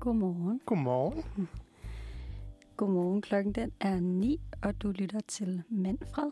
[0.00, 0.60] Godmorgen.
[0.66, 1.24] Godmorgen.
[2.76, 3.22] Godmorgen.
[3.22, 6.30] Klokken den er 9, og du lytter til Manfred.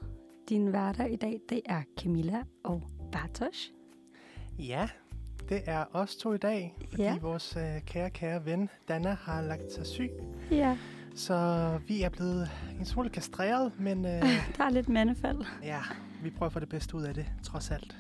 [0.48, 3.68] Din værter i dag, det er Camilla og Bartosz.
[4.58, 4.88] Ja,
[5.48, 7.18] det er os to i dag, fordi Ja.
[7.18, 10.10] vores øh, kære, kære ven Dana har lagt sig syg.
[10.50, 10.78] Ja,
[11.14, 12.50] Så vi er blevet
[12.80, 14.22] en smule kastreret, men øh,
[14.56, 15.38] der er lidt mandefald.
[15.62, 15.80] ja,
[16.22, 17.96] vi prøver at få det bedste ud af det, trods alt.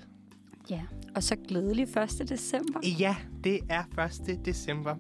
[0.70, 0.82] Ja,
[1.14, 2.28] og så glædelig 1.
[2.28, 2.80] december.
[2.98, 4.44] Ja, det er 1.
[4.44, 4.96] december.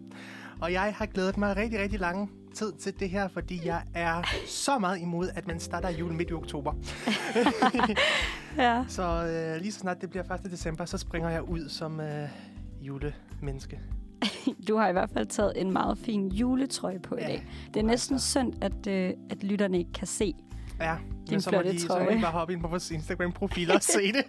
[0.60, 4.22] Og jeg har glædet mig rigtig, rigtig lang tid til det her, fordi jeg er
[4.46, 6.72] så meget imod, at man starter jul midt i oktober.
[8.58, 8.84] Ja.
[8.88, 10.50] Så øh, lige så snart det bliver 1.
[10.50, 12.28] december, så springer jeg ud som øh,
[12.80, 13.80] julemenneske.
[14.68, 17.46] Du har i hvert fald taget en meget fin juletrøje på i Ja, dag.
[17.74, 18.30] Det er næsten altså.
[18.30, 20.34] synd, at, øh, at lytterne ikke kan se.
[20.80, 23.70] Ja, Din men så må, de, så må de bare hoppe ind på vores Instagram-profil
[23.72, 24.24] og se det.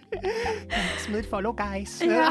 [1.06, 2.02] Smid et follow, guys.
[2.06, 2.24] Ja.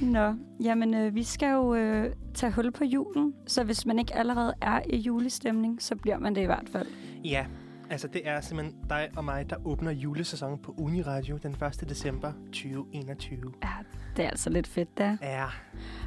[0.00, 0.34] Nå,
[0.64, 4.54] jamen øh, vi skal jo øh, tage hul på julen, så hvis man ikke allerede
[4.60, 6.86] er i julestemning, så bliver man det i hvert fald.
[7.24, 7.46] ja,
[7.90, 11.50] altså det er simpelthen dig og mig, der åbner julesæsonen på Uniradio den
[11.82, 11.88] 1.
[11.88, 13.40] december 2021.
[13.62, 13.68] Ja,
[14.16, 15.16] det er altså lidt fedt, der.
[15.22, 15.46] Ja,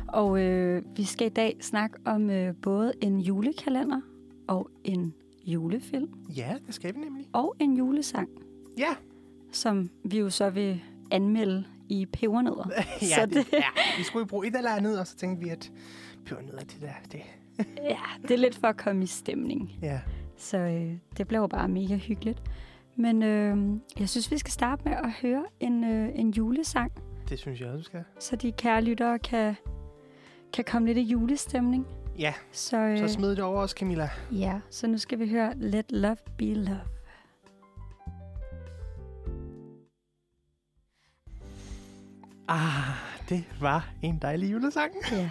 [0.07, 4.01] Og øh, vi skal i dag snakke om øh, både en julekalender
[4.47, 5.13] og en
[5.45, 7.25] julefilm ja, det skal vi nemlig.
[7.33, 8.29] og en julesang,
[8.77, 8.95] Ja,
[9.51, 12.69] som vi jo så vil anmelde i pebernødder.
[13.01, 13.63] ja, Så det, ja,
[13.97, 15.71] vi skulle jo bruge et eller andet, og så tænkte vi, at
[16.25, 17.21] pebernødder, det der, det...
[17.89, 19.71] Ja, det er lidt for at komme i stemning.
[19.81, 19.99] Ja,
[20.37, 22.41] Så øh, det bliver jo bare mega hyggeligt.
[22.95, 23.57] Men øh,
[23.99, 26.91] jeg synes, vi skal starte med at høre en, øh, en julesang,
[27.29, 28.03] det synes jeg, du skal.
[28.19, 29.55] så de kære lyttere kan,
[30.53, 31.85] kan komme lidt i julestemning.
[32.19, 34.09] Ja, Så, øh, så smid det over os, Camilla.
[34.31, 36.79] ja, så nu skal vi høre Let Love Be Love.
[42.47, 42.95] Ah,
[43.29, 44.91] det var en dejlig julesang.
[45.11, 45.29] Ja,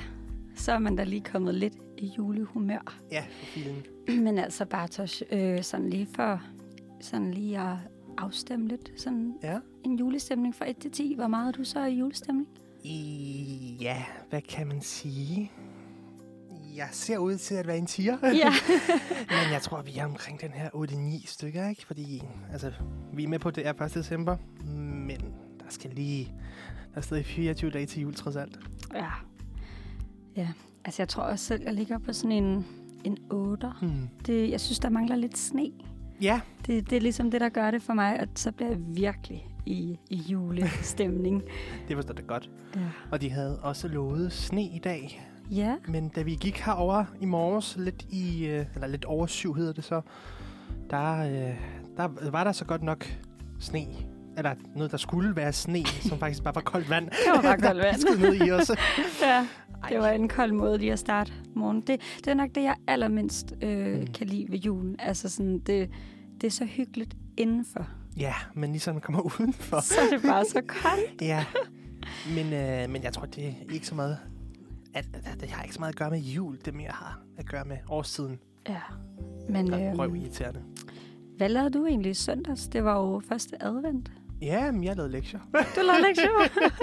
[0.56, 2.98] så er man da lige kommet lidt i julehumør.
[3.12, 3.82] Ja, for filen.
[4.24, 6.42] Men altså, Bartosz, øh, sådan lige for
[7.00, 7.76] sådan lige at
[8.18, 9.58] afstemme lidt, sådan Ja.
[9.84, 11.14] en julestemning fra 1 til 10.
[11.14, 12.48] Hvor meget er du så i julestemning?
[12.84, 15.52] I, ja, hvad kan man sige?
[16.76, 18.18] Jeg ser ud til at være en tiger.
[18.22, 18.50] Ja.
[19.30, 21.86] Men jeg tror, vi er omkring den her 8-9 stykker, ikke?
[21.86, 22.22] Fordi,
[22.52, 22.72] altså,
[23.12, 23.94] vi er med på, det er 1.
[23.94, 24.36] december,
[25.06, 25.18] men
[25.60, 26.32] der skal lige...
[26.92, 28.58] Der er stadig 24 dage til jul, trods alt.
[28.94, 29.06] Ja.
[30.36, 30.48] Ja,
[30.84, 32.66] altså jeg tror også selv, jeg ligger på sådan en,
[33.04, 33.66] en 8.
[33.80, 34.08] Hmm.
[34.26, 35.70] Det, jeg synes, der mangler lidt sne.
[36.20, 38.78] Ja, Det, det er ligesom det, der gør det for mig, at så bliver jeg
[38.88, 41.42] virkelig i, i julestemning.
[41.88, 42.50] det forstår det godt.
[42.76, 42.80] ja.
[43.10, 45.28] Og de havde også lovet sne i dag.
[45.56, 48.46] Ja, Men da vi gik herover i morges, lidt i...
[48.46, 50.00] øh, Eller lidt over syv hedder det så,
[50.90, 51.54] der, øh,
[51.96, 53.06] der var der så godt nok
[53.60, 53.86] sne.
[54.38, 57.04] Eller noget, der skulle være sne, som faktisk bare var koldt vand.
[57.04, 58.00] det var bare koldt vand.
[58.00, 58.70] Skid ned i os.
[59.22, 59.46] ja,
[59.88, 61.80] det var en kold måde lige at starte morgen.
[61.80, 64.06] Det, det er nok det, jeg allermindst øh, Mm.
[64.06, 64.96] kan lide ved julen.
[64.98, 65.90] Altså sådan, det,
[66.40, 67.86] det er så hyggeligt indenfor.
[68.16, 69.80] Ja, men ligesom man kommer udenfor.
[69.80, 71.22] Så er det bare så koldt.
[71.22, 71.44] Ja,
[72.34, 74.18] men, øh, men jeg tror, det er ikke så meget...
[74.94, 77.46] At, at, det har ikke så meget at gøre med jul, det mere har at
[77.46, 78.38] gøre med årstiden.
[78.68, 78.80] Ja.
[79.48, 80.62] Men Der er øh, røv irriterende.
[81.36, 82.68] hvad lavede du egentlig i søndags?
[82.68, 84.12] Det var jo første advent.
[84.42, 85.40] Ja, men jeg lavede lektier.
[85.76, 86.30] Du lavede lektier.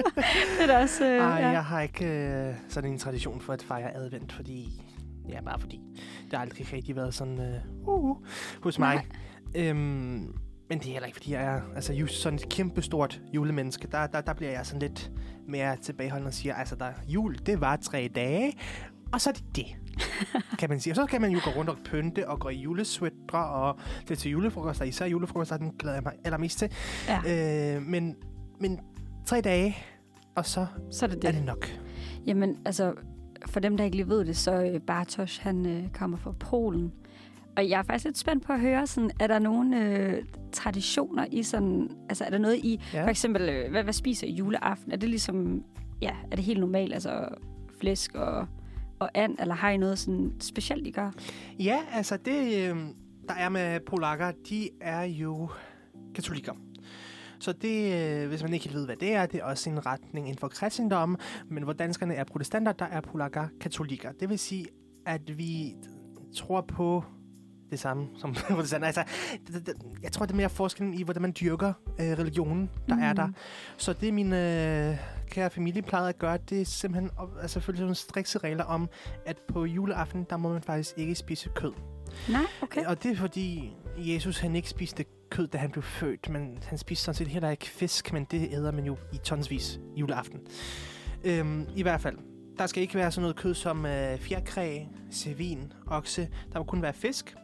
[0.62, 1.06] det er også...
[1.06, 1.50] Øh, Ej, ja.
[1.50, 4.84] jeg har ikke øh, sådan en tradition for at fejre advent, fordi...
[5.30, 5.82] Ja, bare fordi.
[6.26, 7.40] Det har aldrig rigtig været sådan...
[7.40, 8.18] Øh, uh, uh,
[8.62, 9.08] hos mig.
[9.56, 10.34] Øhm,
[10.70, 13.88] men det er heller ikke, fordi jeg er altså, just sådan et kæmpestort julemenneske.
[13.92, 15.12] Der, der, der bliver jeg sådan lidt
[15.48, 18.54] mere tilbageholdende og siger, altså, der, jul, det var tre dage,
[19.14, 19.66] og så er det det.
[20.60, 20.92] kan man sige.
[20.92, 24.18] Og så kan man jo gå rundt og pynte og gå i julesweatre og det
[24.18, 24.86] til julefrokoster.
[24.86, 26.72] Især julefrokoster, den glæder jeg mig allermest til.
[27.08, 27.76] ja.
[27.76, 28.16] Øh, men,
[28.60, 28.80] men
[29.26, 29.78] tre dage,
[30.36, 31.28] og så Så er det det.
[31.28, 31.38] er det.
[31.40, 31.70] det nok.
[32.26, 32.94] Jamen, altså,
[33.48, 36.92] for dem, der ikke lige ved det, så øh, Bartosz, han øh, kommer fra Polen.
[37.60, 41.26] Og jeg er faktisk lidt spændt på at høre, sådan, er der nogle øh, traditioner
[41.32, 41.92] i sådan...
[42.10, 42.82] Altså, er der noget i...
[42.94, 43.04] Ja.
[43.04, 44.92] For eksempel, øh, hvad, hvad spiser I juleaften?
[44.92, 45.64] Er det ligesom...
[46.02, 46.94] Ja, er det helt normalt?
[46.94, 47.28] Altså,
[47.80, 48.48] flæsk og,
[49.00, 49.36] og and?
[49.40, 51.12] Eller har I noget sådan specielt, I gør?
[51.60, 52.78] Ja, altså det, øh,
[53.28, 55.50] der er med polakker, de er jo
[56.16, 56.54] katolikker.
[57.40, 59.86] Så det, øh, hvis man ikke helt ved, hvad det er, det er også en
[59.86, 61.18] retning inden for kristendommen.
[61.48, 64.12] Men hvor danskerne er protestanter, der er polakker katolikker.
[64.12, 64.66] Det vil sige,
[65.06, 65.76] at vi
[66.36, 67.04] tror på
[67.72, 68.88] det samme som protestanter.
[68.88, 69.04] Altså,
[69.48, 69.74] det, det,
[70.04, 73.02] jeg tror, det er mere forskellen i, hvordan man dyrker øh, religionen, der mm.
[73.02, 73.30] er der.
[73.78, 74.98] Så det min øh,
[75.30, 78.90] kære familie plejede at gøre, det er simpelthen at, altså, følge nogle strikse regler om,
[79.26, 81.72] at på juleaften, der må man faktisk ikke spise kød.
[82.30, 82.86] Nej, okay.
[82.86, 86.78] Og det er fordi, Jesus han ikke spiste kød, da han blev født, men han
[86.78, 90.40] spiste sådan set heller ikke fisk, men det æder man jo i tonsvis juleaften.
[91.24, 92.18] Øhm, I hvert fald.
[92.58, 96.30] der skal ikke være sådan noget kød som øh, fjerkræ, svin, okse.
[96.54, 97.36] Der må kun være fisk.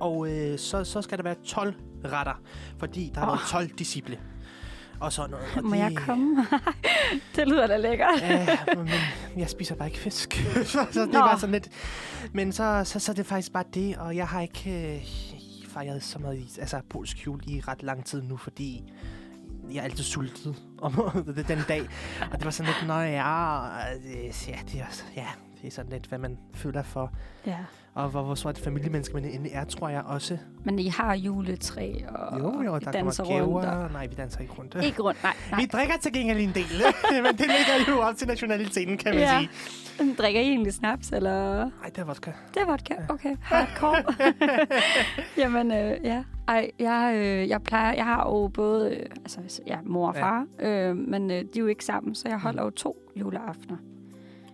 [0.00, 1.74] Og øh, så, så skal der være 12
[2.04, 2.40] retter,
[2.78, 3.32] fordi der er oh.
[3.32, 3.38] Åh.
[3.48, 4.18] 12 disciple.
[5.00, 5.46] Og sådan noget.
[5.56, 6.46] Og Må jeg komme?
[7.36, 8.20] det lyder da lækkert.
[8.20, 8.46] Ja,
[8.76, 8.88] men
[9.36, 10.34] jeg spiser bare ikke fisk.
[10.64, 11.26] så, så det er Nå.
[11.26, 11.68] bare sådan lidt...
[12.32, 15.02] Men så, så, så er det faktisk bare det, og jeg har ikke øh,
[15.68, 18.92] fejret så meget altså, polsk jul i ret lang tid nu, fordi
[19.72, 20.92] jeg er altid sultet om
[21.36, 21.82] det- den dag.
[22.32, 23.64] Og det var sådan lidt, nå ja,
[24.02, 25.26] det, ja, det er, ja,
[25.62, 27.12] det er sådan lidt, hvad man føler for.
[27.46, 27.58] Ja.
[27.96, 30.38] Og hvor, hvor et familiemenneske man endelig er, tror jeg også.
[30.64, 33.54] Men I har juletræ, og Jo, jo, der danser kommer gaver.
[33.54, 33.68] rundt.
[33.68, 33.92] Og...
[33.92, 34.76] Nej, vi danser ikke rundt.
[34.84, 35.32] Ikke rundt, nej.
[35.50, 35.60] nej.
[35.60, 36.64] Vi drikker til gengæld en del,
[37.24, 39.38] men det ligger jo op til nationaliteten, kan man Ja.
[39.38, 39.50] sige.
[39.98, 41.58] Men Drikker I egentlig snaps, eller?
[41.64, 42.30] Nej, det er vodka.
[42.54, 42.94] Det er vodka.
[43.08, 44.02] Okay, hardcore.
[45.38, 46.24] Jamen, øh, ja.
[46.48, 50.22] Ej, jeg, øh, jeg plejer, jeg har jo både, øh, altså, ja, mor og Ja.
[50.22, 53.76] far, øh, men øh, de er jo ikke sammen, så jeg holder jo to juleaftener.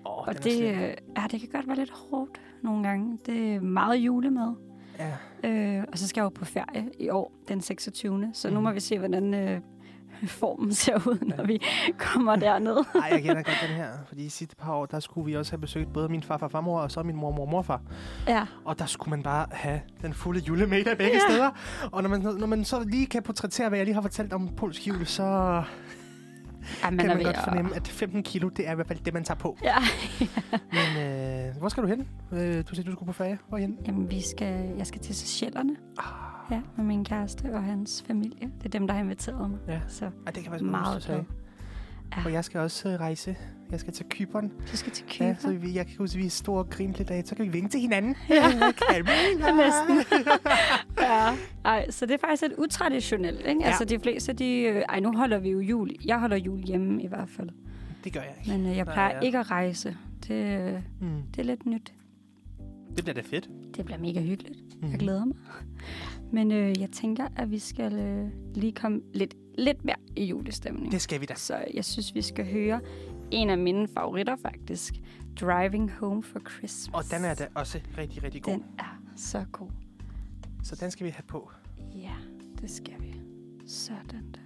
[0.04, 0.80] Oh, Og det, øh,
[1.16, 3.18] ja, det kan godt være lidt hårdt nogle gange.
[3.26, 4.54] Det er meget julemad.
[4.98, 5.48] Ja.
[5.48, 8.30] Øh, og så skal jeg jo på ferie i år, den 26.
[8.34, 8.62] Så nu Mhm.
[8.62, 9.60] må vi se, hvordan øh,
[10.40, 11.62] formen ser ud, når vi
[11.98, 12.76] kommer derned.
[12.94, 13.88] Nej, jeg kender godt den her.
[14.06, 16.50] Fordi i sidste par år, der skulle vi også have besøgt både min farfar og
[16.52, 17.80] farmor, og så min mormor og morfar.
[18.28, 18.46] ja.
[18.64, 21.32] Og der skulle man bare have den fulde julemiddag begge Ja.
[21.32, 21.50] steder.
[21.92, 24.48] Og når man, når man så lige kan portrættere, hvad jeg lige har fortalt om
[24.56, 25.62] polsk jul, så
[26.84, 29.14] ja man kan man godt fornemme, at 15 kilo, det er i hvert fald det,
[29.14, 29.58] man tager på.
[29.64, 29.74] Ja.
[30.76, 31.06] Men
[31.48, 32.08] øh, hvor skal du hen?
[32.32, 33.38] Øh, du siger, du skulle på ferie.
[33.48, 33.78] Hvorhen?
[33.86, 35.76] Jamen, vi skal, jeg skal til Seychellerne.
[35.98, 36.04] Ah,
[36.50, 38.50] Ja, med min kæreste og hans familie.
[38.58, 39.58] Det er dem, der har inviteret mig.
[39.68, 39.80] Ja.
[39.88, 41.16] Så ej, det kan faktisk meget glad.
[42.16, 42.24] Ja.
[42.24, 43.36] Og jeg skal også øh, rejse.
[43.72, 44.48] Jeg skal til Kypern.
[44.72, 45.36] Du skal til Ja, Kypern.
[45.40, 47.50] så vi, jeg kan huske, at vi stod og grinede lidt af, så kan vi
[47.50, 48.16] vinke til hinanden.
[48.30, 48.50] Ja.
[48.90, 49.52] Camilla.
[49.64, 50.16] Næsten.
[50.98, 51.28] ja.
[51.64, 53.60] Ej, så det er faktisk lidt utraditionelt, ikke?
[53.60, 53.66] Ja.
[53.66, 54.54] Altså, de fleste, de...
[54.60, 55.90] øh, Ej, nu holder vi jo jul.
[56.04, 57.48] Jeg holder jul hjemme i hvert fald.
[58.04, 58.50] Det gør jeg ikke.
[58.58, 59.20] Men øh, jeg Nej, plejer ja.
[59.20, 59.96] ikke at rejse.
[60.28, 61.22] Det, øh, Mm.
[61.30, 61.92] det er lidt nyt.
[62.96, 63.48] Det bliver da fedt.
[63.76, 64.82] Det bliver mega hyggeligt.
[64.82, 64.90] Mm.
[64.90, 65.36] Jeg glæder mig.
[66.32, 70.92] Men øh, jeg tænker, at vi skal øh, lige komme lidt, lidt mere i julestemning.
[70.92, 71.34] Det skal vi da.
[71.34, 72.80] Så jeg synes, vi skal høre
[73.32, 74.94] en af mine favoritter faktisk.
[75.40, 76.94] Driving Home for Christmas.
[76.94, 78.52] Og den er da også rigtig, rigtig god.
[78.52, 79.70] Den er så god.
[80.64, 81.50] Så den skal vi have på.
[81.94, 82.14] Ja,
[82.60, 83.20] det skal vi.
[83.66, 84.40] Sådan der.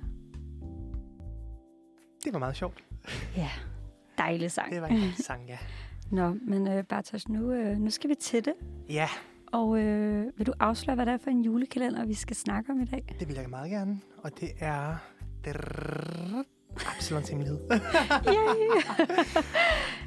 [2.24, 2.84] Det var meget sjovt.
[3.36, 3.50] Ja,
[4.18, 4.72] dejlig sang.
[4.72, 5.58] Det var en sang, ja.
[6.10, 8.54] Nå, men øh, Bartosz, nu, øh, nu skal vi til det.
[8.88, 9.08] Ja,
[9.52, 12.80] Og øh, vil du afsløre, hvad det er for en julekalender, vi skal snakke om
[12.80, 13.16] i dag?
[13.20, 14.00] det vil jeg meget gerne.
[14.18, 14.96] Og det er...
[16.96, 17.58] Absalons hemmelighed.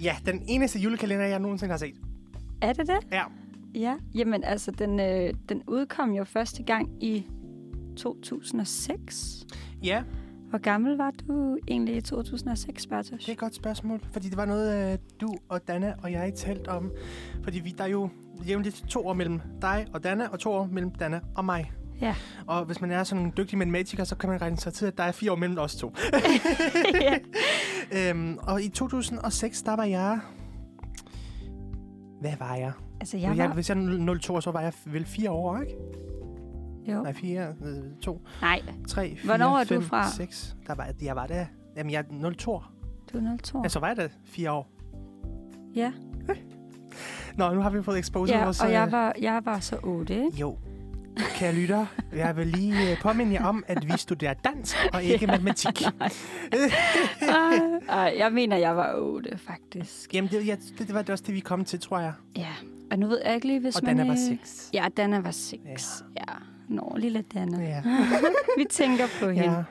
[0.01, 1.95] Ja, den eneste julekalender, jeg nogensinde har set.
[2.62, 2.98] er det det?
[3.12, 3.24] Ja.
[3.75, 7.25] Ja, jamen altså, den, øh, den udkom jo første gang i
[7.98, 9.45] 2006.
[9.83, 10.04] Ja,
[10.50, 13.19] Hvor gammel var du egentlig i 2006, Bartosz?
[13.19, 14.01] det er et godt spørgsmål.
[14.12, 16.92] Fordi det var noget, øh, du og Danna og jeg talt om.
[17.44, 18.10] Fordi vi, der er jo
[18.48, 21.71] jævnligt to år mellem dig og Danna, og to år mellem Danna og mig.
[22.01, 22.16] Ja.
[22.48, 24.98] Og hvis man er sådan en dygtig matematiker, så kan man regne sig til, at
[24.98, 25.94] der er fire år mellem os to.
[27.01, 27.18] ja.
[28.12, 30.19] øhm, og i 2006, der var jeg...
[32.22, 32.72] Hvad var jeg?
[33.00, 33.54] Altså, Jeg jeg var...
[33.54, 35.74] hvis jeg er 02, så var jeg vel fire år, ikke?
[36.88, 37.04] Jo.
[37.04, 40.10] Nej, fire, øh, to, Nej, tre, fire, Hvornår er du fem, fra?
[40.12, 40.56] seks.
[40.68, 41.45] Der var, jeg var der.
[41.78, 42.62] Jamen, jeg er 02.
[43.13, 43.62] du er 02.
[43.63, 44.69] Ja, så var jeg da fire år.
[45.75, 45.92] Ja,
[47.38, 48.62] Nå, nu har vi fået exposed ja vores...
[48.62, 50.38] og øh, jeg var, jeg var så 8, ikke?
[50.38, 50.57] Jo.
[51.35, 51.85] Kære lytter,
[52.16, 55.81] jeg vil lige øh, påminde jer om, at vi studerer dansk og ikke matematik.
[55.81, 56.09] Ej,
[57.90, 60.14] Ej, jeg mener, jeg var 8, faktisk.
[60.14, 62.14] Jamen, det, ja, det, det var det også det, vi kom til, tror jeg.
[62.38, 62.52] Ja,
[62.92, 63.97] og nu ved jeg ikke lige, hvis Og man...
[63.97, 64.69] Danna var øh, seks.
[64.73, 66.04] Ja, Danna var 6.
[66.16, 66.21] Ja.
[66.21, 66.33] ja.
[66.69, 67.64] Nå, lille Danna.
[67.64, 67.81] Ja.
[68.57, 69.44] Vi tænker på hende.
[69.52, 69.64] ja.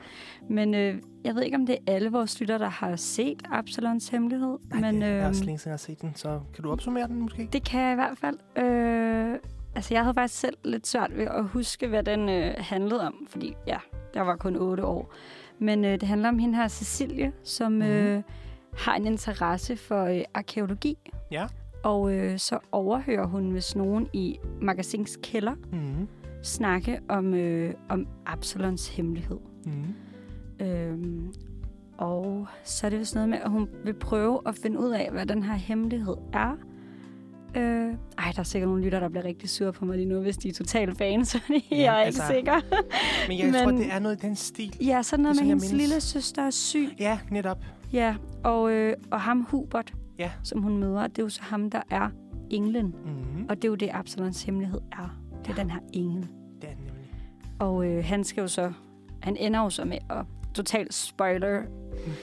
[0.49, 4.09] Men øh, jeg ved ikke, om det er alle vores lytter, der har set Absalons
[4.09, 4.57] Hemmelighed.
[4.71, 6.71] Ej, men det er øh, også længe siden, jeg har set den, så kan du
[6.71, 7.49] opsummere den måske?
[7.53, 8.37] det kan jeg i hvert fald.
[8.65, 9.37] Øh,
[9.79, 13.27] altså, jeg havde faktisk selv lidt svært ved at huske, hvad den øh, handlede om.
[13.29, 13.77] Fordi, ja,
[14.15, 15.13] jeg var kun 8 år.
[15.59, 17.81] Men øh, det handler om hende her, Cecilie, som Mhm.
[17.81, 18.23] øh,
[18.77, 20.97] har en interesse for øh, arkeologi.
[21.31, 21.47] Ja.
[21.83, 26.07] Og øh, så overhører hun, hvis nogen i magasins kælder Mm.
[26.43, 29.37] snakke om, øh, om Absalons hemmelighed.
[29.65, 29.95] Mm.
[30.65, 31.33] Øhm,
[31.97, 35.09] og så er det vist noget med, at hun vil prøve at finde ud af,
[35.11, 36.57] hvad den her hemmelighed er.
[38.29, 40.37] Ej, der er sikkert nogle lytter, der bliver rigtig sure på mig lige nu, hvis
[40.37, 42.77] de er totalt fans, fordi Ja, jeg er altså, ikke sikker.
[43.27, 43.53] Men jeg Men...
[43.63, 44.75] tror, det er noget i den stil.
[44.81, 46.89] Ja, sådan noget Det med sådan, hendes lille søster er syg.
[46.99, 47.57] Ja, netop.
[47.93, 50.31] Ja, og, øh, og ham Hubert, Ja.
[50.43, 52.09] som hun møder, det er jo så ham, der er
[52.49, 52.85] englen.
[53.05, 53.45] Mm.
[53.49, 55.19] Og det er jo det, Absalons hemmelighed er.
[55.45, 56.27] Det er den her engel.
[56.61, 57.11] Det er den nemlig.
[57.59, 58.71] Og øh, han skal jo så,
[59.21, 61.61] han ender jo så med at total spoiler.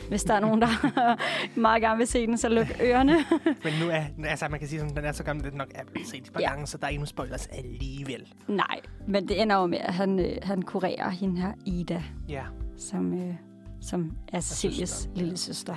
[0.09, 0.69] Hvis der er nogen, der
[1.61, 3.13] meget gerne vil se den, så luk ørerne.
[3.65, 5.69] Men nu er, altså man kan sige, at den er så gammel, at den nok
[5.75, 6.51] er blevet set et par Ja.
[6.51, 8.33] gange, så der er nogen spoilers alligevel.
[8.49, 12.43] Nej, men det ender jo med, at han, øh, han kurerer hende her, Ida, Ja.
[12.77, 13.35] som, øh,
[13.81, 15.75] som er Cecilies lille søster.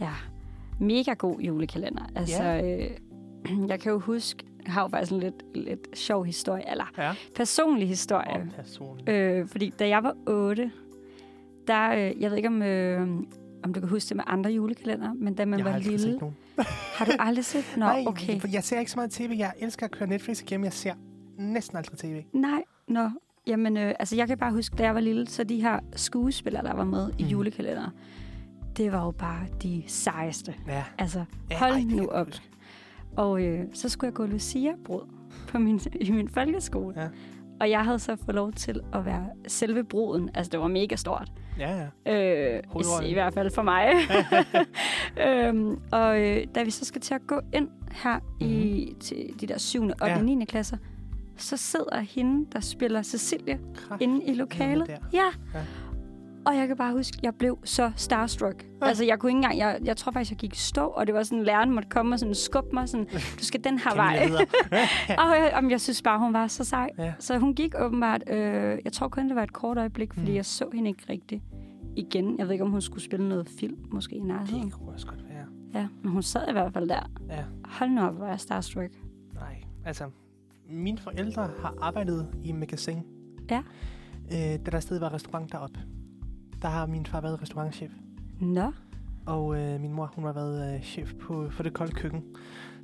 [0.00, 0.12] Ja.
[0.80, 2.02] Mega god julekalender.
[2.16, 6.70] Altså, øh, jeg kan jo huske, jeg har jo faktisk en lidt, lidt sjov historie,
[6.70, 7.12] eller Ja.
[7.36, 8.30] personlig historie.
[8.30, 9.08] Og personen.
[9.08, 10.70] Øh, fordi da jeg var 8,
[11.68, 13.00] der, øh, jeg ved ikke om, øh,
[13.64, 15.90] om du kan huske det med andre julekalender, men da man jeg har var aldrig
[15.92, 16.34] lille, set nogen.
[16.96, 17.64] har du aldrig set?
[17.76, 18.52] Nå, Nej, okay.
[18.52, 19.34] jeg ser ikke så meget tv.
[19.38, 20.64] Jeg elsker at køre Netflix igennem.
[20.64, 20.94] Jeg ser
[21.38, 22.22] næsten aldrig tv.
[22.32, 23.10] Nej, nå.
[23.46, 26.62] Jamen, øh, altså jeg kan bare huske, da jeg var lille, så de her skuespillere,
[26.64, 27.28] der var med i Mm.
[27.28, 27.90] julekalender,
[28.76, 30.54] det var jo bare de sejeste.
[30.66, 30.84] Ja.
[30.98, 32.26] Altså, ja hold ej, det kan nu op.
[32.26, 32.44] huske.
[33.16, 35.00] Og øh, så skulle jeg gå Lucia-brud
[35.48, 37.00] på min, i min folkeskole.
[37.00, 37.08] Ja.
[37.60, 40.30] Og jeg havde så fået lov til at være selve bruden.
[40.34, 41.32] Altså, det var mega stort.
[41.58, 42.56] Ja, ja.
[42.56, 43.08] Øh.
[43.10, 43.92] I hvert fald for mig.
[45.26, 48.54] øhm, og øh, da vi så skal til at gå ind her mm-hmm.
[48.54, 49.82] i til de der 7.
[49.82, 50.06] og 8.
[50.06, 50.18] Ja.
[50.18, 50.44] og 9.
[50.44, 50.76] klasser,
[51.36, 54.02] så sidder hende, der spiller Cecilie, Kraft.
[54.02, 54.88] inde i lokalet.
[54.88, 54.96] Ja.
[55.12, 55.60] Ja.
[56.48, 58.66] Og jeg kan bare huske, jeg blev så starstruck.
[58.82, 58.86] Ja.
[58.86, 59.58] Altså, jeg kunne ikke engang...
[59.58, 62.18] Jeg, jeg tror faktisk, jeg gik stå, og det var sådan, læreren måtte komme og
[62.18, 63.06] sådan skubbe mig sådan,
[63.38, 64.28] du skal den her vej.
[65.22, 66.90] Og jeg, om jeg synes bare, hun var så sej.
[66.98, 67.12] Ja.
[67.18, 68.22] Så hun gik åbenbart...
[68.30, 70.36] Øh, jeg tror kun, det var et kort øjeblik, fordi Mm.
[70.36, 71.42] jeg så hende ikke rigtigt
[71.96, 72.38] igen.
[72.38, 74.64] Jeg ved ikke, om hun skulle spille noget film, måske i nærheden.
[74.64, 75.44] Det kunne også godt være.
[75.74, 77.10] Ja, men hun sad i hvert fald der.
[77.30, 77.44] Ja.
[77.64, 78.92] Hold nu op, hvor jeg starstruck.
[79.34, 80.04] Nej, altså,
[80.70, 82.98] mine forældre har arbejdet i magasin.
[83.50, 83.62] Ja.
[84.32, 84.36] Øh,
[84.66, 85.80] da der stadig var restaurant deroppe.
[86.62, 87.90] Der har min far været restaurantchef.
[88.40, 88.72] Nå,
[89.26, 92.24] Og øh, min mor, hun har været øh, chef på, for det kolde køkken.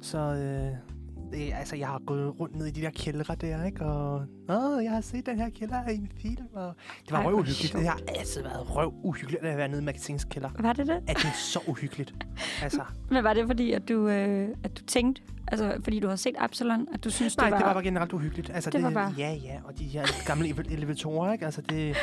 [0.00, 0.94] Så øh,
[1.35, 3.85] det, altså, jeg har gået rundt ned i de der kældre der, ikke?
[3.85, 4.14] Og
[4.49, 6.47] Åh, jeg har set den her kælder i en film.
[6.55, 6.75] Og
[7.05, 7.59] det var Ej, hvor røv uhyggeligt.
[7.73, 7.81] sjovt.
[7.83, 10.50] Det har altid været røv uhyggeligt at være nede i magasins kælder.
[10.59, 10.95] var det det?
[11.07, 12.14] At det er så uhyggeligt.
[12.62, 16.17] Altså, Men var det fordi, at du, øh, at du tænkte, altså fordi du har
[16.17, 17.59] set Absalon, at du synes, Nej, det var...
[17.59, 18.50] det var bare generelt uhyggeligt.
[18.55, 21.45] Altså, Det var bare- Ja, ja, og de her gamle ele- elevatorer, ikke?
[21.45, 21.97] Altså, det,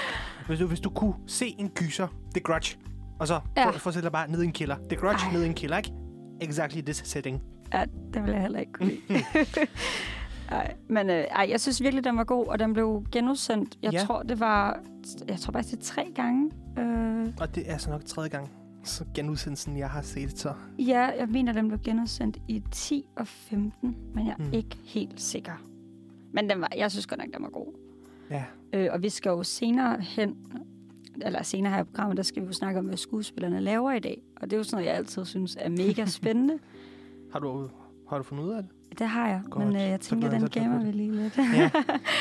[0.47, 2.77] hvis, du, hvis du kunne se en gyser, The Grudge,
[3.19, 3.61] og så Ja.
[3.61, 3.69] ja.
[3.69, 4.75] for, forestil dig bare ned i en kælder.
[4.89, 5.33] The Grudge Ej.
[5.33, 5.91] ned i en kælder, ikke?
[6.41, 7.41] Exactly this setting.
[7.73, 9.23] Ja, det ville jeg heller ikke kunne lide.
[10.51, 13.77] ej, men øh, ej, jeg synes virkelig, den var god, og den blev genudsendt.
[13.81, 13.99] Jeg Ja.
[13.99, 14.79] tror, det var...
[15.27, 16.51] Jeg tror faktisk, det er tre gange.
[16.79, 18.49] Øh, Og det er så nok tredje gang,
[18.83, 20.53] så genudsendelsen, jeg har set så.
[20.79, 24.53] ja, jeg mener, den blev genudsendt i 10 og 15, men jeg er Mm.
[24.53, 25.53] ikke helt sikker.
[26.33, 27.73] Men den var, jeg synes godt nok, den var god.
[28.29, 28.43] Ja.
[28.73, 30.35] Øh, og vi skal jo senere hen,
[31.21, 33.99] eller senere her i programmet, der skal vi jo snakke om, hvad skuespillerne laver i
[33.99, 34.21] dag.
[34.35, 36.59] Og det er jo sådan noget, jeg altid synes er mega spændende.
[37.31, 37.69] Har du,
[38.09, 38.99] har du fundet ud af det?
[38.99, 39.65] det har jeg, Godt.
[39.65, 41.37] men øh, jeg tænker, jeg den gemmer vi lige lidt.
[41.37, 41.71] Ja.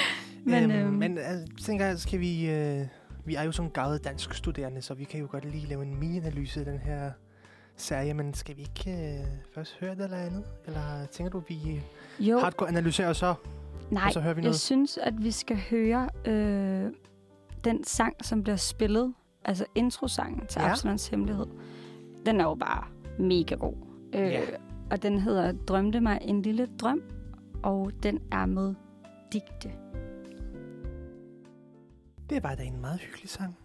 [0.45, 2.51] men, øhm, øhm, men altså, tænker jeg, skal vi...
[2.51, 2.87] Øh,
[3.25, 6.01] vi er jo sådan gavede dansk studerende, så vi kan jo godt lige lave en
[6.01, 7.11] mini-analyse af den her
[7.77, 10.45] serie, men skal vi ikke øh, først høre det eller andet?
[10.67, 11.83] Eller tænker du, vi
[12.19, 13.35] jo, hardcore analyserer så
[13.91, 14.61] nej, og så hører vi jeg noget?
[14.61, 16.91] synes, at vi skal høre øh,
[17.65, 19.15] den sang, som bliver spillet,
[19.45, 20.71] altså introsangen til ja.
[20.71, 21.47] Absalons Hemmelighed.
[22.27, 22.85] Den er jo bare
[23.19, 23.75] mega god.
[24.15, 24.41] Øh, Ja.
[24.91, 27.03] Og den hedder Drømte mig en lille drøm,
[27.63, 28.75] og den er med
[29.33, 29.73] digte.
[32.31, 33.57] Det var da en meget hyggelig sang.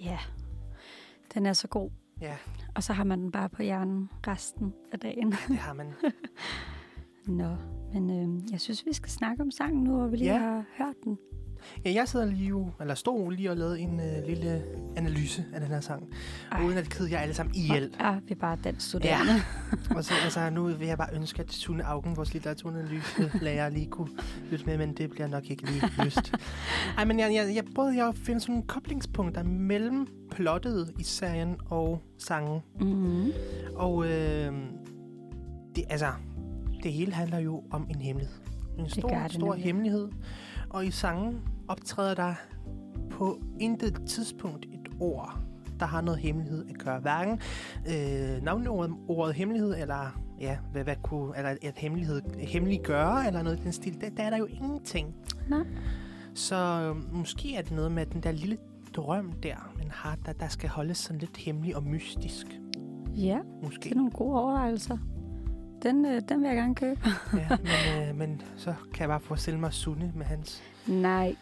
[0.00, 0.18] Ja,
[1.34, 1.90] den er så god.
[2.20, 2.36] Ja,
[2.74, 5.30] Og så har man den bare på hjernen resten af dagen.
[5.48, 5.92] det har man.
[7.38, 7.56] Nå,
[7.92, 10.38] men øh, jeg synes, vi skal snakke om sangen nu, og vi lige Ja.
[10.38, 11.18] har hørt den.
[11.84, 14.62] Ja, jeg sidder lige jo, eller stod lige og lavede en øh, lille
[14.96, 16.08] analyse af den her sang.
[16.52, 16.64] Ej.
[16.64, 17.94] Uden at kede jer alle sammen ihjel.
[18.00, 19.32] Ja, vi er bare den studerende.
[19.96, 23.86] og så altså, nu vil jeg bare ønske, at Sune Augen, vores litteraturanalyse lærer, lige
[23.86, 24.10] kunne
[24.50, 26.34] lytte med, men det bliver nok ikke lige lyst.
[26.98, 31.02] Ej, men jeg, jeg, jeg prøvede jeg at finde sådan nogle koblingspunkter mellem plottet i
[31.02, 32.60] serien og sangen.
[32.80, 33.32] Mm-hmm.
[33.74, 34.52] Og øh,
[35.76, 36.12] det, altså,
[36.82, 38.36] det hele handler jo om en hemmelighed.
[38.78, 39.64] En stor, det stor nemlig.
[39.64, 40.08] hemmelighed.
[40.70, 42.34] Og i sangen optræder der
[43.10, 45.38] på intet tidspunkt et ord,
[45.80, 47.00] der har noget hemmelighed at gøre.
[47.00, 47.40] Hverken
[47.88, 53.42] øh, navneordet ordet hemmelighed, eller ja, hvad, hvad kunne, eller et hemmelighed, hemmelig gøre, eller
[53.42, 54.00] noget i den stil.
[54.00, 55.14] Der, der er der jo ingenting.
[55.48, 55.66] Nej.
[56.34, 58.58] Så øh, måske er det noget med den der lille
[58.94, 62.46] drøm der, man har, der, der skal holdes sådan lidt hemmelig og mystisk.
[63.16, 63.80] Ja, Måske.
[63.84, 64.98] det er nogle gode overvejelser.
[65.82, 67.00] Den, øh, den vil jeg gerne købe.
[67.34, 67.48] Ja,
[67.96, 71.36] men, øh, men så kan jeg bare forestille mig Sunne med hans Nej.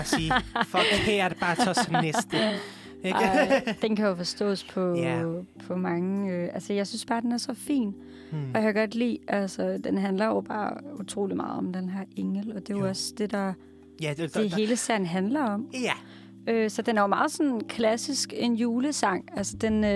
[0.00, 0.32] og sige,
[0.66, 2.36] forkert bare så næste.
[3.04, 3.18] Ikke?
[3.18, 5.22] Ej, den kan jo forstås på, Ja.
[5.66, 6.32] på mange...
[6.32, 7.94] Øh, altså, jeg synes bare, den er så fin.
[8.32, 8.50] hmm.
[8.54, 12.04] Og jeg kan godt lide, altså, den handler jo bare utrolig meget om den her
[12.16, 12.52] engel.
[12.56, 12.88] Og det er jo, Jo.
[12.88, 13.52] også det, der
[14.02, 15.66] Ja, det, det hele serien handler om.
[15.74, 15.92] ja,
[16.48, 19.28] Øh, så den er jo meget sådan klassisk en julesang.
[19.36, 19.90] Altså, den, øh,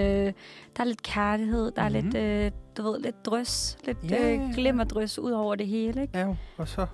[0.76, 1.94] der er lidt kærlighed, der er Mhm.
[2.10, 4.34] lidt, øh, du ved, lidt drøs, lidt ja.
[4.34, 6.18] øh, glimmerdrøs ud over det hele, ikke?
[6.18, 6.86] Ja, og så,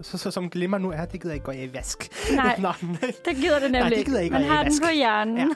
[0.00, 2.08] så, så, som glimmer nu er, det gider jeg ikke gå i vask.
[2.36, 2.68] Nej, Nå,
[3.00, 5.36] det gider det nemlig det gider jeg ikke Man har den på hjernen.
[5.38, 5.46] Ja.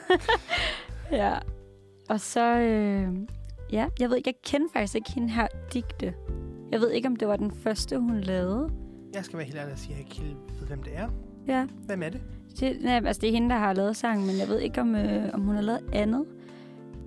[1.30, 1.38] ja.
[2.08, 3.08] Og så, øh,
[3.72, 6.14] ja, jeg ved ikke, jeg kender faktisk ikke hende her digte.
[6.72, 8.68] Jeg ved ikke, om det var den første, hun lavede.
[9.14, 11.08] jeg skal være helt ærlig og sige, at jeg ikke ved, hvem det er.
[11.48, 12.20] Ja, Hvem er det?
[12.60, 15.22] Det, altså det er hende, der har lavet sangen, men jeg ved ikke, om, øh,
[15.34, 16.24] om hun har lavet andet.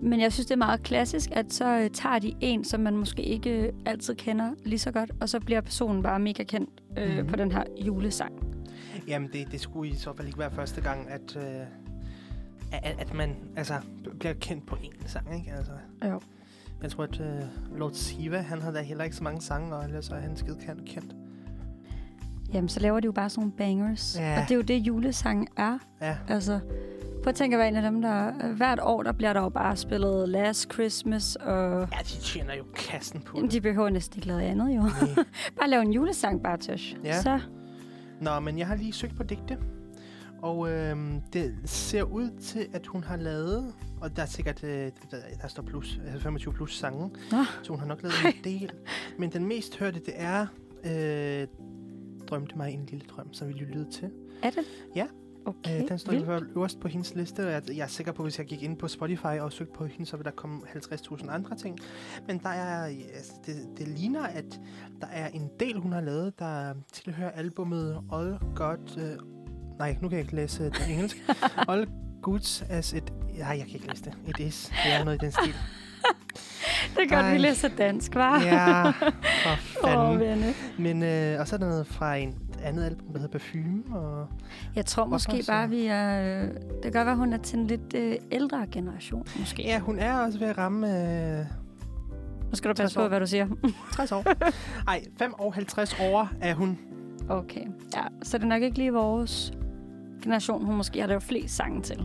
[0.01, 2.97] Men jeg synes, det er meget klassisk, at så øh, tager de en, som man
[2.97, 6.69] måske ikke øh, altid kender lige så godt, og så bliver personen bare mega kendt
[6.97, 7.13] øh, Mhm.
[7.13, 7.27] mm-hmm.
[7.29, 8.33] på den her julesang.
[9.07, 11.43] Jamen, det, det skulle i så fald ikke være første gang, at, øh,
[12.71, 13.73] at, at man altså,
[14.19, 15.51] bliver kendt på én sang, ikke?
[15.57, 15.71] Altså,
[16.05, 16.19] Jo.
[16.81, 19.85] jeg tror, at øh, Lord Siva, han havde da heller ikke så mange sange, og
[19.85, 21.15] ellers er han skide kendt.
[22.53, 24.15] Jamen, så laver de jo bare sådan nogle bangers.
[24.19, 24.35] Ja.
[24.37, 25.77] Og det er jo det, julesang er.
[26.01, 26.59] Ja, Altså,
[27.23, 28.27] prøv at tænke at være en af dem, der...
[28.43, 32.53] øh, Hvert år, der bliver der jo bare spillet Last Christmas, og ja de tjener
[32.53, 33.53] jo kassen på Jamen, det.
[33.55, 34.81] de behøver næsten ikke lave andet, jo.
[34.81, 34.91] Nej.
[35.59, 36.57] bare lave en julesang, bare.
[37.03, 37.21] Ja.
[37.21, 37.39] Så,
[38.21, 39.57] Nå, men jeg har lige søgt på digte,
[40.41, 40.97] og øh,
[41.33, 44.69] det ser ud til, at hun har lavet, og der er sikkert, øh,
[45.11, 47.37] der, der står plus, altså 25 plus sange, Nå.
[47.63, 48.71] så hun har nok lavet en del.
[49.19, 50.45] Men den mest hørte, det er
[50.85, 51.47] øh,
[52.27, 54.11] Drømte mig en lille drøm, som vi lyttede til.
[54.43, 54.63] er det?
[54.95, 55.05] Ja.
[55.45, 56.27] Okay, Øh, den står i vildt.
[56.27, 58.45] hvert fald øverst på hendes liste, og jeg, jeg er sikker på, at hvis jeg
[58.47, 61.79] gik ind på Spotify og søgte på hende, så vil der komme 50.000 andre ting.
[62.27, 64.59] Men der er, altså, det, det ligner, at
[65.01, 68.97] der er en del, hun har lavet, der tilhører albumet All God...
[68.97, 69.17] Øh,
[69.79, 71.17] nej, nu kan jeg ikke læse det engelsk.
[71.69, 71.87] All
[72.21, 73.13] Goods as it...
[73.37, 74.13] Nej, jeg kan ikke læse det.
[74.27, 74.71] It is.
[74.85, 75.53] Det er noget i den stil.
[76.95, 78.41] Det er godt, vi læser dansk, var?
[78.41, 78.83] Ja,
[79.43, 80.19] for fanden.
[80.19, 80.53] venne.
[80.79, 83.83] Men, øh, og så er der noget fra en andet album, der hedder Parfume.
[83.91, 84.27] Og,
[84.75, 86.21] Jeg tror måske bare, vi er...
[86.43, 89.63] øh, Det kan godt være, hun er til en lidt øh, ældre generation, måske.
[89.63, 90.87] ja, hun er også ved at ramme
[91.39, 91.45] øh,
[92.49, 93.47] Nu skal du 60 passe på, hvad du siger.
[93.95, 94.23] 60 år.
[94.87, 96.79] Ej, 5 og 50 år er hun.
[97.29, 98.01] Okay, ja.
[98.23, 99.53] Så det er nok ikke lige vores
[100.23, 102.03] generation, hun måske har lavet flest sange til.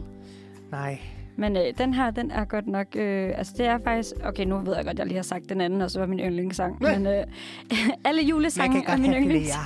[0.70, 0.98] Nej.
[1.38, 2.86] Men øh, den her, den er godt nok...
[2.96, 4.12] Øh, altså, det er faktisk...
[4.24, 6.06] Okay, nu ved jeg godt, at jeg lige har sagt den anden, og så var
[6.06, 6.82] min yndlingssang.
[6.82, 7.24] Men øh,
[8.08, 9.52] alle julesange er min yndlings.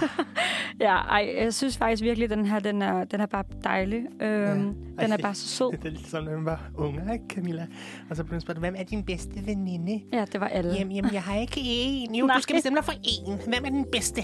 [0.80, 4.02] Ja, ej, jeg synes faktisk virkelig, at den her, den er, den er bare dejlig.
[4.20, 5.72] Øhm, Ej, den er bare så sød.
[5.82, 7.66] Det er lidt som, når man var unge, ikke Camilla?
[8.10, 10.00] Og så blev man spurgt, hvem er din bedste veninde?
[10.12, 10.74] Ja, det var alle.
[10.78, 12.16] Jamen, jamen, jeg har ikke én.
[12.18, 12.36] Jo, Nej.
[12.36, 13.48] du skal bestemme dig for én.
[13.48, 14.22] Hvem er den bedste?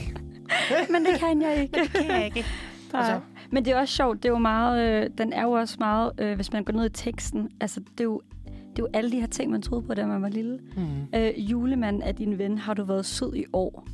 [0.91, 1.81] Men det kan jeg ikke.
[1.81, 2.45] Det kan jeg ikke.
[2.93, 3.03] Nej.
[3.03, 3.21] Altså-
[3.51, 4.23] Men det er også sjovt.
[4.23, 6.87] Det er jo meget, øh, den er jo også meget, øh, hvis man går ned
[6.87, 7.51] i teksten.
[7.61, 10.07] Altså, det er jo, det er jo alle de her ting, man troede på, da
[10.07, 10.59] man var lille.
[10.77, 11.21] Hmm.
[11.21, 12.59] Øh, julemanden er din ven.
[12.59, 13.87] Har du været sød i år?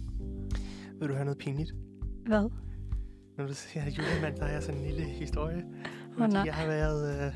[1.00, 1.74] Vil du høre noget pinligt?
[2.26, 2.50] Hvad?
[3.38, 5.64] Når du siger julemand, der er sådan en lille historie.
[6.18, 6.42] Nej.
[6.44, 7.32] jeg har været øh,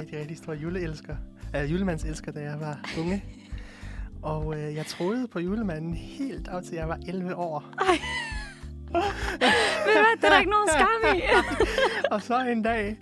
[0.00, 1.16] rigtig, rigtig stor juleelsker.
[1.56, 3.24] Øh, julemandselsker, da jeg var unge.
[4.22, 7.60] Og øh, jeg troede på julemanden helt op til jeg var 11 år.
[7.60, 7.86] Ved
[8.94, 10.16] du hvad?
[10.16, 11.20] Det er der ikke nogen skam i.
[12.14, 12.96] Og så en dag,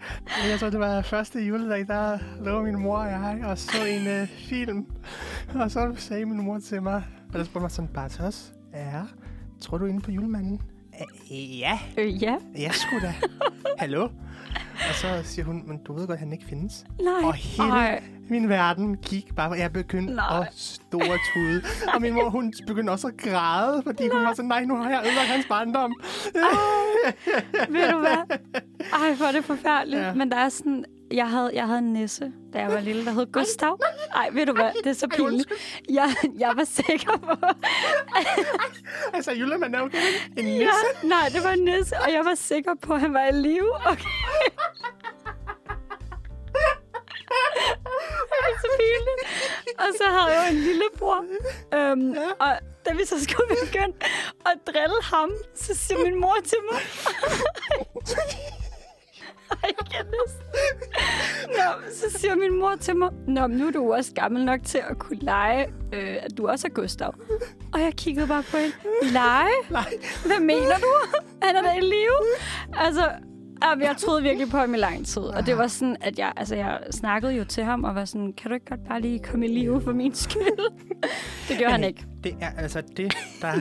[0.50, 4.07] jeg tror det var første juledag, der lå min mor og jeg og så en
[4.07, 4.87] øh, film.
[5.55, 7.02] Og så sagde min mor til mig,
[7.33, 9.00] og der spurgte mig sådan, Bartos, ja,
[9.61, 10.61] tror du inde på julemanden?
[11.00, 12.37] "Øh, Ja, øh, ja.
[12.59, 13.14] ja sgu da.
[13.78, 14.09] Hallo?
[14.88, 16.85] Og så siger hun, men du ved godt, at han ikke findes.
[17.03, 17.12] Nej.
[17.25, 18.03] Og hele Ej.
[18.29, 20.41] min verden gik bare, jeg begyndte Nej.
[20.41, 21.62] at store tude.
[21.95, 24.91] Og min mor, hun begyndte også at græde, fordi hun var sådan, nej, nu har
[24.91, 25.95] jeg ødelagt hans barndom.
[27.69, 28.38] Ved du hvad?
[28.93, 30.03] Ej, hvor er det forfærdeligt.
[30.03, 30.15] Ja.
[30.15, 30.85] Men der er sådan...
[31.12, 33.79] Jeg havde, jeg havde en nisse, da jeg var lille, der hed Gustav.
[34.14, 34.70] Ej, ved du hvad?
[34.85, 35.53] Det er så pinligt.
[35.88, 37.46] Jeg, jeg var sikker på...
[39.14, 39.98] Altså, julemanden er jo ikke
[40.37, 41.07] en Ja, nisse.
[41.09, 43.75] nej, det var en nisse, og jeg var sikker på, at han var i live.
[43.87, 44.11] Okay.
[48.31, 49.22] Det er så pinligt.
[49.79, 51.25] Og så havde jeg jo en lillebror.
[51.75, 52.29] Øhm, Ja.
[52.38, 53.96] og da vi så skulle begynde
[54.46, 56.81] at drille ham, så siger min mor til mig...
[59.62, 60.46] Jeg kan næsten.
[61.48, 64.79] Nå, så siger min mor til mig, Nå, nu er du også gammel nok til
[64.90, 67.14] at kunne lege, øh, at du også er Gustav.
[67.75, 68.75] Og jeg kiggede bare på hende.
[69.12, 69.53] Lege?
[69.70, 69.92] Nej.
[70.27, 71.18] Hvad mener du?
[71.42, 72.22] Han er da i live?
[72.75, 73.11] Altså,
[73.64, 75.22] jamen, jeg troede virkelig på ham i lang tid.
[75.22, 78.33] Og det var sådan, at jeg, altså, jeg snakkede jo til ham og var sådan,
[78.33, 80.72] kan du ikke godt bare lige komme i live for min skyld?
[81.48, 82.07] Det gjorde han ikke.
[82.25, 83.53] Det er altså det, der...
[83.53, 83.61] Det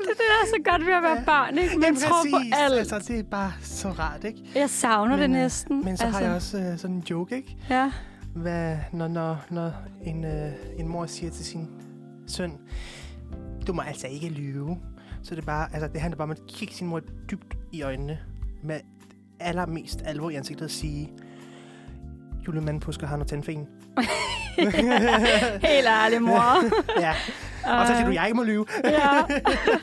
[0.00, 1.74] er det, der er så godt ved at være barn, ikke?
[1.74, 2.78] Man Jamen, tror på alt.
[2.78, 4.38] Altså, det er bare så rart, ikke?
[4.54, 5.84] Jeg savner det Men, øh, næsten.
[5.84, 7.56] Men så altså, har jeg også øh, sådan en joke, ikke?
[7.70, 7.92] Ja.
[8.34, 9.72] Hvad, når, når, når
[10.04, 11.68] en, øh, en mor siger til sin
[12.26, 12.52] søn,
[13.66, 14.78] du må altså ikke lyve.
[15.24, 18.18] Så det bare, altså det handler bare om at kigge sin mor dybt i øjnene
[18.62, 18.80] med
[19.40, 21.12] allermest alvor i ansigtet og sige,
[22.46, 23.66] julemanden påsker har noget tændt for en.
[25.62, 26.64] Helt ærlig, mor.
[27.06, 27.10] ja,
[27.80, 28.66] og så siger du, jeg ikke må lyve.
[28.84, 29.22] ja.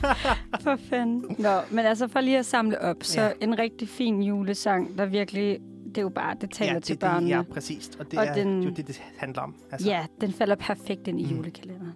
[0.64, 1.36] For fanden.
[1.38, 3.30] Nå, men altså for lige at samle op, så Ja.
[3.40, 7.00] en rigtig fin julesang, der virkelig, det er jo bare, det taler ja, til det,
[7.00, 7.26] børnene.
[7.26, 7.90] det, ja, præcis.
[7.98, 9.54] Og det Og er den- jo det, det handler om.
[9.72, 9.88] Altså.
[9.88, 11.36] Ja, den falder perfekt ind i mm.
[11.36, 11.92] julekalenderen.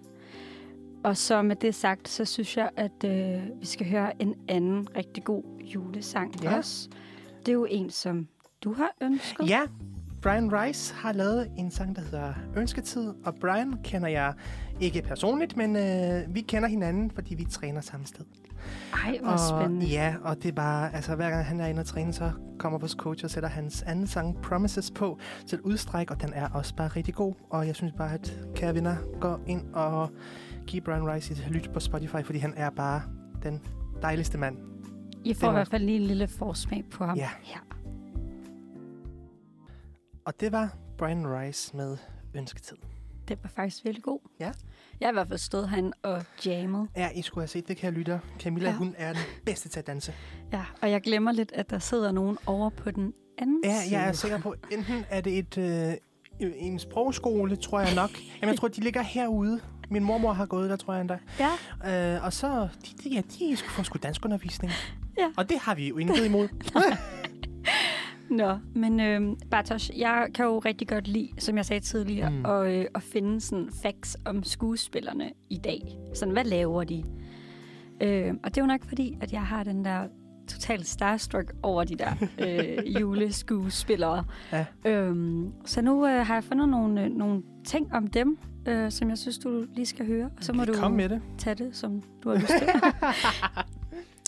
[1.07, 4.87] Og så med det sagt, så synes jeg, at øh, vi skal høre en anden
[4.95, 6.57] rigtig god julesang Ja.
[6.57, 6.89] også.
[7.39, 8.27] Det er jo en, som
[8.63, 9.49] du har ønsket.
[9.49, 9.61] Ja,
[10.21, 14.33] Brian Rice har lavet en sang, der hedder Ønsketid, og Brian kender jeg
[14.79, 18.25] ikke personligt, men øh, vi kender hinanden, fordi vi træner samme sted.
[18.93, 19.85] Ej, hvor og, spændende.
[19.85, 22.79] Ja, og det er bare, altså hver gang han er inde og træne, så kommer
[22.79, 26.49] vores coach og sætter hans anden sang Promises på til et udstræk, og den er
[26.49, 27.33] også bare rigtig god.
[27.49, 30.09] Og jeg synes bare, at kære venner, gå ind og
[30.67, 33.01] giv Brian Rice et lyt på Spotify, fordi han er bare
[33.43, 33.61] den
[34.01, 34.57] dejligste mand.
[35.25, 37.17] I får i hvert fald lige en lille forsmag på ham.
[37.17, 37.29] Ja.
[37.47, 37.57] ja.
[40.25, 41.97] Og det var Brian Rice med
[42.33, 42.77] Ønsketid.
[43.27, 44.19] Det var faktisk virkelig god.
[44.39, 44.51] Ja.
[44.99, 46.87] Jeg har i hvert fald stået herinde og jammet.
[46.97, 48.19] Ja, I skulle have set det, kære lytter.
[48.39, 48.73] Camilla, ja.
[48.73, 48.77] Ja.
[48.77, 50.13] hun er den bedste til at danse.
[50.53, 53.97] Ja, og jeg glemmer lidt, at der sidder nogen over på den anden Ja, side.
[53.99, 55.93] jeg er sikker på, enten er det et, øh,
[56.57, 58.09] en sprogskole, tror jeg nok.
[58.41, 59.59] Jamen, jeg tror, de ligger herude.
[59.89, 61.17] Min mormor har gået der, tror jeg endda.
[61.39, 62.47] Ja, Øh, og så,
[62.85, 64.71] de, de, ja, de skulle få sgu danskundervisning.
[65.17, 65.27] Ja.
[65.37, 66.47] Og det har vi jo intet imod.
[68.29, 69.21] Nå, men øh,
[69.51, 72.45] Bartosz, jeg kan jo rigtig godt lide, som jeg sagde tidligere, Mm.
[72.45, 75.81] at, øh, at finde sådan facts om skuespillerne i dag.
[76.15, 77.03] Sådan, hvad laver de?
[78.01, 80.07] Øh, og det er jo nok fordi, at jeg har den der
[80.47, 82.11] total starstruck over de der
[82.87, 84.23] øh, juleskuespillere.
[84.51, 84.65] Ja.
[84.85, 89.09] Øhm, så nu øh, har jeg fundet nogle, øh, nogle ting om dem, øh, som
[89.09, 90.25] jeg synes, du lige skal høre.
[90.37, 91.21] Og så må du med det.
[91.37, 92.67] tage det, som du har lyst til.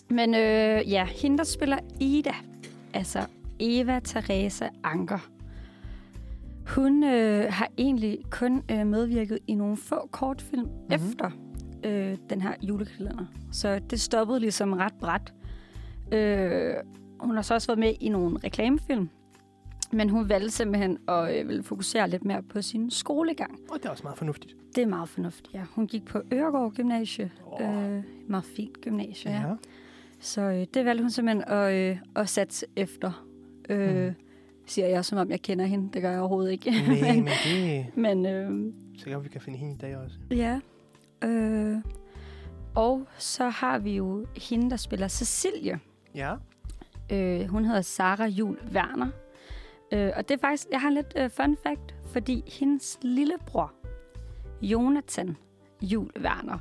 [0.16, 2.34] Men øh, ja, hende, der spiller Ida,
[2.94, 3.20] altså
[3.60, 5.30] Eva Teresa Anker,
[6.76, 10.72] hun øh, har egentlig kun øh, medvirket i nogle få kortfilm Mhm.
[10.90, 11.10] mm-hmm.
[11.10, 11.32] efter
[11.84, 13.26] øh, den her julekalender.
[13.52, 15.34] Så det stoppede ligesom ret bræt.
[16.12, 16.74] Øh,
[17.20, 19.10] hun har så også været med i nogle reklamefilm,
[19.94, 23.60] men hun valgte simpelthen at øh, ville fokusere lidt mere på sin skolegang.
[23.72, 24.56] Og det er også meget fornuftigt.
[24.76, 25.62] Det er meget fornuftigt, ja.
[25.76, 27.32] Hun gik på Øregård Gymnasie.
[27.46, 27.62] Oh.
[27.96, 29.48] Øh, meget fint gymnasie, ja.
[29.48, 29.54] Ja.
[30.20, 33.26] Så øh, det valgte hun simpelthen at, øh, at satse efter.
[33.70, 34.14] Øh, Mm.
[34.66, 35.90] Siger jeg, som om jeg kender hende.
[35.94, 36.72] Det gør jeg overhovedet ikke.
[36.72, 40.16] Nej, men det er men øh, sikkert, vi kan finde hende i dag også.
[40.32, 40.60] ja.
[41.24, 41.78] Øh,
[42.76, 45.80] og så har vi jo hende, der spiller Cecilie.
[46.16, 46.36] Ja.
[47.12, 49.08] Øh, hun hedder Sara Jul Werner.
[49.92, 53.74] Øh, og det er faktisk, jeg har en lidt øh, fun fact, fordi hendes lillebror,
[54.62, 55.38] Jonathan
[55.82, 56.60] Jul Werner,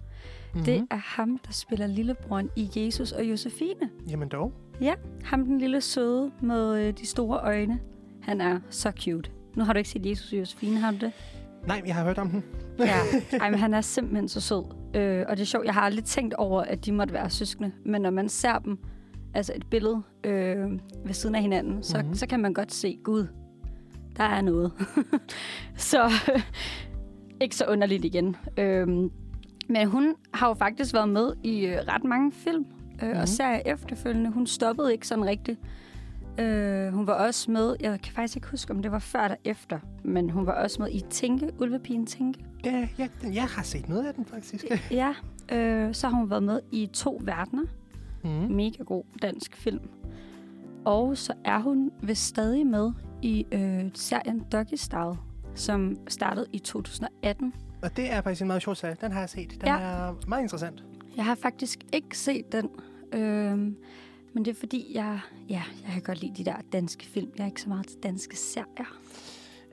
[0.53, 0.65] Mm-hmm.
[0.65, 3.91] Det er ham, der spiller lillebroren i Jesus og Josefine.
[4.09, 4.53] Jamen dog.
[5.25, 7.81] Ham, den lille søde med øh, de store øjne.
[8.23, 9.31] Han er så cute.
[9.57, 11.13] Nu har du ikke set Jesus og Josefine, har du det?
[11.67, 12.45] Nej, jeg har hørt om den.
[12.79, 12.99] Ja.
[13.41, 14.65] Ej, men han er simpelthen så sød.
[14.95, 17.73] Øh, og det er sjovt, jeg har aldrig tænkt over, at de måtte være søskende.
[17.85, 18.79] Men når man ser dem,
[19.35, 20.71] altså et billede øh,
[21.05, 22.05] ved siden af hinanden, så, Mhm.
[22.05, 22.15] mm-hmm.
[22.17, 23.27] så kan man godt se, Gud,
[24.17, 24.73] der er noget.
[25.77, 26.11] så
[27.43, 28.37] ikke så underligt igen.
[28.59, 28.89] Øh,
[29.69, 32.67] men hun har jo faktisk været med i øh, ret mange film
[33.03, 33.19] øh, Mhm.
[33.21, 34.31] og serier efterfølgende.
[34.31, 35.61] Hun stoppede ikke sådan rigtigt.
[36.41, 39.37] Øh, hun var også med, jeg kan faktisk ikke huske, om det var før eller
[39.45, 42.45] efter, men hun var også med i Tinke, Ulvepigen Tinke.
[42.65, 44.65] Ja, ja, jeg har set noget af den, faktisk.
[44.91, 45.15] Ja,
[45.53, 47.63] øh, så har hun været med i To Verdener.
[48.25, 48.31] Mm.
[48.31, 49.89] Mega god dansk film.
[50.85, 55.17] Og så er hun vist stadig med i øh, serien Doggy Style,
[55.55, 57.55] som startede i 2018.
[57.83, 58.97] Og det er faktisk en meget sjov serie.
[59.01, 59.51] Den har jeg set.
[59.51, 59.79] Den Ja.
[59.79, 60.85] er meget interessant.
[61.17, 62.69] Jeg har faktisk ikke set den,
[63.13, 63.57] øh,
[64.33, 67.31] men det er fordi, jeg, ja, jeg kan godt lide de der danske film.
[67.37, 68.99] Jeg er ikke så meget til danske serier.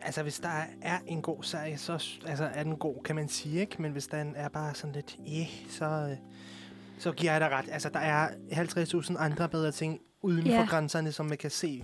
[0.01, 0.49] Altså, hvis der
[0.81, 1.91] er en god serie, så
[2.25, 3.81] altså, er den god, kan man sige, ikke?
[3.81, 6.17] Men hvis den er bare sådan lidt, eh, så, øh,
[6.97, 7.65] så giver jeg dig ret.
[7.71, 10.62] Altså, der er 50.000 andre bedre ting uden Ja.
[10.62, 11.84] for grænserne, som man kan se.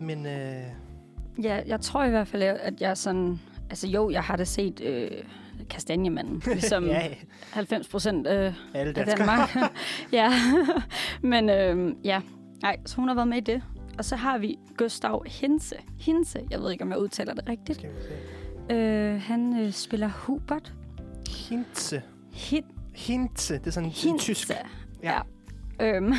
[0.00, 0.62] Men øh,
[1.42, 3.40] Ja, jeg tror i hvert fald, at jeg sådan...
[3.70, 5.10] Altså jo, jeg har da set øh,
[5.70, 7.08] Kastanjemanden, ligesom ja,
[7.52, 8.94] 90 procent øh, af.
[8.94, 9.56] Danmark.
[10.12, 10.32] ja,
[11.22, 12.20] men øh, ja,
[12.62, 13.62] nej, så hun har været med i det.
[13.98, 15.76] Og så har vi Gustav Hinse.
[16.00, 17.78] Hinse, jeg ved ikke, om jeg udtaler det rigtigt.
[17.78, 17.94] Skal vi
[18.68, 18.74] se.
[18.74, 20.72] Øh, han øh, spiller Hubert.
[21.48, 22.02] Hintse.
[22.32, 23.54] Hin Hintse.
[23.58, 24.24] Det er sådan en Hinse.
[24.24, 24.50] tysk.
[25.02, 25.18] Ja.
[25.80, 26.12] Øhm.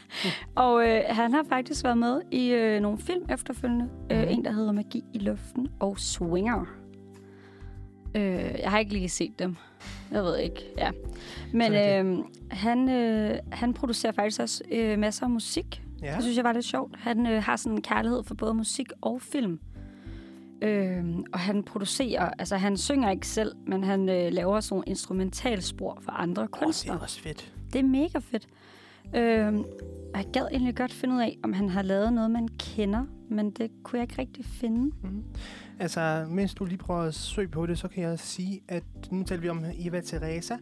[0.64, 3.84] og øh, han har faktisk været med i øh, nogle film efterfølgende.
[3.84, 4.16] Mm.
[4.16, 4.28] Øh, Mhm.
[4.30, 6.64] en, der hedder Magi i luften og Swinger.
[8.14, 9.56] Øh, jeg har ikke lige set dem.
[10.10, 10.90] Jeg ved ikke, ja.
[11.52, 15.82] Men øh, han, øh, han producerer faktisk også øh, masser af musik.
[16.02, 16.14] Ja.
[16.14, 16.96] Det synes jeg var lidt sjovt.
[16.98, 19.60] Han øh, har sådan en kærlighed for både musik og film.
[20.62, 24.84] Øh, og han producerer, altså han synger ikke selv, men han øh, laver sådan nogle
[24.86, 26.96] instrumentalspor for andre Åh, det kunstnere.
[26.96, 27.54] er også fedt.
[27.72, 28.48] Det er mega fedt.
[29.14, 29.54] Øh,
[30.14, 33.04] og jeg gad egentlig godt finde ud af, om han har lavet noget, man kender,
[33.30, 34.92] men det kunne jeg ikke rigtig finde.
[35.02, 35.24] Mm.
[35.78, 39.22] Altså, mens du lige prøver at søge på det, så kan jeg sige, at nu
[39.22, 40.56] taler vi om Eva Teresa.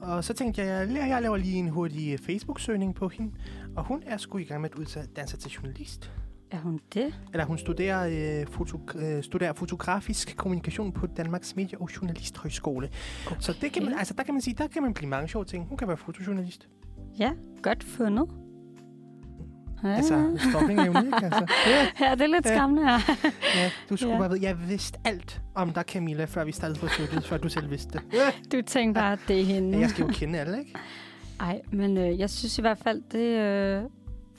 [0.00, 3.32] Og så tænkte jeg, at jeg laver lige en hurtig Facebook-søgning på hende.
[3.76, 6.12] Og hun er sgu i gang med at uddanne sig til journalist.
[6.52, 7.14] Er hun det?
[7.32, 12.88] Eller hun studerer, øh, foto, øh, studerer fotografisk kommunikation på Danmarks Medie- og Journalisthøjskole.
[13.26, 13.36] Okay.
[13.40, 15.44] Så det kan man, altså, der kan man sige, der kan man blive mange sjove
[15.44, 15.68] ting.
[15.68, 16.68] Hun kan være fotojournalist.
[17.18, 18.28] Ja, godt fundet.
[19.84, 21.46] Ja, Altså, stalking er jo ikke, altså.
[21.66, 22.54] Ja, ja, det er lidt Ja.
[22.54, 22.98] skræmmende her.
[23.56, 24.18] ja, du skulle Ja.
[24.18, 27.48] bare vide, jeg vidste alt om dig, Camilla, før vi startede på stykket, før du
[27.48, 28.02] selv vidste det.
[28.12, 28.30] Ja.
[28.58, 29.78] Du tænkte bare, at det er hende.
[29.80, 30.74] Jeg skal jo kende alle, ikke?
[31.40, 33.18] Ej, men øh, jeg synes i hvert fald, det...
[33.18, 33.82] Øh,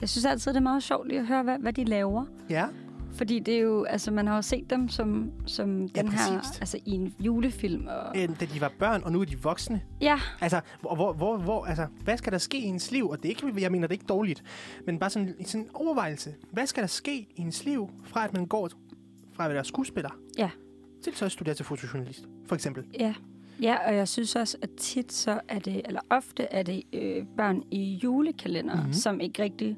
[0.00, 2.24] jeg synes altid, det er meget sjovt lige at høre, hvad, hvad de laver.
[2.50, 2.66] Ja.
[3.14, 6.38] Fordi det er jo, altså man har jo set dem som, som Ja, den her,
[6.38, 6.60] præcis.
[6.60, 7.86] altså i en julefilm.
[7.86, 9.82] Og, Øh, Da de var børn, og nu er de voksne.
[10.00, 13.08] ja, Altså, hvor, hvor, hvor, hvor, altså, hvad skal der ske i ens liv?
[13.08, 14.42] Og det er ikke, jeg mener det er ikke dårligt,
[14.86, 16.34] men bare sådan, sådan en overvejelse.
[16.52, 18.70] Hvad skal der ske i ens liv, fra at man går
[19.32, 20.50] fra at være skuespiller, Ja.
[21.04, 22.84] til så at studere til fotojournalist, for eksempel?
[23.00, 23.14] ja.
[23.62, 27.26] Ja, og jeg synes også, at tit så er det, eller ofte er det øh,
[27.36, 28.80] børn i julekalender, Mhm.
[28.82, 28.92] mm-hmm.
[28.92, 29.76] som ikke rigtig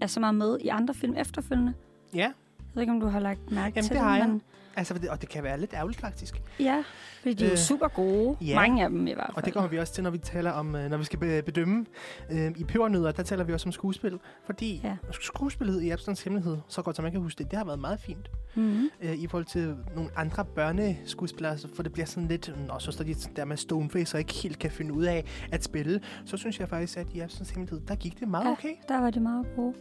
[0.00, 1.72] er så meget med i andre film efterfølgende.
[2.14, 4.28] Ja, Jeg ved ikke, om du har lagt mærke Jamen, til det har jeg.
[4.28, 4.42] men
[4.78, 6.42] altså, og det kan være lidt ærgerligt faktisk.
[6.60, 6.84] ja,
[7.20, 8.36] fordi de er Øh, super gode.
[8.40, 8.54] ja.
[8.54, 9.36] Mange af dem i hvert fald.
[9.36, 11.42] Og det kommer vi også til, når vi taler om, øh, når vi skal be-
[11.42, 11.86] bedømme
[12.32, 14.18] øh, i pebernødder, der taler vi også om skuespil.
[14.46, 14.96] Fordi Ja.
[15.20, 18.00] skuespillet i Absalons Hemmelighed, så godt som man kan huske det, det har været meget
[18.00, 18.30] fint.
[18.54, 18.88] Mm-hmm.
[19.02, 22.92] øh, i forhold til nogle andre børneskuespillere, så- for det bliver sådan lidt, når så
[22.92, 26.36] står de der med stoneface og ikke helt kan finde ud af at spille, så
[26.36, 28.50] synes jeg faktisk, at i Absalons Hemmelighed, der gik det meget Ja.
[28.52, 28.72] okay.
[28.88, 29.74] Der var det meget gode.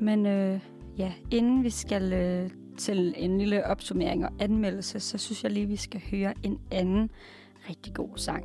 [0.00, 0.60] Men øh,
[0.98, 2.50] ja, inden vi skal øh,
[2.80, 7.10] til en lille opsummering og anmeldelse, så synes jeg lige, vi skal høre en anden
[7.68, 8.44] rigtig god sang.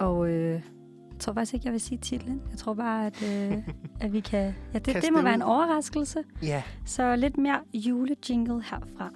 [0.00, 2.42] Og øh, jeg tror faktisk ikke, jeg vil sige titlen.
[2.50, 3.58] Jeg tror bare, at, øh,
[4.00, 4.54] at vi kan...
[4.74, 6.24] Ja, det, Kaste det må være en overraskelse.
[6.42, 9.10] Ja, Så lidt mere julejingle herfra.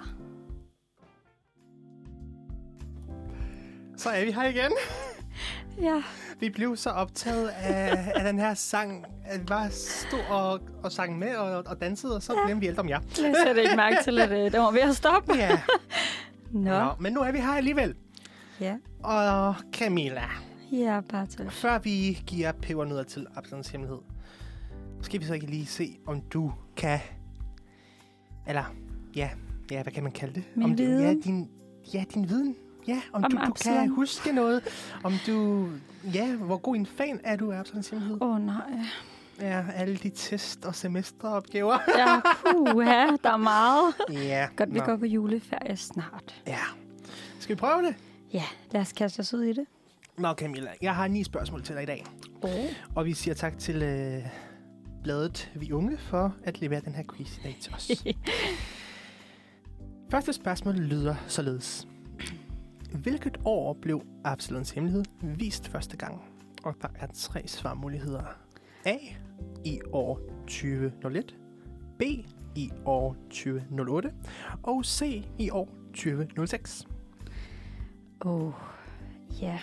[3.97, 4.73] så er vi her igen.
[5.81, 6.03] Ja,
[6.41, 10.93] Vi blev så optaget af, af den her sang, at vi bare stod og, og
[10.93, 12.47] sang med og, og dansede, og så Ja.
[12.47, 13.01] glemte vi alt om jer.
[13.19, 15.33] jeg sætter ikke mærke til, at øh, den var ved at stoppe.
[15.35, 15.51] Ja,
[16.53, 17.95] Nå, Nå, men nu er vi her alligevel.
[18.61, 18.77] ja.
[19.03, 20.25] Og Camilla,
[20.73, 21.51] Ja, bare til.
[21.51, 23.99] før vi giver pebernødder til Absalons Hemmelighed,
[25.03, 26.99] skal vi så ikke lige se, om du kan...
[28.47, 28.75] Eller,
[29.17, 29.31] ja,
[29.71, 30.45] ja hvad kan man kalde det?
[30.55, 31.21] Min om du, Ja, viden.
[31.21, 31.49] din,
[31.95, 32.57] ja, din viden.
[32.89, 33.89] Ja, om, Om du, du kan Absalon.
[33.89, 34.63] huske noget.
[35.05, 35.69] Om du...
[36.15, 38.23] Ja, hvor god en fan er du af Absalons Hemmelighed?
[38.23, 38.73] Åh, oh, nej.
[39.41, 41.79] Ja, alle de test- og semesteropgaver.
[41.99, 43.95] Ja, puha, der er meget.
[44.11, 44.49] ja.
[44.57, 46.43] Godt, vi nå, går på juleferie snart.
[46.47, 46.59] Ja.
[47.41, 47.95] Skal vi prøve det?
[48.33, 49.67] Ja, lad os kaste os ud i det.
[50.19, 52.05] Nå, Camilla, jeg har ni spørgsmål til dig i dag.
[52.43, 52.51] Oh.
[52.95, 54.23] Og vi siger tak til øh,
[55.03, 57.91] bladet Vi Unge for at levere den her quiz i dag til os.
[60.11, 61.89] Første spørgsmål lyder således.
[63.03, 66.23] Hvilket år blev Absalons Hemmelighed vist første gang?
[66.65, 68.23] Og der er tre svarmuligheder.
[68.85, 68.97] A.
[69.65, 71.37] I år 2001.
[71.99, 72.03] B.
[72.57, 74.13] I år 2008.
[74.63, 75.25] Og C.
[75.39, 76.87] I år 2006.
[78.21, 78.53] oh,
[79.43, 79.59] ja.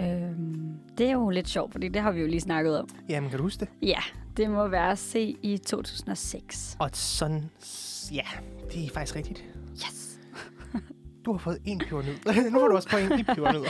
[0.00, 2.88] Øhm, det er jo lidt sjovt, fordi det har vi jo lige snakket om.
[3.08, 3.68] Jamen, kan du huske det?
[3.82, 4.00] Ja,
[4.36, 6.76] det må være C i 2006.
[6.80, 7.50] Og sådan,
[8.12, 8.26] ja,
[8.72, 9.44] det er faktisk rigtigt.
[11.28, 12.14] Du har fået en pebernød.
[12.52, 13.68] nu får du også point i pebernødder.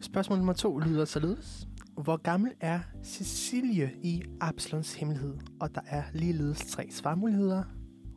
[0.00, 1.68] Spørgsmål nummer to lyder således.
[1.96, 5.34] Hvor gammel er Cecilie i Absalons hemmelighed?
[5.60, 7.62] Og der er ligeledes tre svarmuligheder.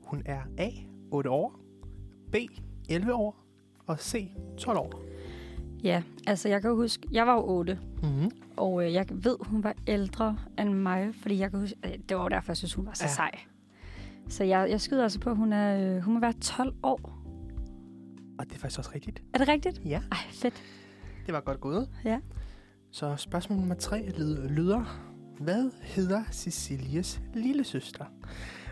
[0.05, 0.69] Hun er A.
[1.11, 1.59] 8 år.
[2.31, 2.35] B.
[2.89, 3.45] 11 år.
[3.87, 4.27] Og C.
[4.57, 5.01] 12 år.
[5.83, 8.31] Ja, altså jeg kan huske, jeg var jo 8, Mm-hmm.
[8.57, 12.17] og øh, jeg ved, hun var ældre end mig, fordi jeg kan huske, øh, det
[12.17, 13.09] var jo derfor, jeg synes, hun var så ja.
[13.09, 13.31] sej.
[14.29, 17.20] Så jeg, jeg skyder altså på, at hun, er, øh, hun må være 12 år.
[18.41, 19.21] Og det er faktisk også rigtigt.
[19.33, 19.81] Er det rigtigt?
[19.85, 20.63] Ja, Ej, fedt.
[21.25, 21.89] det var godt gået.
[22.05, 22.19] Ja.
[22.91, 24.09] Så spørgsmål nummer tre
[24.49, 24.83] lyder,
[25.39, 28.05] hvad hedder Cecilies lille søster?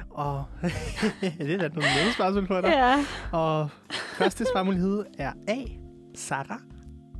[0.10, 0.46] Og
[1.22, 2.70] det er da nogle nemme spørgsmål for dig.
[2.70, 3.06] Ja.
[3.32, 5.58] Og første svarmulighed er A.
[6.16, 6.62] Sara,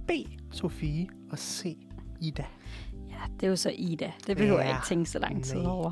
[0.08, 0.12] B.
[0.52, 1.78] Sofie og C.
[2.22, 2.46] Ida.
[3.10, 4.12] ja, det er jo så Ida.
[4.28, 5.72] Det behøver jeg Ja, ikke tænke så lang tid nej.
[5.72, 5.92] over.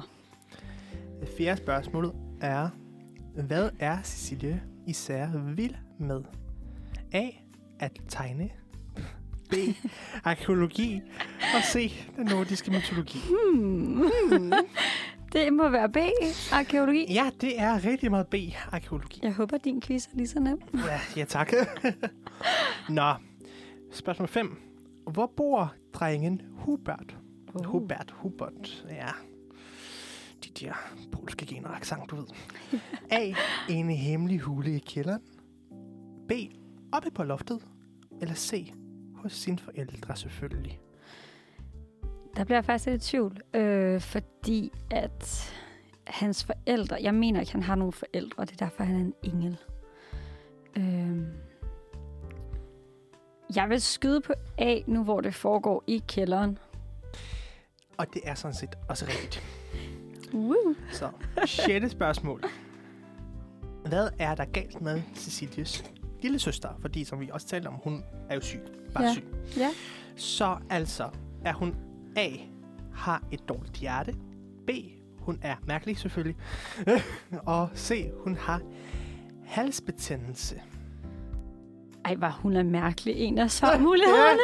[1.19, 2.69] Det fjerde spørgsmål er,
[3.47, 6.21] hvad er Cecilie især vild med?
[7.13, 7.29] A.
[7.79, 8.49] at tegne.
[9.49, 9.53] B.
[10.23, 11.01] Arkeologi.
[11.55, 11.93] Og C.
[12.15, 13.19] Den nordiske mytologi.
[13.51, 14.53] Hmm.
[15.33, 15.97] det må være B.
[16.51, 17.13] Arkeologi.
[17.13, 18.35] Ja, det er rigtig meget B.
[18.71, 19.19] Arkeologi.
[19.23, 20.61] Jeg håber, din quiz er lige så nem.
[20.73, 21.53] Ja, ja tak.
[22.89, 23.13] Nå,
[23.91, 24.57] spørgsmål 5.
[25.11, 27.17] Hvor bor drengen Hubert?
[27.53, 27.65] Oh.
[27.65, 29.07] Hubert, Hubert, ja.
[30.43, 30.73] De der
[31.11, 32.25] polske gener accent, du ved.
[33.11, 33.33] A.
[33.69, 35.21] En hemmelig hule i kælderen.
[36.27, 36.31] B.
[36.91, 37.61] Oppe på loftet.
[38.21, 38.73] Eller C.
[39.15, 40.79] Hos sine forældre selvfølgelig.
[42.37, 45.53] Der bliver jeg faktisk lidt i tvivl, øh, fordi at
[46.07, 48.99] hans forældre, jeg mener ikke, han har nogle forældre, og det er derfor, han er
[48.99, 49.57] en engel.
[50.75, 51.27] Øh,
[53.55, 56.57] jeg vil skyde på A, nu hvor det foregår i kælderen.
[57.97, 59.43] Og det er sådan set også rigtigt.
[60.33, 60.75] Woo.
[60.91, 61.09] Så,
[61.45, 62.43] sjette spørgsmål.
[63.85, 66.69] Hvad er der galt med Cecilies lille søster?
[66.81, 68.59] Fordi, som vi også talte om, hun er jo syg.
[68.93, 69.13] Bare Ja.
[69.13, 69.23] syg.
[69.57, 69.69] Ja.
[70.15, 71.09] Så altså,
[71.45, 71.75] er hun
[72.17, 72.29] A,
[72.93, 74.15] har et dårligt hjerte.
[74.67, 74.69] B,
[75.19, 76.35] hun er mærkelig selvfølgelig.
[77.45, 78.61] og C, hun har
[79.45, 80.61] halsbetændelse.
[82.05, 84.39] Ej, var hun er mærkelig en af svarmulighederne.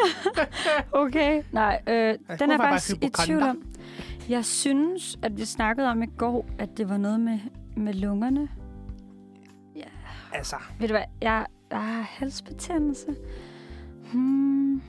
[1.05, 1.93] okay, nej, øh,
[2.39, 3.25] den er bare faktisk i hypokonder.
[3.25, 3.63] tvivl om.
[4.29, 7.39] Jeg synes, at vi snakkede om i går, at det var noget med,
[7.77, 8.49] med lungerne.
[10.35, 11.45] Altså, Ved du hvad, jeg
[11.77, 13.15] har halsbetændelse.
[14.13, 14.81] Hmm.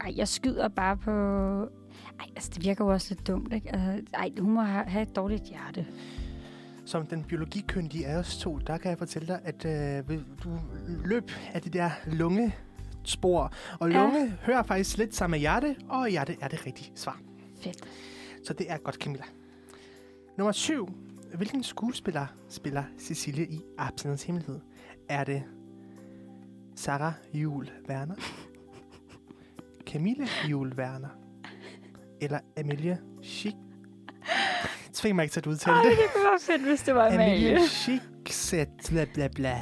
[0.00, 1.10] Ej, jeg skyder bare på...
[2.20, 3.74] Ej, altså, det virker jo også lidt dumt, ikke?
[3.74, 5.86] Altså, ej, hun må have, et dårligt hjerte.
[6.84, 9.64] som den biologikyndige af os to, der kan jeg fortælle dig, at
[10.10, 10.50] øh, du
[11.04, 13.52] løb af det der lungespor.
[13.80, 14.02] Og Ja.
[14.02, 17.20] lunge hører faktisk lidt sammen med hjerte, og hjerte er det rigtige svar.
[17.60, 17.76] Fedt.
[18.46, 19.24] Så det er godt, Camilla.
[20.38, 20.88] Nummer syv.
[21.34, 24.60] Hvilken skuespiller spiller Cecilie i Abstinens Hemmelighed?
[25.08, 25.42] Er det
[26.76, 28.14] Sarah Jul Werner?
[29.90, 31.08] Camille Jul Werner?
[32.20, 33.56] Eller Amelie Schick?
[34.92, 35.90] Tving mig ikke til at udtale Ej, det.
[35.90, 37.24] det kunne være fedt, hvis det var Amalie.
[37.50, 39.56] Amelie Schickset, bla bla bla.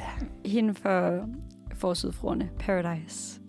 [0.45, 1.27] Hende for
[1.75, 3.40] Forsydfruerne, Paradise.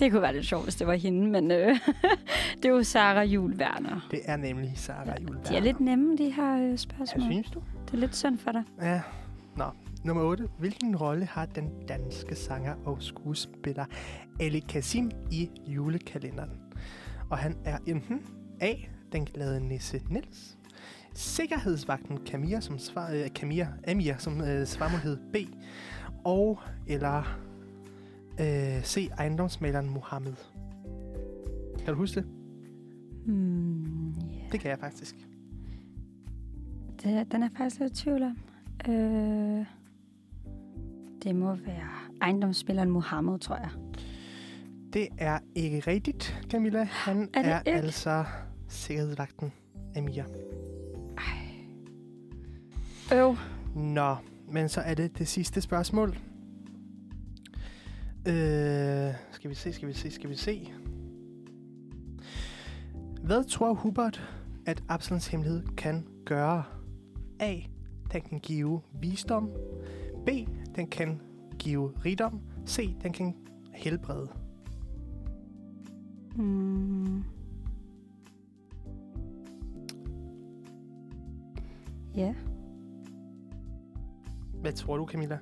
[0.00, 1.68] Det kunne være lidt sjovt, hvis det var hende, men øh,
[2.56, 4.08] det er jo Sarah Jul Werner.
[4.10, 5.48] Det er nemlig Sarah Jul Werner.
[5.50, 7.22] De er lidt nemme, de her øh, Ja, spørgsmål.
[7.22, 7.62] synes du?
[7.86, 8.62] Det er lidt synd for dig.
[8.82, 9.00] Ja.
[9.56, 9.64] Nå.
[10.04, 10.48] Nummer 8.
[10.58, 13.84] Hvilken rolle har den danske sanger og skuespiller
[14.40, 16.50] Ali Kasim i julekalenderen?
[17.30, 18.20] Og han er enten
[18.60, 18.74] A.
[19.12, 20.58] Den glade nisse Nils.
[21.14, 25.36] Sikkerhedsvagten Camilla, som svar, øh, Camilla, Amir, som øh, svarmulighed B.
[26.24, 27.38] Og eller
[28.40, 29.10] øh, C.
[29.18, 30.34] Ejendomsmaleren Mohammed.
[31.78, 32.28] Kan du huske det?
[33.26, 34.52] Hmm, yeah.
[34.52, 35.16] Det kan jeg faktisk.
[37.02, 38.38] det, den er faktisk lidt i tvivl om.
[38.88, 39.66] Øh,
[41.22, 41.88] det må være
[42.20, 43.70] ejendomsspilleren Mohammed, tror jeg.
[44.92, 46.82] Det er ikke rigtigt, Camilla.
[46.82, 47.72] Han Er er, ikke?
[47.72, 48.24] altså
[48.68, 49.52] sikkerhedsvagten
[49.96, 50.22] Amir.
[53.12, 53.36] Øv.
[53.74, 54.16] Nå,
[54.48, 56.18] men så er det det sidste spørgsmål.
[58.26, 60.72] Øh, skal vi se, skal vi se, skal vi se.
[63.22, 64.30] Hvad tror Hubert,
[64.66, 66.64] at Absalons hemmelighed kan gøre?
[67.40, 67.60] A.
[68.12, 69.50] Den kan give visdom.
[70.26, 70.28] B.
[70.76, 71.20] Den kan
[71.58, 72.40] give rigdom.
[72.66, 72.96] C.
[73.02, 73.34] Den kan
[73.74, 74.28] helbrede.
[76.36, 77.24] Hmm.
[82.16, 82.34] Ja.
[84.60, 85.38] Hvad tror du, Camilla?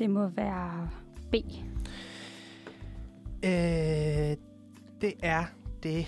[0.00, 0.90] Det må være
[1.32, 1.34] B.
[3.44, 4.36] Øh,
[5.00, 5.44] det er
[5.82, 6.06] det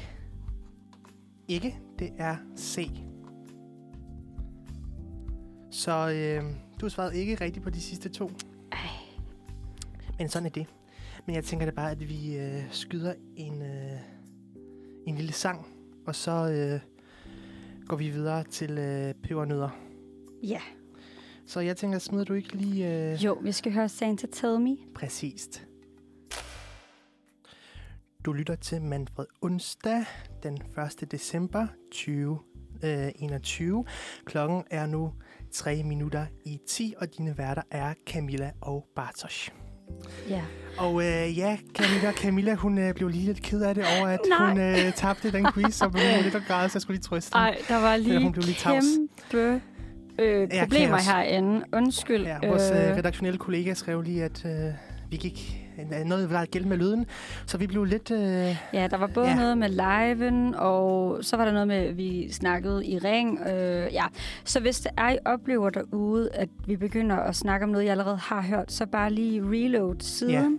[1.48, 1.78] ikke.
[1.98, 2.90] Det er C.
[5.70, 6.44] Så øh,
[6.80, 8.30] du har svaret ikke rigtigt på de sidste to.
[8.72, 8.78] Ej.
[10.18, 10.66] Men sådan er det.
[11.26, 13.98] Men jeg tænker da bare, at vi øh, skyder en, øh,
[15.06, 15.66] en lille sang,
[16.06, 16.80] og så øh,
[17.86, 19.70] går vi videre til øh, pebernødder.
[20.42, 20.60] Ja.
[21.52, 23.10] Så jeg tænker, smider du ikke lige...
[23.12, 24.76] Øh, Jo, vi skal høre Santa Tell Me.
[24.94, 25.66] Præcist.
[28.24, 30.04] Du lytter til Manfred onsdag
[30.42, 30.58] den
[31.02, 31.12] 1.
[31.12, 33.84] december 2021.
[34.24, 35.12] Klokken er nu
[35.52, 39.50] 3 minutter i 10, og dine værter er Camilla og Bartosz.
[40.28, 40.42] Ja.
[40.78, 44.20] Og øh, ja, Camilla, Camilla hun øh, blev lige lidt ked af det over, at
[44.28, 44.48] Nej.
[44.48, 47.02] hun øh, tabte den quiz, så blev hun lidt og græd, så jeg skulle lige
[47.02, 47.48] trøste hende.
[47.48, 48.84] Ej, der var Eller lige hun blev lige tavs.
[50.18, 51.06] Øh, Ja, problemer kaos.
[51.06, 51.64] herinde.
[51.72, 52.22] Undskyld.
[52.26, 54.72] Ja, vores øh, redaktionelle kollega skrev lige, at øh,
[55.10, 55.58] vi gik
[56.06, 57.06] noget, var galt med lyden.
[57.46, 58.10] Så vi blev lidt...
[58.10, 59.32] Øh, Ja, der var både Ja.
[59.32, 59.38] ja.
[59.38, 63.40] noget med liven, og så var der noget med, at vi snakkede i ring.
[63.40, 64.04] Øh, ja.
[64.44, 67.90] Så hvis det er, I oplever derude, at vi begynder at snakke om noget, jeg
[67.90, 70.58] allerede har hørt, så bare lige reload siden.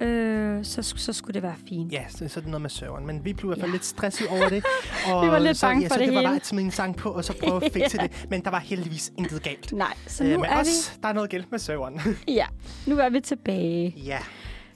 [0.00, 1.92] Øh, så, så skulle det være fint.
[1.92, 3.06] ja, så, er det noget med serveren.
[3.06, 3.74] Men vi blev i hvert fald Ja.
[3.74, 4.64] lidt stresset over det.
[5.12, 6.64] Og Vi var lidt så, bange ja, for så det det var bare at smide
[6.64, 8.26] en sang på, og så prøve at fikse det.
[8.30, 9.72] Men der var heldigvis intet galt.
[9.72, 12.00] Nej, så Øh, nu men er også, der er noget galt med serveren.
[12.26, 12.32] vi...
[12.34, 12.46] Ja,
[12.86, 13.94] nu er vi tilbage.
[13.96, 14.18] ja,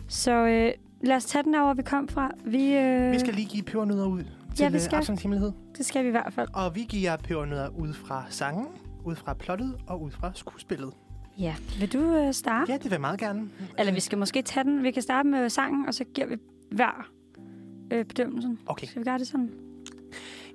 [0.09, 0.73] Så øh,
[1.05, 2.31] lad os tage den over, vi kom fra.
[2.45, 4.23] Vi, øh, vi skal lige give pebernødder ud
[4.57, 4.97] til vi øh, skal.
[4.97, 5.53] Absalons Hemmelighed.
[5.79, 6.49] Det skal vi i hvert fald.
[6.55, 8.67] Og vi giver pebernødder ud fra sangen,
[9.05, 10.91] ud fra plottet og ud fra skuespillet.
[11.39, 11.55] Ja.
[11.79, 12.73] Vil du øh, starte?
[12.73, 13.49] Ja, det vil jeg meget gerne.
[13.79, 14.83] Eller vi skal måske tage den.
[14.83, 16.37] Vi kan starte med sangen, og så giver vi
[16.71, 17.09] hver
[17.93, 18.59] øh, bedømmelsen.
[18.67, 18.87] Okay.
[18.87, 19.51] Skal vi gøre det sådan?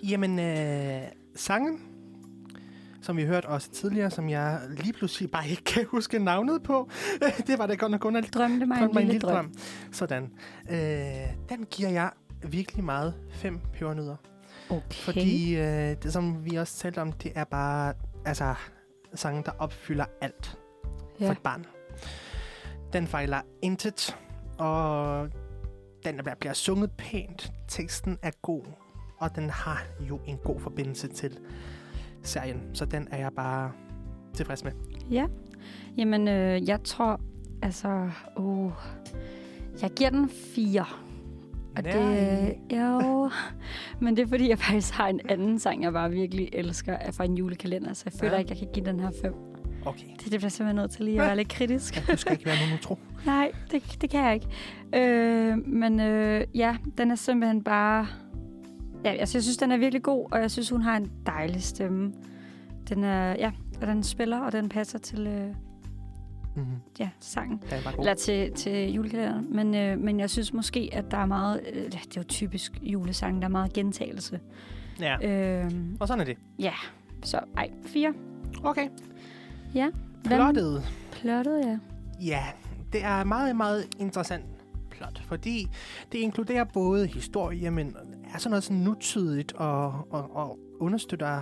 [0.03, 1.01] Jamen, øh,
[1.35, 1.79] sangen,
[3.01, 6.89] som vi hørte også tidligere, som jeg lige pludselig bare ikke kan huske navnet på.
[7.47, 8.33] det var da godt nok underligt.
[8.33, 9.33] Drømte mig, Drøm en en lille drøm.
[9.33, 9.53] drøm.
[9.91, 10.31] Sådan.
[10.71, 10.77] Øh,
[11.49, 12.11] den giver jeg
[12.43, 14.15] virkelig meget fem pebernødder.
[14.69, 14.81] Okay.
[14.91, 17.93] Fordi øh, det, som vi også talte om, det er bare
[18.25, 18.55] altså,
[19.13, 20.57] sangen, der opfylder alt
[21.19, 21.27] ja.
[21.27, 21.65] For et barn.
[22.93, 24.17] Den fejler intet,
[24.57, 25.29] og
[26.05, 27.51] den bliver, sunget pænt.
[27.67, 28.63] Teksten er god,
[29.17, 31.37] og den har jo en god forbindelse til
[32.23, 32.61] serien.
[32.73, 33.71] Så den er jeg bare
[34.33, 34.71] tilfreds med.
[35.11, 35.25] Ja.
[35.97, 37.21] Jamen, øh, jeg tror,
[37.61, 38.71] altså, uh,
[39.81, 40.85] jeg giver den fire.
[41.77, 42.57] Og det, Nej.
[42.71, 43.29] jo,
[44.01, 47.13] men det er fordi, jeg faktisk har en anden sang, jeg bare virkelig elsker af
[47.13, 48.39] fra en julekalender, så jeg føler Ja.
[48.39, 49.33] ikke, jeg kan give den her fem.
[49.87, 50.05] Okay.
[50.23, 51.27] Det, det bliver simpelthen nødt til lige at Ja.
[51.27, 51.95] være lidt kritisk.
[52.07, 52.97] Ja, du skal ikke være nogen utro.
[53.25, 54.47] Nej, det, det kan jeg ikke.
[54.95, 58.07] Øh, men øh, ja, den er simpelthen bare...
[59.05, 61.63] Ja, altså, jeg synes, den er virkelig god, og jeg synes, hun har en dejlig
[61.63, 62.13] stemme.
[62.89, 65.47] Den er, ja, og den spiller, og den passer til, øh,
[66.55, 66.75] Mm-hmm.
[66.99, 67.61] ja, sangen.
[67.71, 67.91] Er.
[67.99, 69.55] Eller til, til julekalenderen.
[69.55, 71.61] Men, øh, men jeg synes måske, at der er meget...
[71.73, 74.39] Øh, det er jo typisk julesang, der er meget gentagelse.
[74.99, 75.15] Ja,
[75.65, 76.37] Øh, og sådan er det.
[76.59, 76.73] ja,
[77.23, 78.13] så ej, fire.
[78.63, 78.87] Okay.
[79.77, 79.89] Ja.
[80.23, 80.83] Plottet.
[81.11, 81.79] Plottet, ja.
[82.21, 82.43] Ja,
[82.93, 84.45] det er meget, meget interessant
[84.91, 85.67] plot, fordi
[86.11, 87.95] det inkluderer både historie, men
[88.33, 91.41] er sådan sådan nutidigt og, og, og understøtter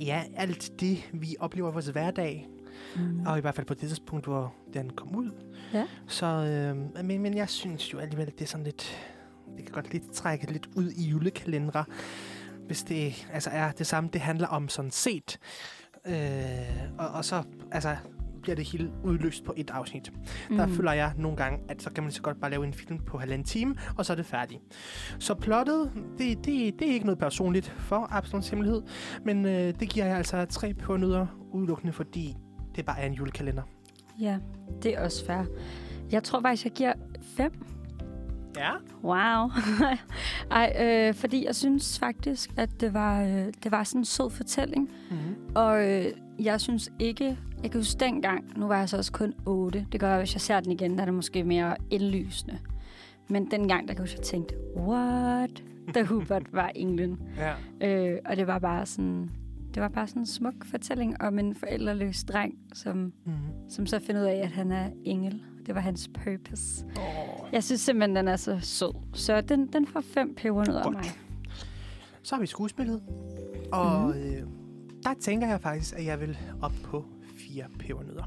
[0.00, 2.48] ja, alt det, vi oplever i vores hverdag.
[2.96, 3.26] Mm.
[3.26, 5.30] Og i hvert fald på det tidspunkt, hvor den kom ud.
[5.74, 5.86] Ja.
[6.06, 9.08] Så, øh, men, men jeg synes jo alligevel, at det er sådan lidt...
[9.56, 11.84] Det kan godt lidt trække lidt ud i julekalendere,
[12.66, 15.38] hvis det altså er det samme, det handler om sådan set.
[16.06, 16.14] Øh,
[16.98, 17.42] og, og så
[17.72, 17.96] altså,
[18.42, 20.12] bliver det hele udløst på et afsnit.
[20.50, 20.56] Mm.
[20.56, 22.98] Der føler jeg nogle gange, at så kan man så godt bare lave en film
[22.98, 24.60] på halvanden time, og så er det færdigt.
[25.18, 28.82] Så plottet, det, det, det er ikke noget personligt for Absalons Hemmelighed,
[29.24, 32.36] men øh, det giver jeg altså tre på nødder udelukkende, fordi
[32.76, 33.62] det bare er en julekalender.
[34.20, 34.38] Ja,
[34.82, 35.44] det er også fair.
[36.10, 36.92] Jeg tror faktisk, jeg giver
[37.36, 37.52] fem.
[38.56, 38.70] Ja.
[39.04, 39.50] Wow.
[40.50, 44.30] Ej, øh, fordi jeg synes faktisk, at det var, øh, det var sådan en sød
[44.30, 44.90] fortælling.
[45.10, 45.36] Mm-hmm.
[45.54, 46.06] Og øh,
[46.38, 47.38] jeg synes ikke...
[47.62, 49.86] Jeg kan huske dengang, nu var jeg så også kun 8.
[49.92, 52.58] Det gør jeg, hvis jeg ser den igen, der er det måske mere indlysende.
[53.28, 55.62] Men dengang, der kan jeg huske, jeg tænkte, what?
[55.94, 57.18] Da Hubert var englen.
[57.36, 57.52] Ja.
[58.12, 59.30] Øh, og det var bare sådan...
[59.74, 63.70] Det var bare sådan en smuk fortælling om en forældreløs dreng, som, Mm-hmm.
[63.70, 65.42] som så finder ud af, at han er engel.
[65.66, 66.84] Det var hans purpose.
[66.96, 67.48] Oh.
[67.52, 68.92] Jeg synes simpelthen, den er så sød.
[69.14, 70.96] Så den, den får fem pebernødder af Godt.
[70.96, 71.04] mig.
[72.22, 73.02] Så har vi skuespillet.
[73.72, 74.22] Og mm.
[74.22, 74.42] øh,
[75.02, 77.04] der tænker jeg faktisk, at jeg vil op på
[77.38, 78.24] fire pebernødder.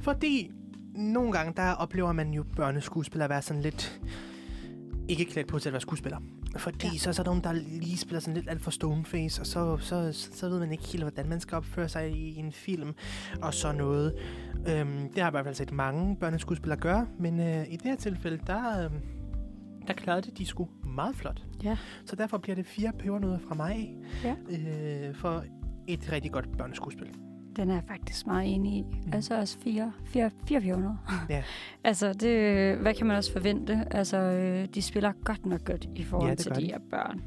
[0.00, 0.50] Fordi
[0.94, 4.00] nogle gange, der oplever man jo børneskuespillere være sådan lidt
[5.08, 6.18] ikke klædt på til at være skuespiller.
[6.58, 6.90] Fordi Ja.
[6.92, 6.98] ja.
[6.98, 10.12] så er der nogen, der lige spiller sådan lidt alt for stoneface, og så, så,
[10.12, 12.94] så, så ved man ikke helt, hvordan man skal opføre sig i en film,
[13.42, 14.14] og så noget.
[14.68, 17.82] Øhm, det har jeg i hvert fald set mange børneskuespillere gøre, men øh, i det
[17.84, 18.90] her tilfælde, der, øh,
[19.86, 21.42] der klarede de de sgu meget flot.
[21.62, 21.76] Ja.
[22.06, 24.34] Så derfor bliver det fire pebernødder fra mig Ja.
[24.50, 25.44] øh, for
[25.88, 27.08] et rigtig godt børneskuespil.
[27.56, 28.82] Den er jeg faktisk meget enig i.
[28.82, 29.12] Mm.
[29.12, 30.96] Altså også fire, fire, fire pebernødder.
[31.28, 31.42] Ja.
[31.84, 33.84] altså, det, hvad kan man også forvente?
[33.90, 37.22] Altså, øh, de spiller godt nok godt i forhold Ja, til de her børn.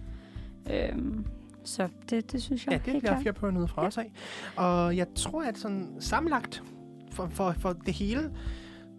[0.71, 1.25] Øhm,
[1.63, 3.21] så det, det synes jeg Ja, det bliver klart.
[3.23, 3.87] fire pebernødder fra Ja.
[3.87, 4.11] os af.
[4.55, 6.63] Og jeg tror, at sådan sammenlagt
[7.11, 8.31] for, for, for det hele,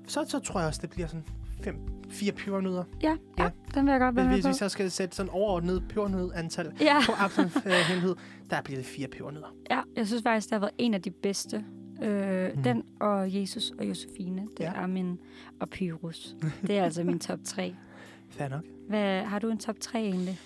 [0.07, 1.25] så, så tror jeg også, det bliver sådan
[1.65, 1.77] fem,
[2.11, 2.85] fire pebernødder.
[3.03, 3.51] Ja, ja, Ja.
[3.75, 6.73] den vil jeg godt være Hvis, med hvis vi så skal sætte sådan overordnet pebernød-antal
[6.81, 6.97] Ja.
[7.07, 8.17] på Absalons øh,
[8.51, 9.55] der bliver det fire pebernødder.
[9.71, 11.65] ja, jeg synes faktisk, det har været en af de bedste.
[12.03, 12.63] Øh, Mm.
[12.63, 14.73] Den og Jesus og Josefine, det Ja.
[14.75, 15.19] er min...
[15.61, 16.37] Og Pyrus.
[16.67, 17.75] Det er altså min top 3.
[18.31, 18.63] Fair nok.
[18.89, 20.39] Hvad, har du en top 3 egentlig?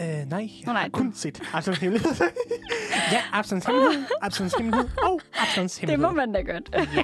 [0.00, 2.12] Øh, nej, jeg Nå, nej, har du- kun set Absalons hemmelighed.
[3.12, 6.14] ja, Absalons hemmelighed, Absalons hemmelighed og Absalons Det hemmelighed.
[6.14, 6.70] må man da godt.
[6.74, 7.02] Ja.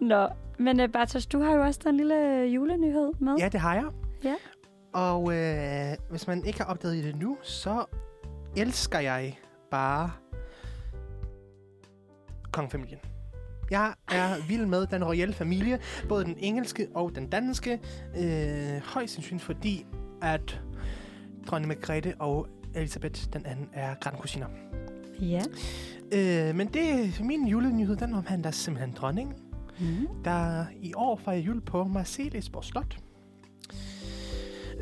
[0.00, 0.28] Nå,
[0.58, 3.36] Men uh, Bartosz, du har jo også en lille julenyhed med.
[3.38, 3.84] Ja, det har jeg.
[4.24, 4.34] Ja.
[4.92, 7.84] Og øh, hvis man ikke har opdaget det nu, så
[8.56, 9.38] elsker jeg
[9.70, 10.10] bare
[12.52, 12.98] kongefamilien.
[13.70, 15.78] Jeg er vild med den royale familie,
[16.08, 17.80] både den engelske og den danske.
[18.18, 19.86] Øh, højst sandsynligt fordi,
[20.22, 20.60] at
[21.46, 24.46] dronning Margrethe og Elisabeth den anden er grandkusiner.
[25.20, 25.42] Ja.
[26.12, 29.34] Øh, men det min julenyhed, den omhandler simpelthen dronningen,
[29.80, 30.08] Mm.
[30.24, 32.98] der i år fejrer jul på Marselisborg Slot.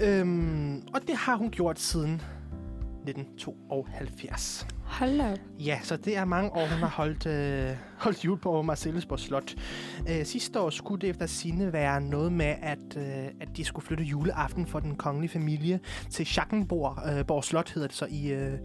[0.01, 2.23] Øhm, og det har hun gjort siden
[3.09, 4.67] 1972.
[4.85, 5.39] Hold op.
[5.59, 9.55] Ja, så det er mange år, hun har holdt, øh, holdt jul på Marselisborg Slot.
[10.09, 13.87] Øh, sidste år skulle det efter sine være noget med, at, øh, at de skulle
[13.87, 15.81] flytte juleaften for den kongelige familie
[16.11, 18.59] til Schackenborg øh, Borg Slot, hedder det så i øh,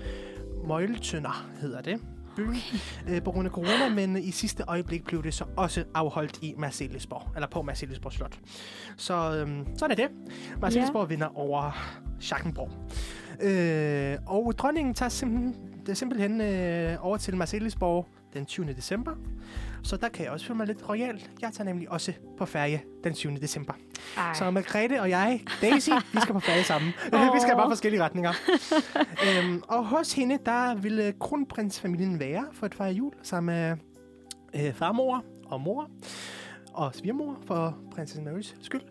[0.67, 2.01] Møgeltønder, hedder det.
[2.39, 6.39] Byen, øh, på grund af corona, men i sidste øjeblik blev det så også afholdt
[6.41, 8.39] i Marselisborg, eller på Marselisborg Slot.
[8.97, 10.09] Så øhm, sådan er det.
[10.61, 11.09] Marselisborg yeah.
[11.09, 11.71] vinder over
[12.19, 12.71] Schackenborg.
[13.41, 18.73] Øh, og dronningen tager simpelthen, simpelthen øh, over til Marselisborg den 20.
[18.73, 19.11] december.
[19.83, 21.23] Så der kan jeg også føle mig lidt royal.
[21.41, 23.35] Jeg tager nemlig også på ferie den 20.
[23.35, 23.73] december.
[24.17, 24.33] Ej.
[24.33, 26.93] Så Margrethe og jeg, Daisy, vi skal på ferie sammen.
[27.13, 27.33] Åh.
[27.35, 28.33] vi skal bare forskellige retninger.
[29.25, 33.77] øhm, og hos hende, der ville kronprinsfamilien være for at fejre jul sammen med
[34.67, 35.89] øh, farmor og mor
[36.73, 38.81] og svigermor for prinsesse Marys skyld.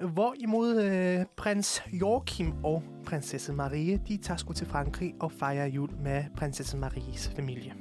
[0.00, 5.90] Hvorimod øh, prins Joachim og prinsesse Marie, de tager sgu til Frankrig og fejrer jul
[6.00, 7.74] med prinsesse Maries familie.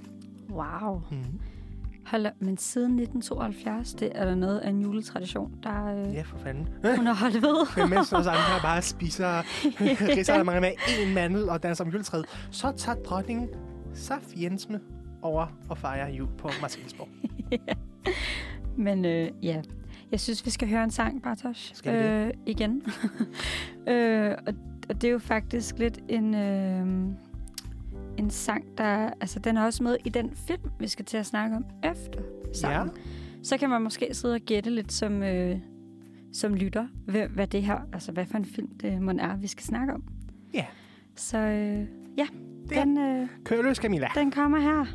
[0.50, 1.02] Wow.
[1.12, 1.40] Mm.
[2.08, 6.22] Hold da, men siden 1972, det er der noget af en juletradition, der øh, Ja,
[6.22, 6.68] for fanden.
[6.96, 7.68] hun har holdt ved.
[7.82, 9.42] Men mens os andre bare spiser
[10.18, 10.72] risalemang med
[11.08, 13.48] en mandel og danser om juletræet, så tager dronningen
[13.94, 14.80] Safiensme
[15.22, 17.08] over og fejrer jul på Marselisborg.
[18.78, 19.62] Men øh, ja,
[20.12, 21.72] jeg synes, vi skal høre en sang, Bartosz.
[21.74, 22.26] Skal vi det?
[22.28, 22.84] øh, igen.
[23.88, 24.54] øh, og,
[24.90, 26.88] og det er jo faktisk lidt en, øh,
[28.18, 29.10] en sang, der...
[29.22, 32.22] Altså, den er også med i den film, vi skal til at snakke om efter
[32.54, 32.96] sangen.
[32.96, 33.02] Ja.
[33.44, 35.60] Så kan man måske sidde og gætte lidt som, øh,
[36.34, 37.80] som lytter, hvad, hvad det her...
[37.94, 40.04] Altså, hvad for en film det må er, vi skal snakke om.
[40.54, 40.66] Ja.
[41.16, 41.88] Så øh,
[42.18, 42.28] ja,
[42.70, 44.08] Det- den, øh, Kør løs, Camilla.
[44.16, 44.86] den kommer her.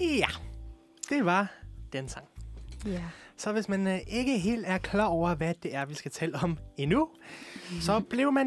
[0.00, 0.26] Ja,
[1.10, 1.52] det var
[1.92, 2.26] den sang.
[2.86, 3.02] Ja.
[3.36, 6.34] Så hvis man øh, ikke helt er klar over, hvad det er, vi skal tale
[6.42, 7.08] om endnu,
[7.80, 8.46] så blev man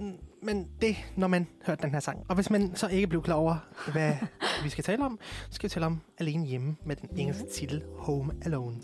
[0.00, 0.12] mm,
[0.42, 2.24] men det, når man hørte den her sang.
[2.28, 3.56] Og hvis man så ikke blev klar over,
[3.92, 4.12] hvad
[4.64, 7.82] vi skal tale om, så skal vi tale om Alene Hjemme med den engelske titel
[7.98, 8.76] Home Alone.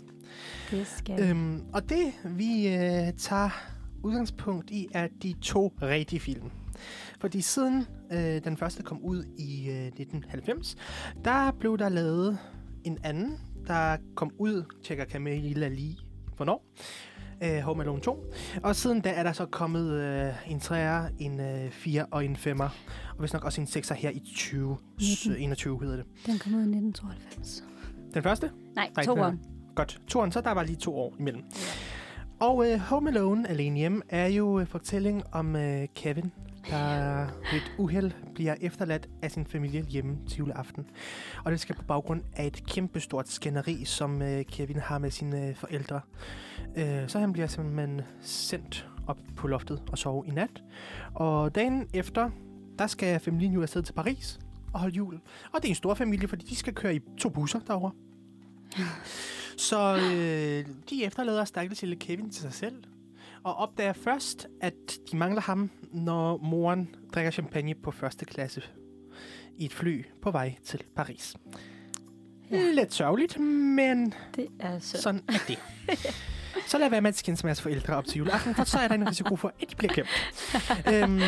[0.71, 3.49] Det skal Øhm, og det, vi øh, tager
[4.03, 6.51] udgangspunkt i, er de to rigtige film.
[7.19, 10.75] Fordi siden øh, den første kom ud i øh, 1990,
[11.25, 12.39] der blev der lavet
[12.83, 15.97] en anden, der kom ud, tjekker Camilla lige,
[16.35, 16.65] hvornår,
[17.43, 18.25] øh, Home Alone 2.
[18.63, 22.35] Og siden da er der så kommet øh, en 3'er, en øh, 4 og en
[22.35, 22.63] 5'er.
[23.09, 26.05] Og hvis nok også en 6'er her i 2021 hedder det.
[26.25, 27.63] Den kom ud i 1992.
[28.13, 28.51] Den første?
[28.75, 29.39] Nej, Nej, toeren.
[29.75, 30.01] Godt.
[30.07, 31.43] Toren, så der var lige to år imellem.
[32.39, 36.31] Og øh, Home Alone, Alene Hjemme, er jo øh, fortælling om øh, Kevin,
[36.69, 40.85] der ved et uheld bliver efterladt af sin familie hjemme til juleaften.
[41.45, 45.47] Og det skal på baggrund af et kæmpestort skænderi, som øh, Kevin har med sine
[45.47, 46.01] øh, forældre.
[46.75, 50.63] Øh, så han bliver simpelthen sendt op på loftet og sove i nat.
[51.13, 52.29] Og dagen efter,
[52.79, 54.39] der skal familien jo afsted til Paris
[54.73, 55.19] og holde jul.
[55.51, 57.91] Og det er en stor familie, fordi de skal køre i to busser derover.
[59.57, 62.83] Så øh, de efterlader stakkels lille Kevin til sig selv,
[63.45, 64.73] og opdager først, at
[65.11, 68.63] de mangler ham, når moren drikker champagne på første klasse
[69.57, 71.35] i et fly på vej til Paris.
[72.51, 72.71] Ja.
[72.73, 75.01] Lidt sørgeligt, men Det er så.
[75.01, 75.59] sådan er det.
[76.67, 78.87] Så lad være med at skændes med jeres forældre op til juleaften, for så er
[78.87, 80.09] der en risiko for, at de bliver glemt.
[80.93, 81.21] øhm,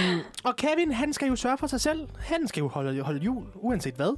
[0.43, 2.07] og Kevin, han skal jo sørge for sig selv.
[2.19, 4.17] Han skal jo holde, holde jul, uanset hvad.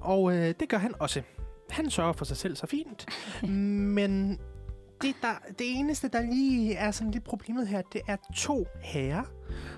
[0.00, 1.22] Og øh, det gør han også.
[1.70, 3.06] Han sørger for sig selv så fint.
[3.96, 4.38] Men
[5.02, 9.24] det, der, det eneste, der lige er sådan lidt problemet her, det er to herrer,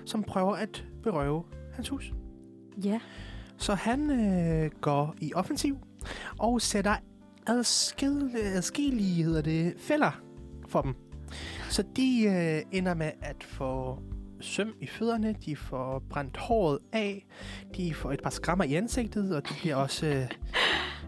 [0.05, 1.43] som prøver at berøve
[1.73, 2.13] hans hus.
[2.83, 2.99] Ja.
[3.57, 5.77] Så han øh, går i offensiv
[6.39, 6.95] og sætter
[7.47, 10.21] adskil, adskillige hedder det, fælder
[10.67, 10.95] for dem.
[11.69, 13.99] Så de øh, ender med at få
[14.41, 17.25] søm i fødderne, de får brændt håret af,
[17.77, 20.05] de får et par skrammer i ansigtet, og de bliver også...
[20.05, 20.27] Øh,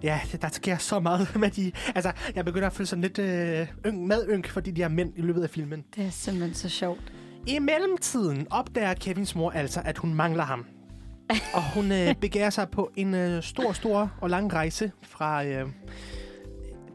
[0.04, 1.72] ja, der sker så meget med de...
[1.95, 5.22] Altså, jeg begynder at føle sådan lidt øh, yng, madynk for de der mænd i
[5.22, 5.84] løbet af filmen.
[5.95, 7.14] Det er simpelthen så sjovt.
[7.47, 10.66] I mellemtiden opdager Kevins mor altså, at hun mangler ham.
[11.56, 15.68] og hun øh, begærer sig på en øh, stor, stor og lang rejse fra øh,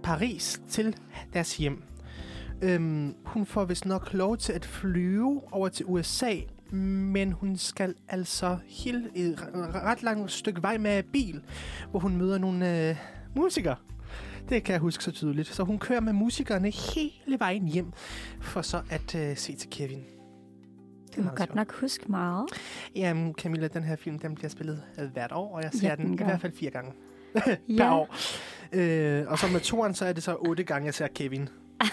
[0.03, 0.97] Paris til
[1.33, 1.83] deres hjem.
[2.63, 6.35] Øhm, hun får vist nok lov til at flyve over til USA,
[6.73, 11.43] men hun skal altså helt et ret langt stykke vej med bil,
[11.91, 12.97] hvor hun møder nogle øh,
[13.37, 13.77] musikere.
[14.49, 15.49] Det kan jeg huske så tydeligt.
[15.49, 17.93] Så hun kører med musikerne hele vejen hjem,
[18.41, 20.05] for så at øh, se til Kevin.
[21.17, 22.47] Du kan godt nok huske meget.
[22.97, 25.95] Jamen, Camilla, den her film, den bliver spillet øh, hvert år, og jeg ser Ja,
[25.97, 26.93] den, den i hvert fald fire gange
[27.35, 27.95] per Ja.
[27.97, 28.14] år.
[28.73, 31.49] Øh, og så med toren, så er det så otte gange, jeg ser Kevin.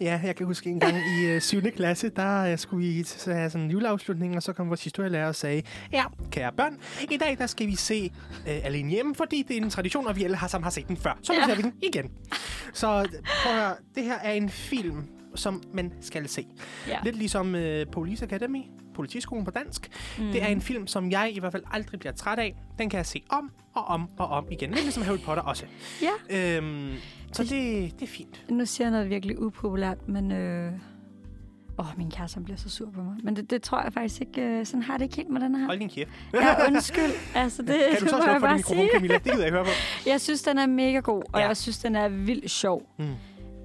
[0.00, 1.60] Ja, jeg kan huske en gang i øh, 7.
[1.76, 5.28] klasse, der øh, skulle vi så have sådan en juleafslutning, og så kom vores historielærer
[5.28, 6.76] og sagde, ja, kære børn,
[7.10, 8.10] i dag der skal vi se
[8.48, 10.88] øh, Alene Hjemme, fordi det er en tradition, og vi alle har sammen har set
[10.88, 11.18] den før.
[11.22, 11.46] Så nu Ja.
[11.46, 12.10] ser vi den igen.
[12.72, 13.08] Så øh,
[13.42, 15.04] prøv at høre, det her er en film,
[15.34, 16.46] som man skal se.
[16.88, 16.98] ja.
[17.04, 18.62] Lidt ligesom øh, Police Academy,
[18.94, 19.88] politiskolen på dansk.
[20.18, 20.32] Mm.
[20.32, 22.54] Det er en film, som jeg i hvert fald aldrig bliver træt af.
[22.78, 24.70] Den kan jeg se om og om og om igen.
[24.70, 25.64] Lidt ligesom Harry Potter også.
[26.02, 26.56] Ja.
[26.56, 26.92] Øhm,
[27.36, 28.44] så det, det er fint.
[28.50, 30.32] Nu siger jeg noget virkelig upopulært, men...
[30.32, 30.72] Øh...
[31.78, 33.14] Åh, min kæreste bliver så sur på mig.
[33.22, 34.42] Men det, det tror jeg faktisk ikke...
[34.42, 35.66] Øh, sådan har det ikke helt med den her.
[35.66, 36.10] Hold din kæft.
[36.34, 37.02] Ja, undskyld.
[37.34, 38.88] Altså, det, Kan du så jeg for din mikrofon.
[38.92, 39.14] Camilla?
[39.14, 39.70] Det gider jeg høre på.
[40.10, 41.46] Jeg synes, den er mega god, og Ja.
[41.46, 42.82] jeg synes, den er vildt sjov.
[42.98, 43.06] Mm.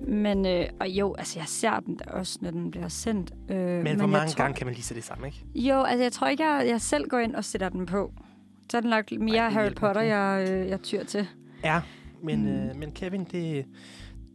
[0.07, 3.31] Men, øh, og jo, altså, jeg ser den da også, når den bliver sendt.
[3.49, 5.67] Øh, men Men hvor mange tror, gange kan man lige se det sammen, ikke?
[5.69, 8.11] Jo, altså, jeg tror ikke, jeg, jeg selv går ind og sætter den på.
[8.71, 11.27] Så er den nok mere Ej, Harry Potter, jeg, øh, jeg tyr til.
[11.63, 11.81] Ja,
[12.23, 12.47] men, Mm.
[12.47, 13.65] øh, men Kevin, det,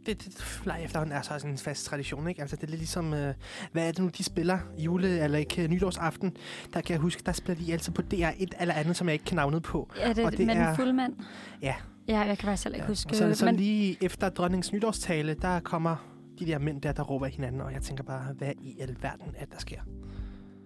[0.06, 2.40] det, det fly efterhånden er så sådan en fast tradition, ikke?
[2.40, 3.34] Altså, det er lidt ligesom, øh,
[3.72, 6.36] hvad er det nu, de spiller jule- eller ikke øh, nytårsaften?
[6.74, 9.24] Der kan jeg huske, der spiller de altid på DR1 eller andet, som jeg ikke
[9.24, 9.90] kan navnet på.
[10.00, 11.14] Er det, Og det det med er- den fulde mand?
[11.62, 11.74] Ja.
[12.08, 12.88] Ja, jeg kan faktisk heller ikke Ja.
[12.90, 13.10] huske.
[13.10, 15.96] Og så det så men, lige efter dronningens nytårstale, der kommer
[16.38, 19.34] de der mænd der, der råber af hinanden, og jeg tænker bare, hvad i alverden
[19.36, 19.80] er der sker?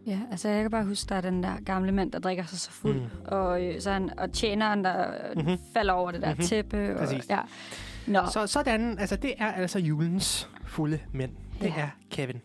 [0.06, 2.58] Ja, altså jeg kan bare huske, der er den der gamle mand, der drikker sig
[2.58, 2.94] så fuld.
[2.96, 3.06] Mm.
[3.26, 5.42] Og, øh, så han, og tjeneren, der Mhm.
[5.44, 5.58] mm-hmm.
[5.74, 6.32] falder over det der Mhm.
[6.36, 6.46] mm-hmm.
[6.48, 6.92] tæppe.
[6.94, 7.30] Og, Præcis.
[7.30, 7.38] ja.
[8.06, 11.30] Nå, Så sådan, altså det er altså julens fulde mænd.
[11.60, 11.72] Det Ja.
[11.82, 12.40] er Kevin.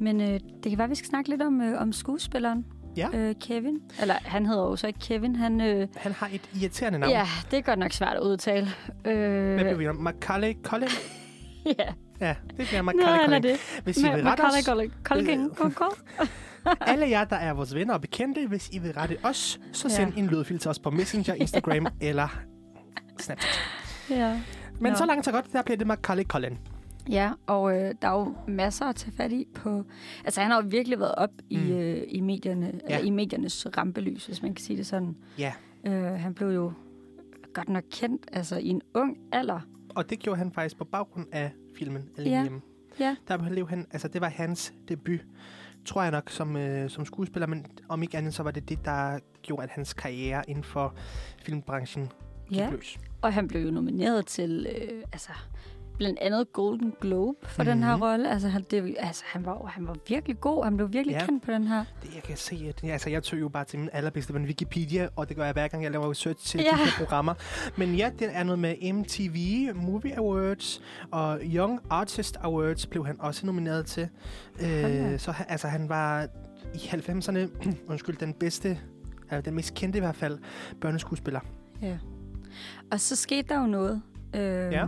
[0.00, 0.28] men øh,
[0.62, 2.66] det kan være, vi skal snakke lidt om, øh, om skuespilleren.
[2.96, 3.08] Ja.
[3.14, 3.78] Øh, Kevin.
[4.00, 5.36] Eller han hedder jo så ikke Kevin.
[5.36, 7.12] Han, øh, Han har et irriterende navn.
[7.12, 8.66] ja, det er godt nok svært at udtale.
[9.04, 9.96] Øh, Hvad bliver vi om?
[9.96, 10.88] Macaulay Cullen?
[11.78, 13.56] ja, Ja, det bliver Macaulay det.
[13.84, 15.50] Hvis I vil rette os, Colging.
[16.80, 19.94] alle jer, der er vores venner og bekendte, hvis I vil rette os, så Ja.
[19.94, 22.28] send en lydfil til os på Messenger, Instagram eller
[23.18, 23.60] Snapchat.
[24.10, 24.40] Ja.
[24.80, 24.96] Men Nå.
[24.98, 26.58] så langt så godt, der bliver det Macaulay Cullen.
[27.10, 29.84] Ja, og øh, der er jo masser at tage fat i på...
[30.24, 31.44] Altså, han har jo virkelig været op mm.
[31.50, 32.72] i, øh, i, medierne, ja.
[32.88, 32.94] Ja.
[32.96, 35.16] eller, i mediernes rampelys, hvis man kan sige det sådan.
[35.38, 35.52] Ja,
[35.86, 36.72] Øh, han blev jo
[37.54, 39.60] godt nok kendt altså, i en ung alder.
[39.94, 42.42] og det gjorde han faktisk på baggrund af filmen Alene Ja.
[42.42, 42.60] Hjemme.
[43.00, 43.16] Ja.
[43.28, 45.20] Der blev han, altså det var hans debut,
[45.86, 48.84] tror jeg nok, som, øh, som skuespiller, men om ikke andet, så var det det,
[48.84, 50.94] der gjorde, at hans karriere inden for
[51.42, 52.12] filmbranchen
[52.48, 52.70] gik Ja.
[52.70, 52.98] løs.
[53.22, 55.30] Og han blev jo nomineret til øh, altså,
[55.98, 57.74] blandt andet Golden Globe for mm-hmm.
[57.76, 58.02] den her Mhm.
[58.02, 58.30] rolle.
[58.30, 60.64] Altså, han, det, altså, han, var, han var virkelig god.
[60.64, 61.24] Han blev virkelig Ja.
[61.26, 61.84] kendt på den her.
[62.02, 65.08] Det, jeg kan se, at altså, jeg tog jo bare til min allerbedste ven Wikipedia,
[65.16, 66.70] og det gør jeg hver gang, jeg laver research til Ja.
[66.70, 67.34] de her programmer.
[67.76, 69.36] Men ja, det er noget med MTV
[69.74, 74.08] Movie Awards, og Young Artist Awards blev han også nomineret til.
[74.62, 76.26] Øh, så han, altså, han var
[76.74, 77.38] i 90'erne,
[77.90, 78.78] undskyld, den bedste,
[79.30, 80.38] eller den mest kendte i hvert fald,
[80.80, 81.40] børneskuespiller.
[81.82, 81.98] Ja.
[82.92, 84.02] Og så skete der jo noget,
[84.34, 84.86] øh, Ja.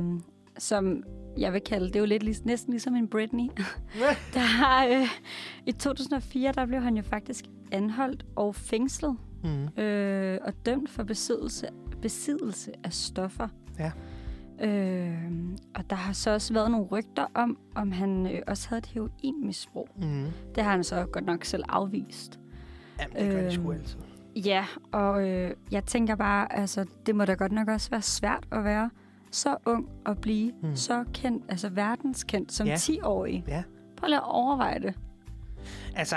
[0.58, 1.04] Som
[1.38, 3.48] jeg vil kalde, det er jo lidt lig, næsten ligesom en Britney.
[4.34, 5.06] der, øh,
[5.66, 9.82] I 2004, der blev han jo faktisk anholdt og fængslet mm.
[9.82, 11.68] øh, og dømt for besiddelse,
[12.02, 13.48] besiddelse af stoffer.
[13.78, 13.92] Ja.
[14.60, 15.14] Øh,
[15.74, 18.86] og der har så også været nogle rygter om, om han øh, også havde et
[18.86, 19.88] heroinmisbrug.
[19.96, 20.26] Mm.
[20.54, 22.40] Det har han så godt nok selv afvist.
[23.00, 23.98] Jamen, det gør de sgu Øhm, altid.
[24.36, 28.46] Ja, og øh, jeg tænker bare, altså, det må da godt nok også være svært
[28.52, 28.90] at være
[29.34, 30.76] så ung og blive Mm.
[30.76, 32.72] så kendt, altså verdenskendt som Ja.
[32.72, 32.76] ja.
[32.76, 33.44] 10-årig.
[33.48, 33.62] Ja.
[33.96, 34.94] Prøv lige at overveje det.
[35.96, 36.16] Altså,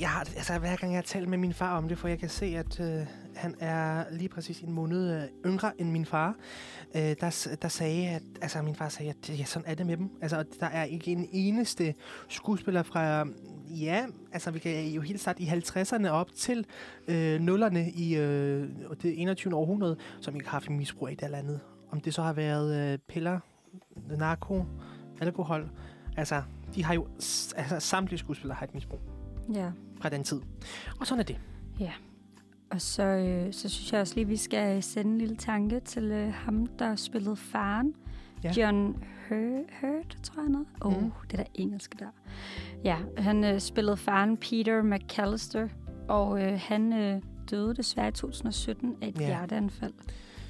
[0.00, 2.18] jeg har, altså, hver gang jeg har talt med min far om det, for jeg
[2.18, 3.06] kan se, at øh,
[3.36, 6.34] han er lige præcis en måned øh, yngre end min far,
[6.96, 9.96] øh, der, der sagde, at altså, min far sagde, at ja, sådan er det med
[9.96, 10.10] dem.
[10.22, 11.94] Altså, der er ikke en eneste
[12.28, 13.26] skuespiller fra,
[13.70, 16.66] ja, altså vi kan jo helt starte i 50'erne op til
[17.08, 18.68] øh, nullerne i øh,
[19.02, 19.54] det 21.
[19.54, 21.60] århundrede, som ikke har haft misbrug af et eller andet.
[21.90, 23.40] Om det så har været øh, piller,
[24.18, 24.64] narko,
[25.20, 25.70] alkohol.
[26.16, 26.42] Altså,
[26.74, 27.06] de har jo,
[27.56, 29.00] altså samtlige skuespillere har et misbrug
[29.54, 29.70] Ja.
[30.00, 30.40] fra den tid.
[31.00, 31.38] Og sådan er det.
[32.70, 35.80] Og så, øh, så synes jeg også lige, at vi skal sende en lille tanke
[35.80, 37.94] til øh, ham, der spillede faren.
[38.44, 38.52] Ja.
[38.52, 40.66] John Hurt, tror jeg noget.
[40.82, 41.04] Åh, Mm.
[41.06, 42.06] oh, det der engelske der.
[42.84, 45.68] Ja, han øh, spillede faren Peter McAllister,
[46.08, 49.26] og øh, han øh, døde desværre i 2017 af et Ja.
[49.26, 49.92] hjerteanfald.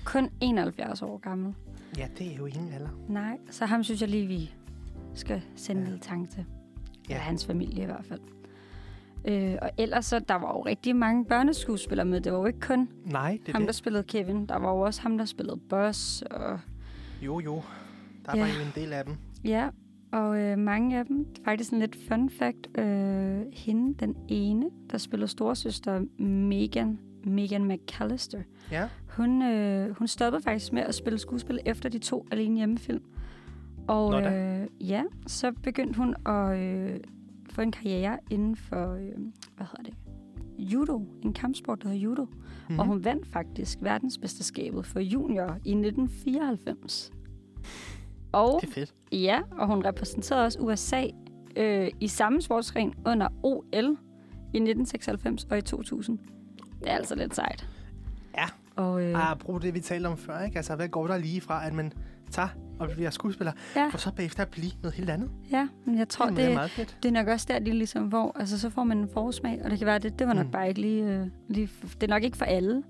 [0.04, 1.54] kun 71 år gammel.
[1.98, 2.88] Ja, det er jo ingen alder.
[3.08, 4.54] Nej, så ham synes jeg lige, vi
[5.14, 5.86] skal sende Ja.
[5.88, 5.92] ja.
[5.92, 6.44] lidt tanke til.
[7.08, 7.14] Ja.
[7.14, 7.20] Ja.
[7.20, 8.20] hans familie i hvert fald.
[9.24, 12.20] Øh, og ellers så, der var jo rigtig mange børneskuespillere med.
[12.20, 13.74] Det var jo ikke kun Nej, det ham, der det.
[13.74, 14.46] spillede Kevin.
[14.46, 16.22] Der var jo også ham, der spillede Buzz.
[16.22, 16.60] Og,
[17.22, 17.62] Jo, jo.
[18.26, 18.40] Der Ja.
[18.40, 19.14] var jo en del af dem.
[19.44, 19.68] ja,
[20.12, 24.98] og øh, mange af dem, faktisk en lidt fun fact, øh, hende, den ene, der
[24.98, 28.88] spillede storsøster Megan, Megan McAllister, Ja.
[29.16, 33.02] hun, øh, hun stoppede faktisk med at spille skuespil efter de to alene hjemmefilm.
[33.88, 34.60] Og Nå da.
[34.62, 37.00] øh, ja, så begyndte hun at øh,
[37.50, 39.12] få en karriere inden for, øh,
[39.56, 39.94] hvad hedder det,
[40.58, 42.24] judo, en kampsport, der hedder judo.
[42.24, 42.32] Mhm.
[42.68, 42.78] Mm-hmm.
[42.78, 47.12] Og hun vandt faktisk verdensmesterskabet for junior i 1994.
[48.34, 48.94] Og Det er fedt.
[49.12, 51.04] ja, og hun repræsenterede også USA
[51.56, 53.96] øh, i samme sportsgren under OL
[54.52, 56.18] i 1996 og i 2000.
[56.80, 57.68] Det er altså lidt sejt.
[58.36, 58.44] Ja.
[58.76, 60.56] Og, øh, Ah, brug det, vi talte om før, ikke?
[60.56, 61.92] Altså, hvad går der lige fra, at man
[62.30, 65.30] tager og bliver skuespiller, ja, for så bagefter at blive noget helt andet?
[65.50, 66.96] ja, men jeg tror, det, det, er meget fedt.
[67.02, 69.70] det er nok også der, de ligesom, hvor altså, så får man en forsmag, og
[69.70, 70.52] det kan være, det, det var nok mm.
[70.52, 71.68] bare ikke lige, øh, lige...
[71.82, 72.82] Det er nok ikke for alle.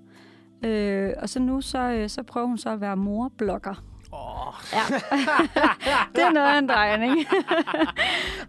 [0.62, 3.84] Øh, og så nu, så, øh, så prøver hun så at være morblogger.
[4.14, 4.54] Oh.
[4.72, 4.82] Ja.
[6.14, 7.18] det er noget af en drejning.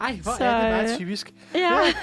[0.01, 1.33] ej, hvor Så, er det meget øh, typisk.
[1.55, 1.71] ja.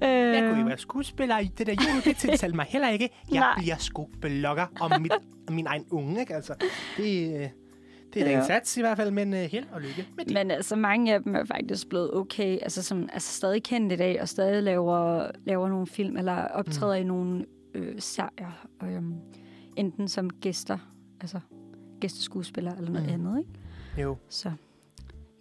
[0.00, 3.08] Jeg kunne jo øh, være skuespiller i det der jul, det tiltalte mig heller ikke.
[3.32, 3.54] Jeg Nej.
[3.58, 5.12] bliver sgu blogger om mit,
[5.50, 6.34] min egen unge, ikke?
[6.34, 6.54] Altså,
[6.96, 7.48] det, øh,
[8.14, 10.34] det er da en sats i hvert fald, men uh, held og lykke med det.
[10.34, 12.58] Men altså, mange af dem er faktisk blevet okay.
[12.62, 16.96] Altså, som, altså stadig kendt i dag, og stadig laver, laver nogle film, eller optræder
[16.96, 17.00] mm.
[17.00, 17.44] i nogle
[17.74, 18.66] øh, serier.
[18.82, 19.02] Øh,
[19.76, 20.78] enten som gæster,
[21.20, 21.40] altså
[22.00, 23.20] gæsteskuespillere eller noget Mm.
[23.20, 23.26] mm.
[23.26, 24.02] andet, ikke?
[24.02, 24.16] Jo.
[24.28, 24.52] Så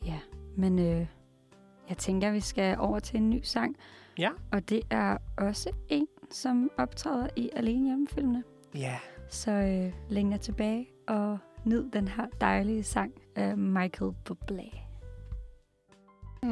[0.06, 0.20] ja,
[0.58, 1.06] men øh,
[1.90, 3.76] jeg tænker, at vi skal over til en ny sang.
[4.18, 4.30] Ja.
[4.52, 8.44] Og det er også en, som optræder i Alene Hjemmefilmene.
[8.76, 8.98] Ja.
[9.30, 14.76] Så øh, læn jer tilbage og nyd den her dejlige sang af Michael Bublé.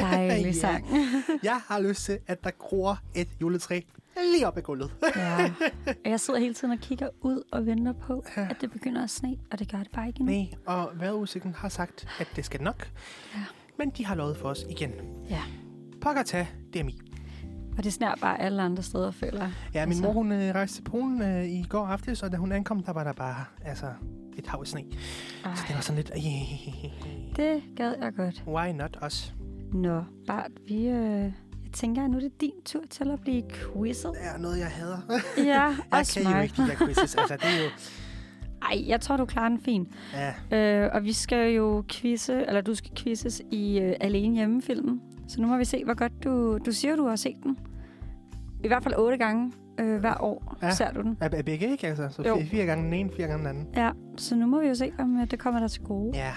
[0.00, 0.52] Dejlig Ja.
[0.52, 0.86] sang.
[1.42, 3.80] Jeg har lyst til, at der gror et juletræ
[4.32, 4.90] lige op ad gulvet.
[5.16, 5.52] ja.
[5.86, 9.10] Og jeg sidder hele tiden og kigger ud og venter på, at det begynder at
[9.10, 10.34] sne, og det gør det bare ikke endnu.
[10.34, 12.90] Nej, og vejrudsigten har sagt, at det skal nok.
[13.34, 13.40] Ja.
[13.78, 14.90] Men de har lovet for os igen.
[15.30, 15.42] Ja.
[16.00, 17.00] Pokker tage DMI.
[17.78, 19.52] Og det snær bare alle andre steder, føler jeg.
[19.74, 20.02] Ja, min Altså.
[20.02, 22.92] mor hun øh, rejste til Polen øh, i går aftes, og da hun ankom, der
[22.92, 23.86] var der bare altså,
[24.38, 24.80] et hav af sne.
[25.44, 26.12] Ej, Så det var sådan lidt,
[27.36, 28.44] det gad jeg godt.
[28.46, 29.34] why not us?
[29.72, 30.86] Nå, Bart, vi...
[30.88, 31.32] Øh,
[31.74, 34.10] tænker, at nu er det din tur til at blive quizzet.
[34.14, 34.98] Det er noget, jeg hader.
[35.38, 36.42] Ja, jeg også kan jo mig.
[36.44, 37.14] ikke de der quizzes.
[37.14, 37.70] Altså, det er jo...
[38.62, 39.88] Ej, jeg tror, du klarer den fint.
[40.50, 45.00] Ja, Øh, og vi skal jo quizze, eller du skal quizzes i øh, Alene Hjemmefilmen.
[45.28, 46.58] Så nu må vi se, hvor godt du...
[46.66, 47.58] Du siger, du har set den.
[48.64, 50.70] I hvert fald otte gange øh, hver år Ja.
[50.70, 51.16] ser du den.
[51.20, 52.08] er, er begge ikke, altså?
[52.10, 52.40] Så Jo.
[52.50, 53.74] fire, gange den ene, fire gange den anden.
[53.76, 56.18] Ja, så nu må vi jo se, om øh, det kommer der til gode.
[56.18, 56.32] Ja.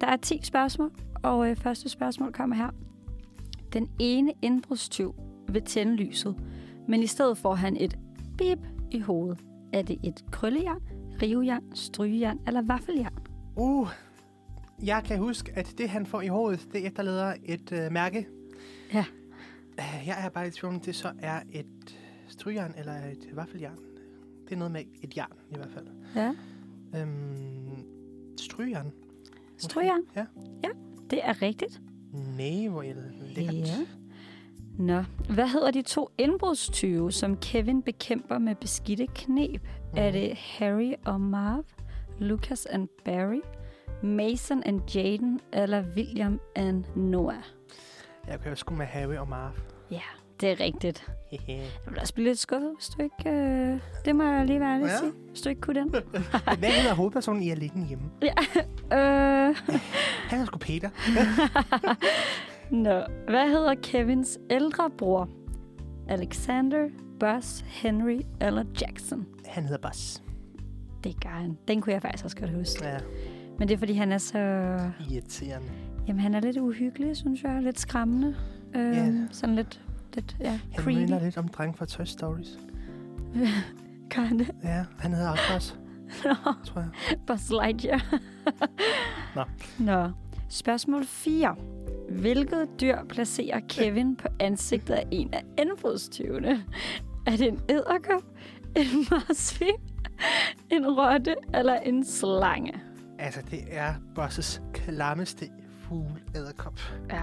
[0.00, 0.90] Der er 10 spørgsmål,
[1.22, 2.70] og øh, første spørgsmål kommer her.
[3.72, 5.14] Den ene indbrudstyv
[5.48, 6.36] vil tænde lyset,
[6.88, 7.98] men i stedet får han et
[8.38, 8.58] bip
[8.90, 9.38] i hovedet.
[9.72, 10.82] Er det et krøllejern,
[11.22, 13.14] rivejern, strygejern eller vaffeljern?
[13.56, 13.88] Uh,
[14.84, 18.26] jeg kan huske, at det, han får i hovedet, det efterlader et øh, mærke.
[18.94, 19.04] Ja.
[19.78, 21.98] Uh, jeg er bare i tvivl om, det så er et
[22.28, 23.78] strygjern eller et vaffeljern.
[24.44, 25.86] Det er noget med et jern, i hvert fald.
[26.16, 26.32] Ja,
[26.96, 27.84] Øhm,
[28.40, 28.84] strygjern.
[28.86, 29.64] måske?
[29.64, 30.02] strygejern.
[30.16, 30.26] Ja.
[31.10, 31.80] Det er rigtigt.
[32.36, 33.54] Nej, hvor er det lækkert.
[33.68, 33.76] Ja.
[34.78, 39.62] Nå, hvad hedder de to indbrudstyve, som Kevin bekæmper med beskidte knep?
[39.62, 39.98] Mm.
[39.98, 41.64] Er det Harry og Marv,
[42.18, 43.40] Lucas and Barry,
[44.02, 47.34] Mason and Jaden eller William and Noah?
[48.28, 49.52] Jeg jo sgu med Harry og Marv.
[49.90, 50.00] Ja,
[50.40, 51.06] det er rigtigt.
[51.32, 53.30] Jeg vil også blive lidt skuffet, hvis du ikke...
[53.30, 54.92] Øh, det må jeg lige være ærlig Ja.
[54.92, 54.98] ja.
[54.98, 55.90] sige, hvis du ikke kunne den.
[56.58, 58.04] Hvad hedder hovedpersonen i Alene hjemme?
[58.92, 59.56] øh,
[60.30, 60.90] Han er sgu Peter.
[62.70, 65.28] nå, hvad hedder Kevins ældre bror?
[66.08, 66.88] Alexander,
[67.20, 69.26] Buzz, Henry eller Jackson?
[69.48, 70.20] Han hedder Buzz.
[71.04, 71.58] Det gør han.
[71.68, 72.86] Den kunne jeg faktisk også godt huske.
[72.86, 72.98] Ja,
[73.58, 74.38] Men det er, fordi han er så...
[75.10, 75.68] irriterende.
[76.08, 77.62] Jamen, han er lidt uhyggelig, synes jeg.
[77.62, 78.36] Lidt skræmmende.
[78.76, 79.12] Øhm, Ja.
[79.30, 79.80] Sådan lidt,
[80.14, 80.98] lidt ja, Han creepy.
[80.98, 82.58] minder lidt om dreng fra Toy Stories.
[84.14, 84.50] Gør han det?
[84.64, 85.72] Ja, han hedder også Buzz,
[86.64, 86.88] tror jeg.
[87.26, 88.14] Buzz Lightyear.
[89.36, 89.42] Nå.
[89.78, 90.10] Nå.
[90.48, 91.56] Spørgsmål 4.
[92.10, 96.64] Hvilket dyr placerer Kevin på ansigtet af en af indbrudstyvene?
[97.26, 98.22] Er det en edderkop,
[98.76, 99.76] en marsvin,
[100.70, 102.80] en rotte eller en slange?
[103.18, 105.48] Altså, det er Bosses klammeste
[105.80, 106.80] fugl æderkop.
[107.10, 107.22] Ja,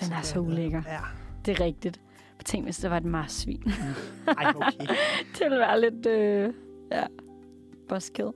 [0.00, 0.82] den er så ulækker.
[0.86, 1.00] Ja.
[1.46, 2.00] Det er rigtigt.
[2.44, 3.62] Tænk, hvis det var et marsvin.
[4.38, 4.86] Ej, okay.
[5.34, 6.54] det ville være lidt, øh,
[6.92, 7.04] ja,
[7.88, 8.30] buskill.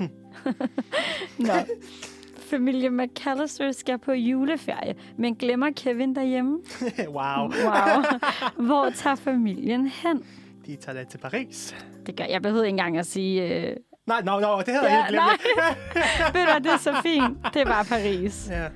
[1.38, 1.52] Nå.
[2.50, 6.58] Familie McAllister skal på juleferie, men glemmer Kevin derhjemme.
[7.08, 7.42] wow.
[7.48, 8.02] Wow.
[8.66, 10.22] Hvor tager familien hen?
[10.66, 11.76] De tager da til Paris.
[12.06, 12.42] Det gør jeg.
[12.42, 13.66] behøver ikke engang at sige...
[13.70, 13.76] Øh,
[14.06, 16.34] Nej, no, no, det havde Ja, jeg helt glemt.
[16.34, 17.38] ved du det er så fint.
[17.54, 18.48] Det bare Paris.
[18.50, 18.68] Ja.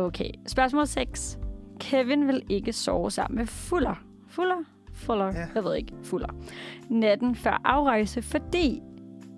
[0.00, 0.30] Okay.
[0.46, 1.38] Spørgsmål 6.
[1.80, 4.04] Kevin vil ikke sove sammen med Fuller.
[4.30, 4.64] Fuller?
[4.94, 5.26] Fuller?
[5.26, 5.46] Ja.
[5.54, 5.92] Jeg ved ikke.
[6.04, 6.28] Fuller.
[6.88, 8.80] Natten før afrejse, fordi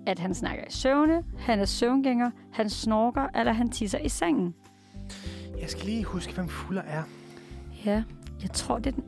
[0.07, 4.55] at han snakker i søvne, han er søvngænger, han snorker, eller han tisser i sengen.
[5.61, 7.03] Jeg skal lige huske, hvem Fuller er.
[7.85, 8.03] Ja,
[8.41, 9.03] jeg tror, det er den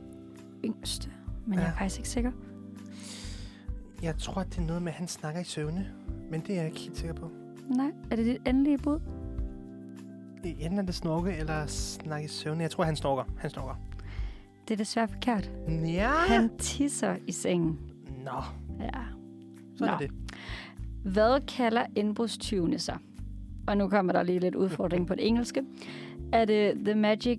[0.64, 1.10] yngste,
[1.46, 1.64] men ja.
[1.64, 2.32] jeg er faktisk ikke sikker.
[4.02, 5.86] Jeg tror, det er noget med, at han snakker i søvne.
[6.30, 7.30] Men det er jeg ikke helt sikker på.
[7.68, 9.00] Nej, er det dit endelige bud?
[10.44, 12.62] Enten er det snorke eller snakke i søvne.
[12.62, 13.24] Jeg tror, han snorker.
[13.38, 13.74] Han snorker.
[14.68, 15.50] Det er desværre forkert.
[15.84, 16.10] Ja.
[16.10, 17.78] Han tisser i sengen.
[18.24, 18.42] Nå,
[18.80, 18.90] Ja.
[19.78, 19.86] sådan Nå.
[19.86, 20.10] er det.
[21.04, 22.98] Hvad kalder indbrudstyvene sig?
[23.68, 25.62] Og nu kommer der lige lidt udfordring på det engelske.
[26.32, 27.38] Er det The Magic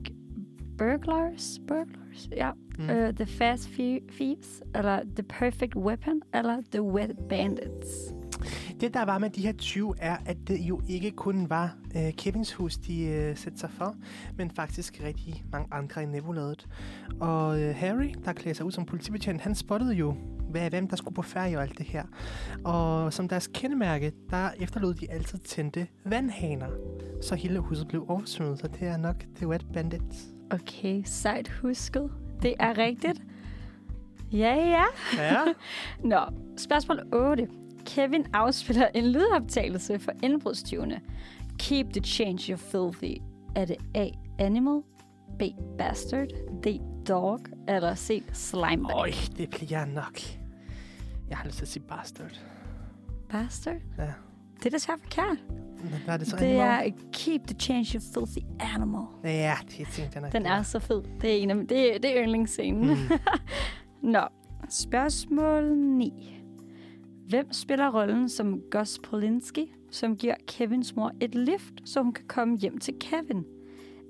[0.78, 1.60] Burglars?
[1.68, 2.30] Burglars?
[2.36, 2.52] Ja.
[2.80, 2.84] Mm.
[2.90, 4.64] Uh, the Fast Thie- Thieves?
[4.76, 6.22] Eller The Perfect Weapon?
[6.34, 8.14] Eller The Wet Bandits?
[8.82, 12.14] Det, der var med de her 20, er, at det jo ikke kun var øh,
[12.14, 13.96] Kevins hus, de øh, satte sig for,
[14.38, 16.68] men faktisk rigtig mange andre i nabolaget.
[17.20, 20.16] Og øh, Harry, der klæder sig ud som politibetjent, han spottede jo,
[20.50, 22.04] hvad, hvem der skulle på ferie og alt det her.
[22.64, 26.68] Og som deres kendemærke, der efterlod de altid tændte vandhaner.
[27.22, 30.26] Så hele huset blev oversvømmet, så det er nok The Wet Bandits.
[30.52, 32.12] Okay, sejt husket.
[32.42, 33.22] Det er rigtigt.
[34.32, 34.84] Ja, ja.
[35.18, 35.44] Ja,
[36.10, 36.20] Nå,
[36.58, 37.48] spørgsmål 8.
[37.86, 41.00] Kevin afspiller en lydoptagelse for indbrudstyvene.
[41.60, 43.18] Keep the change, you filthy.
[43.56, 44.08] Er det A.
[44.40, 44.82] Animal,
[45.40, 45.42] B.
[45.78, 46.28] Bastard,
[46.66, 46.80] D.
[47.08, 48.24] Dog, eller C.
[48.34, 48.96] Slimebag?
[48.96, 50.20] Øj, det bliver nok.
[51.30, 52.42] Jeg har lyst til at sige bastard.
[53.30, 53.76] Bastard?
[53.98, 54.04] Ja.
[54.60, 55.38] Det er desværre forkert.
[56.06, 56.36] Hvad er det så?
[56.36, 56.88] Det animal?
[56.88, 59.02] er Keep the change, you filthy animal.
[59.24, 60.32] Ja, det tænkte jeg nok.
[60.32, 61.04] Den er så fed.
[61.22, 62.88] Det er, en af, det, er- det er yndlingsscenen.
[62.90, 63.10] Mm.
[64.12, 64.22] Nå,
[64.70, 66.41] spørgsmål 9.
[67.32, 72.26] Hvem spiller rollen som Gus Polinski, som giver Kevins mor et lift, så hun kan
[72.28, 73.46] komme hjem til Kevin?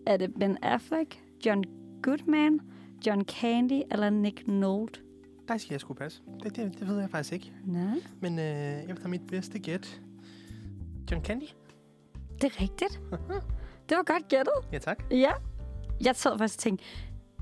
[0.08, 1.64] Er det Ben Affleck, John
[2.04, 2.60] Goodman,
[3.08, 5.00] John Candy eller Nick Nolte?
[5.48, 6.22] Der siger jeg skulle passe.
[6.44, 7.54] Det, det, det ved jeg faktisk ikke.
[7.66, 10.02] Nej, Men øh, efter mit bedste gæt.
[11.12, 11.46] John Candy?
[12.42, 13.02] det er rigtigt.
[13.90, 14.54] Det var godt gættet.
[14.72, 15.04] Ja, tak.
[15.12, 15.32] Ja.
[16.06, 16.86] Jeg sad faktisk og tænkte,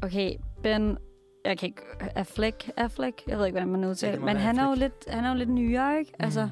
[0.03, 0.97] okay, Ben,
[1.45, 1.81] jeg kan ikke,
[2.15, 4.69] Affleck, Affleck, jeg ved ikke, hvordan man Ja, udtaler det det, må men han er,
[4.69, 6.11] jo lidt, han er jo lidt nyere, ikke?
[6.19, 6.23] Mm.
[6.25, 6.49] Altså, jeg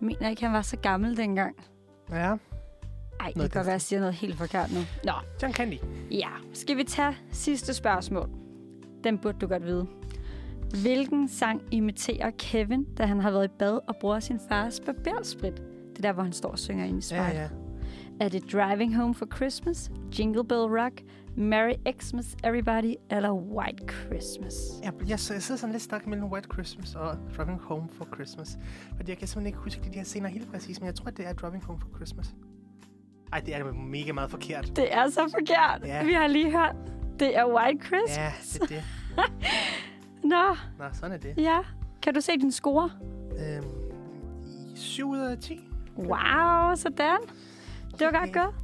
[0.00, 1.56] mener ikke, han var så gammel dengang.
[2.10, 2.16] Ja,
[3.20, 4.78] Ej, det Noget kan godt være, at jeg siger noget helt forkert nu.
[5.04, 5.12] Nå,
[5.42, 5.76] John Candy.
[6.10, 6.28] ja.
[6.52, 8.28] Skal vi tage sidste spørgsmål?
[9.04, 9.86] Den burde du godt vide.
[10.82, 15.56] Hvilken sang imiterer Kevin, da han har været i bad og bruger sin fars barbersprit?
[15.56, 17.40] Det er der, hvor han står og synger ind i Ja, spejlet.
[17.40, 17.48] ja.
[18.20, 21.02] Er det Driving Home for Christmas, Jingle Bell Rock,
[21.36, 24.54] Merry Xmas Everybody eller White Christmas?
[24.82, 28.58] Jeg, jeg, jeg sidder sådan lidt stak mellem White Christmas og Driving Home for Christmas.
[28.96, 31.26] Fordi jeg kan simpelthen ikke huske de her scener helt præcis, men jeg tror, det
[31.26, 32.34] er Driving Home for Christmas.
[33.32, 34.76] Ej, det er mega meget forkert.
[34.76, 35.82] Det er så forkert.
[35.88, 36.04] Ja.
[36.04, 36.76] Vi har lige hørt,
[37.20, 38.58] det er White Christmas.
[38.60, 38.84] Ja, det er det.
[40.30, 41.34] Nå, Nå, sådan er det.
[41.38, 41.58] ja.
[42.02, 42.90] Kan du se din score?
[43.38, 43.66] Øhm,
[44.74, 45.68] i 7 ud af 10.
[45.96, 47.18] Wow, sådan.
[47.98, 48.32] Det var godt Okay.
[48.42, 48.54] gået.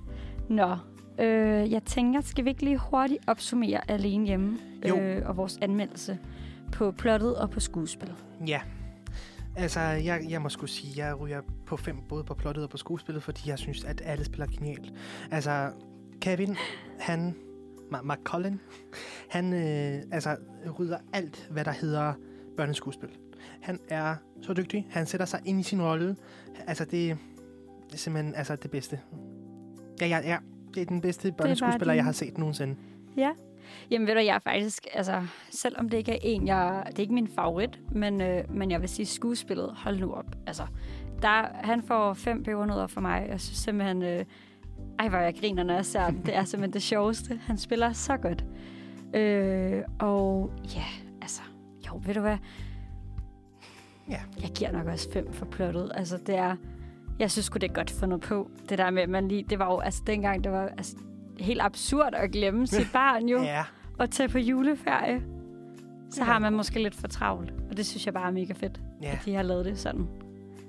[0.48, 0.76] Nå,
[1.20, 4.58] øh, jeg tænker, skal vi ikke lige hurtigt opsummere alene hjemme
[4.88, 4.98] Jo.
[4.98, 6.18] Øh, og vores anmeldelse
[6.72, 8.16] på plottet og på skuespillet?
[8.46, 8.60] Ja.
[9.56, 12.76] Altså, jeg, jeg må skulle sige, jeg ryger på fem, både på plottet og på
[12.76, 14.92] skuespillet, fordi jeg synes, at alle spiller genialt.
[15.30, 15.70] Altså,
[16.20, 16.56] Kevin,
[16.98, 17.34] han,
[18.02, 18.60] McCollin,
[19.30, 20.36] han øh, altså,
[20.78, 22.14] rydder alt, hvad der hedder
[22.56, 23.08] børneskuespil.
[23.60, 24.86] Han er så dygtig.
[24.90, 26.16] Han sætter sig ind i sin rolle.
[26.66, 27.18] Altså, det,
[27.86, 29.00] det er simpelthen altså, det bedste.
[30.00, 30.38] Ja, ja, ja.
[30.74, 32.76] Det er den bedste børneskuespiller, din- jeg har set nogensinde.
[33.16, 33.30] Ja.
[33.90, 37.00] Jamen ved du, jeg er faktisk, altså, selvom det ikke er en, jeg, det er
[37.02, 40.26] ikke min favorit, men, øh, men jeg vil sige skuespillet, hold nu op.
[40.46, 40.62] Altså,
[41.22, 43.26] der, han får fem pebernødder for mig.
[43.30, 44.24] Jeg synes simpelthen, øh,
[44.98, 46.22] ej hvor jeg griner, når jeg ser den.
[46.26, 47.40] Det er simpelthen det sjoveste.
[47.46, 48.44] Han spiller så godt.
[49.14, 50.84] Øh, og ja,
[51.22, 51.42] altså,
[51.88, 52.36] jo, ved du hvad?
[54.08, 54.20] Ja.
[54.42, 55.92] Jeg giver nok også fem for plottet.
[55.94, 56.56] Altså, det er,
[57.20, 58.50] jeg synes det er godt fundet på.
[58.68, 60.96] Det der med, at man lige, det var jo, altså dengang, det var altså,
[61.40, 63.62] helt absurd at glemme sit barn jo Ja,
[64.00, 65.22] at tage på juleferie,
[66.10, 66.24] så Ja.
[66.24, 67.52] har man måske lidt for travlt.
[67.70, 69.10] Og det synes jeg bare er mega fedt, ja.
[69.12, 70.06] at de har lavet det sådan.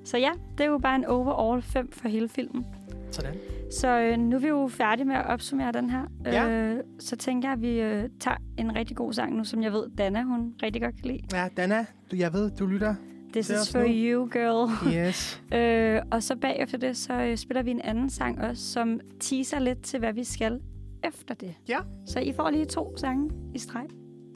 [0.06, 2.66] Så ja, det er jo bare en overall 5 for hele filmen.
[3.12, 3.34] Sådan.
[3.80, 6.02] Så øh, nu er vi jo færdige med at opsummere den her.
[6.26, 6.50] Ja.
[6.50, 9.74] Øh, så tænker jeg, at vi øh, tager en rigtig god sang nu, som jeg
[9.74, 11.20] ved, Dana, hun rigtig godt kan lide.
[11.34, 12.96] Ja, Dana, jeg ved, du lytter.
[13.34, 14.94] This Det er is for you, girl.
[14.94, 15.42] Yes.
[15.58, 19.60] øh, og så bagefter det, så øh, spiller vi en anden sang også, som teaser
[19.60, 20.60] lidt til, hvad vi skal
[21.04, 21.56] efter det.
[21.68, 21.80] Ja.
[22.06, 23.86] Så I får lige to sange i streg.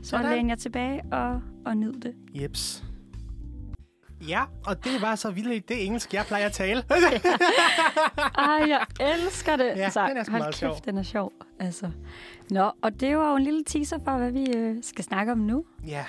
[0.03, 0.31] Så Sådan.
[0.31, 2.15] læn jer tilbage og, og nyd det.
[2.41, 2.83] Jeps.
[4.27, 6.83] Ja, og det var så vildt det engelsk, jeg plejer at tale.
[8.37, 9.65] Ej, jeg elsker det.
[9.75, 10.75] Ja, så, den er hold meget kæft, sjov.
[10.85, 11.31] den er sjov.
[11.59, 11.91] Altså.
[12.49, 15.37] Nå, og det var jo en lille teaser for, hvad vi øh, skal snakke om
[15.37, 16.05] nu, ja,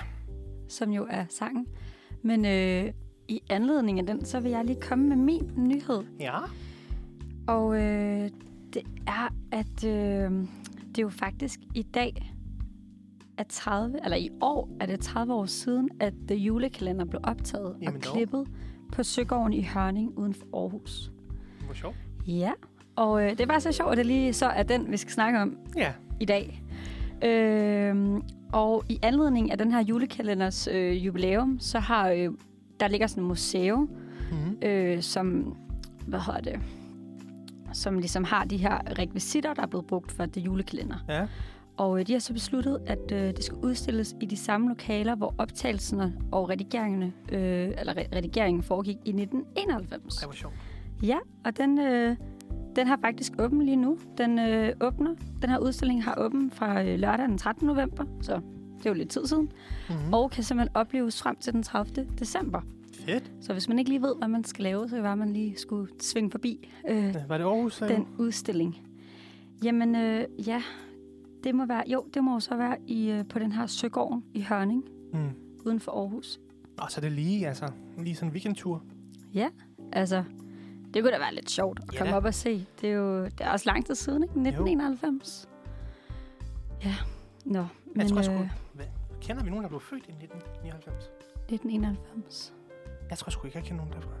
[0.69, 1.65] som jo er sangen.
[2.27, 2.93] Men øh,
[3.27, 6.03] i anledning af den, så vil jeg lige komme med min nyhed.
[6.19, 6.37] ja.
[7.47, 8.29] Og øh,
[8.73, 10.31] det er, at øh,
[10.87, 12.33] det er jo faktisk i dag
[13.37, 17.75] er 30, eller i år er det 30 år siden, at The Julekalender blev optaget
[17.81, 18.13] Jamen og dog.
[18.13, 18.47] klippet
[18.91, 21.11] på Søgården i Hørning uden for Aarhus.
[21.65, 21.95] Hvor sjovt.
[22.27, 22.51] Ja,
[22.95, 25.11] og øh, det er bare så sjovt, at det lige så er den, vi skal
[25.11, 26.63] snakke om Ja, i dag.
[27.23, 28.21] Øhm,
[28.51, 32.29] og i anledning af den her julekalenders øh, jubilæum, så har øh,
[32.79, 33.89] der ligger sådan et museum,
[34.31, 34.57] mm-hmm.
[34.61, 35.55] øh, som,
[36.07, 36.59] hvad hedder det,
[37.73, 40.97] som ligesom har de her rekvisitter, der er blevet brugt for det julekalender.
[41.09, 41.27] ja.
[41.77, 45.15] Og øh, de har så besluttet, at øh, det skal udstilles i de samme lokaler,
[45.15, 50.21] hvor optagelserne og redigeringerne, øh, eller re- redigeringen foregik i 1991.
[50.21, 50.53] Ej, hvor sjovt.
[51.03, 52.15] Ja, og den, øh,
[52.77, 53.97] den har faktisk åben lige nu.
[54.17, 55.15] Den øh, åbner.
[55.41, 57.67] Den her udstilling har åben fra øh, lørdag den 13.
[57.67, 58.35] november, så
[58.77, 59.51] det er jo lidt tid siden.
[59.89, 60.13] Mm-hmm.
[60.13, 62.07] Og kan simpelthen opleves frem til den 30.
[62.19, 62.61] december.
[62.93, 63.31] Fedt.
[63.41, 65.87] Så hvis man ikke lige ved, hvad man skal lave, så kan man lige skulle
[66.01, 67.77] svinge forbi øh, Ja, Var det Aarhus?
[67.87, 68.77] den udstilling.
[69.63, 70.61] Jamen, øh, ja,
[71.43, 74.23] det må være, jo, det må jo så være i, øh, på den her Søgården
[74.33, 75.29] i Hørning, Mm.
[75.65, 76.39] uden for Aarhus.
[76.77, 77.65] Og så er det lige, altså,
[78.03, 78.83] lige sådan en weekendtur.
[79.93, 80.23] Altså,
[80.97, 82.17] det kunne da være lidt sjovt at Ja komme da.
[82.17, 82.65] op og se.
[82.81, 84.31] Det er jo det er også lang tid siden, ikke?
[84.31, 85.49] 1991.
[86.85, 86.95] Ja,
[87.45, 87.65] nå.
[87.95, 88.85] Men, Jeg tror sgu, øh, hvad,
[89.21, 91.03] kender vi nogen, der blev født i 1999?
[91.49, 92.53] 1991.
[93.09, 94.11] Jeg tror sgu ikke, jeg kender nogen derfra.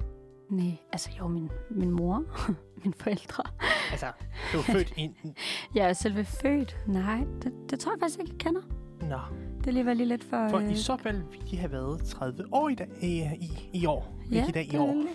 [0.49, 2.23] Nej, altså jo, min, min mor,
[2.83, 3.43] mine forældre.
[3.91, 4.05] Altså,
[4.53, 5.09] du er født i...
[5.75, 6.77] Jeg er selve født.
[6.87, 8.61] Nej, det, det tror jeg faktisk ikke, jeg kender.
[9.01, 9.19] Nå,
[9.57, 10.49] Det er alligevel lige lidt for...
[10.49, 13.69] for øh, i så fald ville de have været 30 år i, dag, i, i,
[13.73, 14.15] i år.
[14.31, 14.87] ja, ikke i dag, i år.
[14.93, 15.07] det.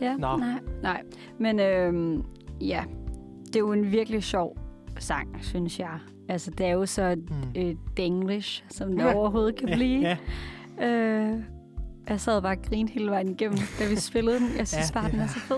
[0.00, 0.36] Ja, Nå.
[0.36, 1.02] nej, nej.
[1.38, 2.22] Men øhm,
[2.60, 2.84] ja,
[3.46, 4.56] det er jo en virkelig sjov
[4.98, 5.98] sang, synes jeg.
[6.28, 7.60] Altså, det er jo så Mm.
[7.62, 9.14] øh, denglish, som det Ja.
[9.14, 10.00] overhovedet kan blive.
[10.00, 10.16] ja.
[10.88, 11.34] Øh,
[12.08, 14.48] jeg sad bare og grinede hele vejen igennem, da vi spillede den.
[14.58, 15.56] Jeg synes Ja, bare, den er så fed.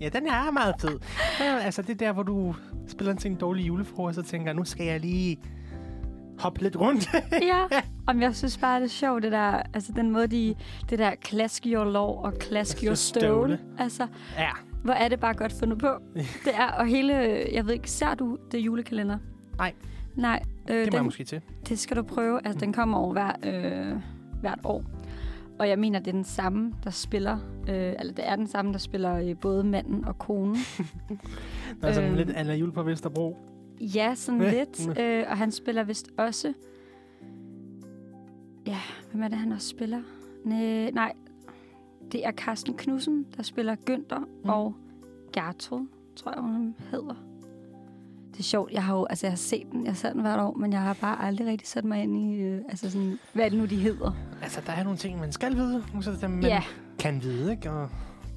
[0.00, 0.98] ja, den er meget fed.
[1.40, 2.54] Ja, altså, det er der, hvor du
[2.88, 5.38] spiller til en dårlig julefrokost, og tænker, nu skal jeg lige
[6.40, 7.08] hoppe lidt rundt.
[7.52, 7.64] ja,
[8.06, 10.54] om jeg synes bare, det er sjovt, det der, altså den måde, de,
[10.90, 13.56] det der klask your lov og klask your Støvle.
[13.56, 13.58] stole.
[13.78, 14.06] Altså,
[14.38, 14.48] ja.
[14.84, 15.88] hvor er det bare godt fundet på.
[16.44, 17.14] Det er, og hele,
[17.52, 19.18] jeg ved ikke, ser du det julekalender?
[19.58, 19.72] Nej.
[20.16, 21.40] Nej, øh, Det må jeg den, måske til.
[21.68, 22.40] det skal du prøve.
[22.46, 23.96] Altså, den kommer over hver, øh,
[24.40, 24.84] hvert år.
[25.58, 27.38] Og jeg mener, det er den samme, der spiller,
[27.68, 30.56] øh, eller det er den samme, der spiller øh, både manden og konen.
[31.82, 32.16] Der er sådan Øhm.
[32.16, 33.36] lidt ala jul på Vesterbro.
[33.80, 34.50] Ja, sådan Ja.
[34.58, 34.98] lidt.
[34.98, 36.52] Øh, og han spiller vist også...
[38.66, 38.78] Ja,
[39.10, 40.02] hvem er det, han også spiller?
[40.44, 41.12] Næ, nej,
[42.12, 44.50] det er Carsten Knudsen, der spiller Günther Mm.
[44.50, 44.74] og
[45.32, 47.14] Gertrud, tror jeg, hun hedder.
[48.32, 48.72] Det er sjovt.
[48.72, 50.80] Jeg har jo altså, jeg har set den, jeg ser den hvert år, men jeg
[50.80, 53.64] har bare aldrig rigtig sat mig ind i, øh, altså sådan, hvad er det nu,
[53.64, 54.12] de hedder?
[54.42, 56.62] Altså, der er nogle ting, man skal vide, og så dem, man ja,
[56.98, 57.70] kan vide, ikke?
[57.70, 57.88] Og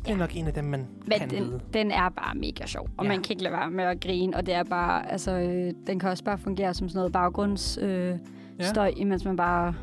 [0.06, 0.18] det er Ja.
[0.20, 1.60] nok en af dem, man men kan den, vide.
[1.74, 3.12] den er bare mega sjov, og Ja.
[3.12, 3.16] ja.
[3.16, 6.00] man kan ikke lade være med at grine, og det er bare, altså, øh, den
[6.00, 7.78] kan også bare fungere som sådan noget baggrunds...
[7.82, 8.16] Øh,
[8.60, 8.70] Ja.
[8.70, 9.74] støj, imens man bare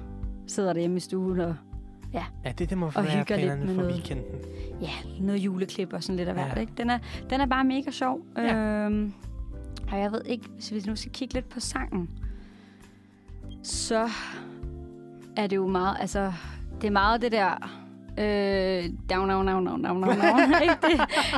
[0.46, 1.54] sidder derhjemme i stuen og
[2.12, 2.24] Ja,
[2.58, 3.94] det, det må og være planerne med for noget.
[3.96, 4.24] weekenden.
[4.82, 4.90] ja,
[5.20, 6.56] noget juleklip og sådan lidt af hvert.
[6.56, 6.60] Ja.
[6.60, 6.72] Ikke?
[6.76, 6.98] Den, er,
[7.30, 8.20] den er bare mega sjov.
[8.36, 8.56] Ja.
[8.56, 9.12] Øhm,
[9.92, 12.10] og jeg ved ikke, hvis vi nu skal kigge lidt på sangen,
[13.62, 14.08] så
[15.36, 16.32] er det jo meget, altså,
[16.80, 17.79] det er meget det der,
[18.20, 20.18] øh, down, down, down, down, down, down?
[20.60, 20.70] Det,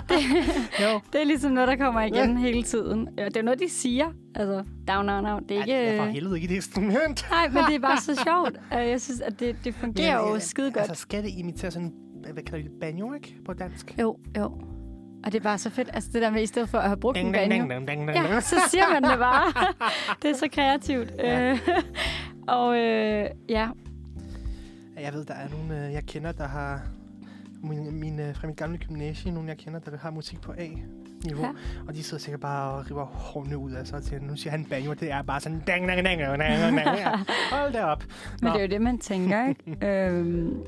[0.09, 0.23] det,
[0.81, 1.01] Jo.
[1.13, 3.09] det er ligesom noget, der kommer igen hele tiden.
[3.19, 4.07] Ja, det er noget, de siger.
[4.35, 5.43] Altså, down, down, down.
[5.49, 5.73] Det er ikke...
[5.73, 7.27] Ja, det er for helvede ikke et instrument.
[7.31, 8.61] Nej, men det er bare så sjovt.
[8.81, 10.89] Øh, Jeg synes, at det, det fungerer Men, jo øh, skide godt.
[10.89, 11.93] Altså, skal det imitere sådan,
[12.33, 13.37] hvad kalder det, banjo, ikke?
[13.47, 13.95] På dansk?
[14.01, 14.45] Jo, jo.
[15.25, 15.91] Og det er bare så fedt.
[15.93, 17.69] Altså det der med, i stedet for at have brugt en Ding, ding, banjo.
[17.75, 18.43] ding, ding, ding, Ja, ding.
[18.43, 19.73] så siger man det bare.
[20.23, 21.11] det er så kreativt.
[21.19, 21.51] Ja.
[21.53, 21.59] Øh,
[22.59, 23.69] og øh, ja,
[25.01, 26.83] Jeg ved, der er nogle, øh, jeg kender, der har...
[27.65, 31.43] Min, min, øh, fra mit gamle gymnasie, nogle jeg kender, der har musik på A-niveau.
[31.43, 31.47] Ja.
[31.47, 31.53] Ja.
[31.89, 34.65] Og de sidder sikkert bare og river hårene ud af sig siger, nu siger han
[34.65, 35.63] banjo, det er bare sådan...
[35.67, 37.27] Dang, dang, dang, dang, dang, dang.
[37.53, 38.05] Hold da op.
[38.41, 38.49] men Nå.
[38.49, 39.87] det er jo det, man tænker, ikke?
[40.09, 40.63] øhm,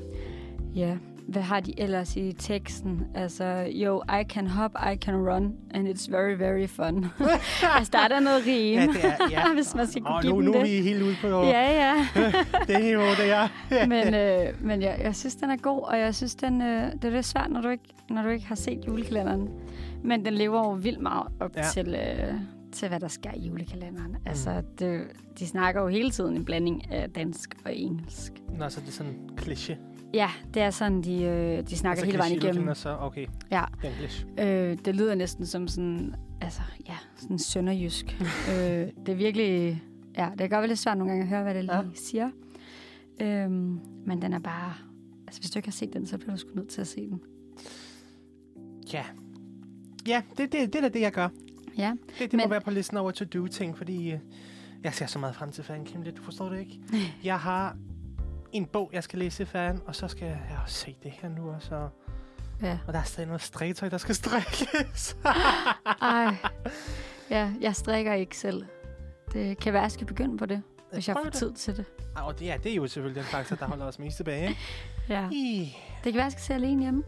[0.75, 0.97] ja,
[1.27, 3.01] hvad har de ellers i teksten?
[3.15, 7.05] Altså, jo, I can hop, I can run, and it's very, very fun.
[7.77, 9.53] altså, der er der noget rim, Ja, det er, ja.
[9.57, 10.71] hvis man skal kunne Og give nu, dem nu er det.
[10.71, 12.05] vi helt ude på Ja, ja.
[12.67, 13.47] det niveau, det er.
[13.87, 17.05] men øh, men jeg, jeg synes, den er god, og jeg synes, den, øh, det
[17.05, 19.49] er lidt svært, når du, ikke, når du ikke har set julekalenderen.
[20.03, 21.63] Men den lever jo vildt meget op ja.
[21.73, 22.33] til, øh,
[22.71, 24.11] til, hvad der sker i julekalenderen.
[24.11, 24.17] Mm.
[24.25, 25.01] Altså, det,
[25.39, 28.31] de snakker jo hele tiden en blanding af dansk og engelsk.
[28.59, 29.75] Nå, så det er sådan en kliché.
[30.15, 32.67] Ja, det er sådan, de, øh, de snakker hele vejen igennem.
[32.67, 34.25] Og så, okay, Ja, english.
[34.39, 38.05] øh, det lyder næsten som sådan, altså, ja, sådan sønderjysk.
[38.51, 39.81] øh, det er virkelig,
[40.17, 41.83] ja, det kan godt være lidt svært nogle gange at høre, hvad det lige Ja.
[41.95, 42.29] siger.
[43.21, 44.73] Øhm, men den er bare,
[45.27, 47.01] altså hvis du ikke har set den, så bliver du sgu nødt til at se
[47.09, 47.19] den.
[48.93, 49.03] Ja.
[50.07, 51.27] Ja, det, det, det er det, jeg gør.
[51.77, 54.19] Ja, Det, det må Men- være på listen over to-do-ting, fordi øh,
[54.83, 56.79] jeg ser så meget frem til fan Kim, det, du forstår det ikke?
[57.23, 57.77] Jeg har
[58.57, 61.29] en bog, jeg skal læse i fan, og så skal jeg også se det her
[61.29, 61.75] nu også.
[61.75, 61.89] Og,
[62.61, 62.77] ja.
[62.87, 65.17] og der er stadig noget strikketøj, der skal strikkes.
[66.01, 66.35] Ej,
[67.29, 68.65] ja, jeg strikker ikke selv.
[69.33, 70.61] Det kan være, at jeg skal begynde på det,
[70.93, 71.33] hvis jeg får det.
[71.33, 71.85] tid til det.
[72.15, 74.47] Ej, Og det er, det er jo selvfølgelig den faktor, der holder os mest tilbage.
[74.49, 74.59] Ikke?
[75.09, 75.29] Ja.
[75.31, 77.03] I, Det kan være, at jeg skal se alene hjemme,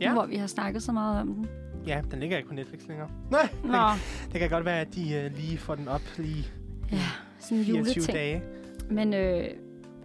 [0.00, 0.08] Ja.
[0.08, 1.48] nu hvor vi har snakket så meget om den.
[1.86, 3.08] ja, den ligger ikke på Netflix længere.
[3.30, 6.46] Nej, Nå, det, det kan godt være, at de uh, lige får den op lige
[6.92, 6.98] ja,
[7.40, 8.12] sådan en 24 juleting.
[8.16, 8.42] dage.
[8.90, 9.44] Men øh,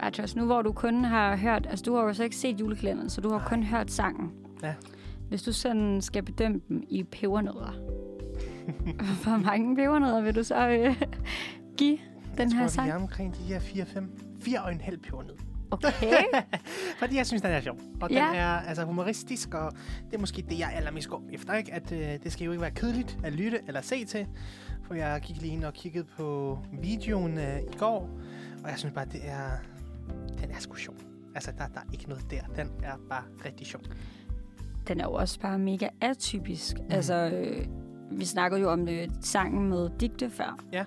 [0.00, 3.10] Arthurs, nu hvor du kun har hørt, altså du har jo så ikke set julekalenderen,
[3.10, 3.48] så du har Nej.
[3.48, 4.30] kun hørt sangen.
[4.62, 4.74] Ja.
[5.28, 7.72] Hvis du sådan skal bedømme dem i pebernødder,
[9.24, 11.02] hvor mange pebernødder vil du så øh,
[11.76, 11.98] give
[12.38, 12.90] den jeg her tror, sang?
[12.90, 14.04] er omkring de her 4-5.
[14.40, 15.34] 4 og en halv pebernød.
[15.70, 16.22] Okay.
[17.00, 17.76] Fordi jeg synes, den er sjov.
[18.00, 18.16] Og Ja.
[18.28, 19.72] den er altså humoristisk, og
[20.10, 21.54] det er måske det, jeg allermest går efter.
[21.54, 21.72] Ikke?
[21.74, 24.26] At øh, det skal jo ikke være kedeligt at lytte eller se til.
[24.86, 28.10] For jeg gik lige ind og kiggede på videoen øh, i går,
[28.64, 29.50] og jeg synes bare, det er,
[30.40, 30.94] den er sgu sjov.
[31.34, 32.42] Altså, der, der er ikke noget der.
[32.56, 33.80] Den er bare rigtig sjov.
[34.88, 36.78] Den er jo også bare mega atypisk.
[36.78, 36.86] Mm.
[36.90, 37.66] Altså, øh,
[38.10, 40.58] vi snakkede jo om øh, sangen med digte før.
[40.72, 40.84] Ja.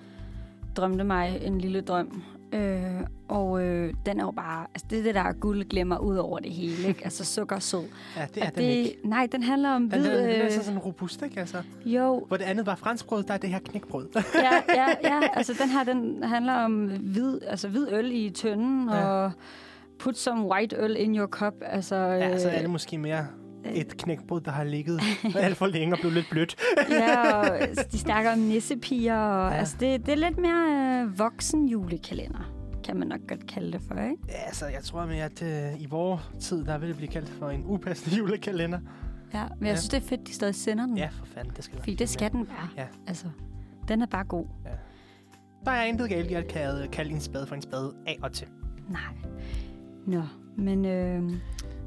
[0.76, 2.22] Drømte mig en lille drøm.
[2.52, 5.98] Øh, og øh, den er jo bare, altså det er det, der er guld glemmer
[5.98, 7.04] ud over det hele, ikke?
[7.04, 7.80] Altså sukkersød.
[8.16, 8.96] Ja, det er Og den ikke.
[9.04, 10.04] Nej, den handler om hvid...
[10.04, 11.40] den, den er øh, så sådan robust, ikke?
[11.40, 14.08] Altså, jo, hvor det andet var franskbrød, der er det her knækbrød.
[14.34, 15.20] ja, ja, ja.
[15.32, 19.04] Altså, den her, den handler om hvid, altså, hvid øl i tønden, Ja.
[19.06, 19.32] og
[19.98, 21.54] put some white øl in your cup.
[21.62, 23.26] Altså, ja, så er øh, det måske mere
[23.64, 25.00] et knækbrød, der har ligget
[25.36, 26.56] alt for længe og blevet lidt blødt.
[26.90, 27.58] ja, og
[27.92, 29.16] de snakker om nissepiger.
[29.18, 29.54] Og, Ja.
[29.54, 29.58] ja.
[29.60, 32.52] altså, det, det er lidt mere øh, voksen julekalender,
[32.84, 34.16] kan man nok godt kalde det for, ikke?
[34.28, 37.28] Ja, altså, jeg tror med, at øh, i vores tid, der vil det blive kaldt
[37.28, 38.78] for en upassende julekalender.
[39.34, 39.76] Ja, men jeg Ja.
[39.76, 40.96] synes, det er fedt, de stadig sender den.
[40.98, 42.68] Ja, for fanden, det skal Fordi det skal den bare.
[42.76, 42.86] Ja.
[43.06, 43.26] Altså,
[43.88, 44.46] den er bare god.
[45.64, 48.32] Der er intet galt i at kalde, kalde en spade for en spade af og
[48.32, 48.46] til.
[48.88, 49.00] Nej.
[50.06, 50.22] Nå,
[50.58, 51.30] men øh,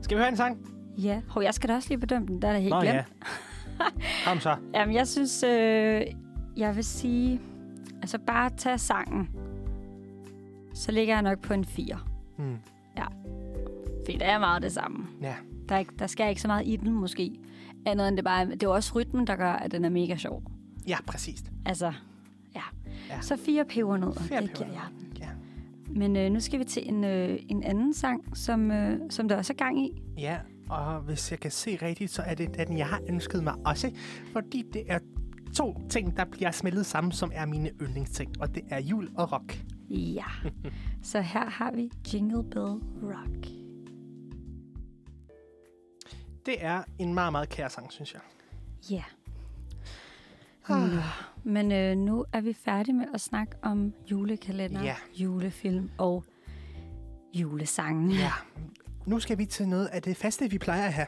[0.02, 0.58] Skal vi høre en sang?
[0.98, 1.22] Ja.
[1.28, 2.96] Hov, jeg skal da også lige bedømme den, der er det helt Nå glemt.
[2.96, 3.04] ja.
[4.26, 4.56] Kom så.
[4.76, 6.02] Jamen, jeg synes, øh,
[6.58, 7.42] jeg vil sige,
[8.02, 9.30] altså bare tage sangen,
[10.74, 12.00] så ligger jeg nok på en 4.
[12.38, 12.58] Hmm.
[14.06, 15.08] Fordi det er meget det samme.
[15.22, 15.34] Ja.
[15.70, 17.32] Der, er ikke, der skal ikke så meget i den, måske.
[17.86, 20.44] Andet end det bare, det er også rytmen, der gør, at den er mega sjov.
[20.88, 21.44] Ja, præcis.
[21.66, 22.62] Altså, ja.
[23.10, 23.16] Ja.
[23.16, 23.22] ja.
[23.22, 25.18] Så fire pebernødder, Fire det giver jeg den.
[25.20, 25.28] Ja.
[25.88, 29.38] Men øh, nu skal vi til en, øh, en anden sang, som, øh, som der
[29.38, 30.02] også er gang i.
[30.18, 30.38] Ja,
[30.74, 33.92] og hvis jeg kan se rigtigt, så er det den, jeg har ønsket mig også.
[34.34, 35.00] Fordi det er
[35.56, 38.42] to ting, der bliver smeltet sammen, som er mine yndlingsting.
[38.42, 39.64] Og det er jul og rock.
[39.90, 40.26] Ja.
[41.12, 43.48] så her har vi Jingle Bell Rock.
[46.46, 48.22] Det er en meget, meget kær sang, synes jeg.
[48.92, 49.04] Ja.
[50.68, 50.92] Ah.
[50.92, 51.02] Nå,
[51.44, 54.96] Men øh, nu er vi færdige med at snakke om julekalender, Ja.
[55.16, 56.24] julefilm og
[57.34, 58.12] julesangen.
[58.12, 58.32] Ja.
[59.06, 61.08] Nu skal vi til noget af det faste, vi plejer at have.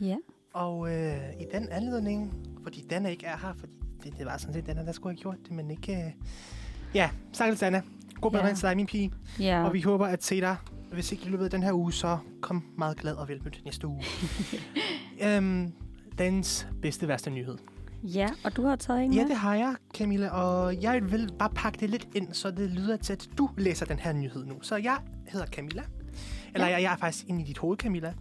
[0.00, 0.16] ja.
[0.54, 3.72] Og øh, i den anledning, fordi Danne ikke er her, fordi
[4.04, 5.92] det, det var sådan set Danne, der skulle have gjort det, men ikke...
[5.92, 6.12] Øh...
[6.94, 7.82] Ja, stakkels Danne.
[8.20, 8.54] God bedring Ja.
[8.54, 9.12] til dig, min pige.
[9.40, 9.64] Ja.
[9.64, 10.56] Og vi håber at se dig,
[10.92, 13.86] hvis ikke i løbet af den her uge, så kom meget glad og velmødt næste
[13.86, 14.02] uge.
[15.24, 15.72] øhm,
[16.18, 17.58] dagens bedste værste nyhed.
[18.02, 19.28] ja, og du har taget en Ja, med?
[19.28, 22.96] det har jeg, Camilla, og jeg vil bare pakke det lidt ind, så det lyder
[22.96, 24.62] til, at du læser den her nyhed nu.
[24.62, 24.96] Så jeg
[25.28, 25.82] hedder Camilla.
[26.54, 26.72] Eller Ja.
[26.72, 28.14] jeg, jeg er faktisk inde i dit hoved, Camilla.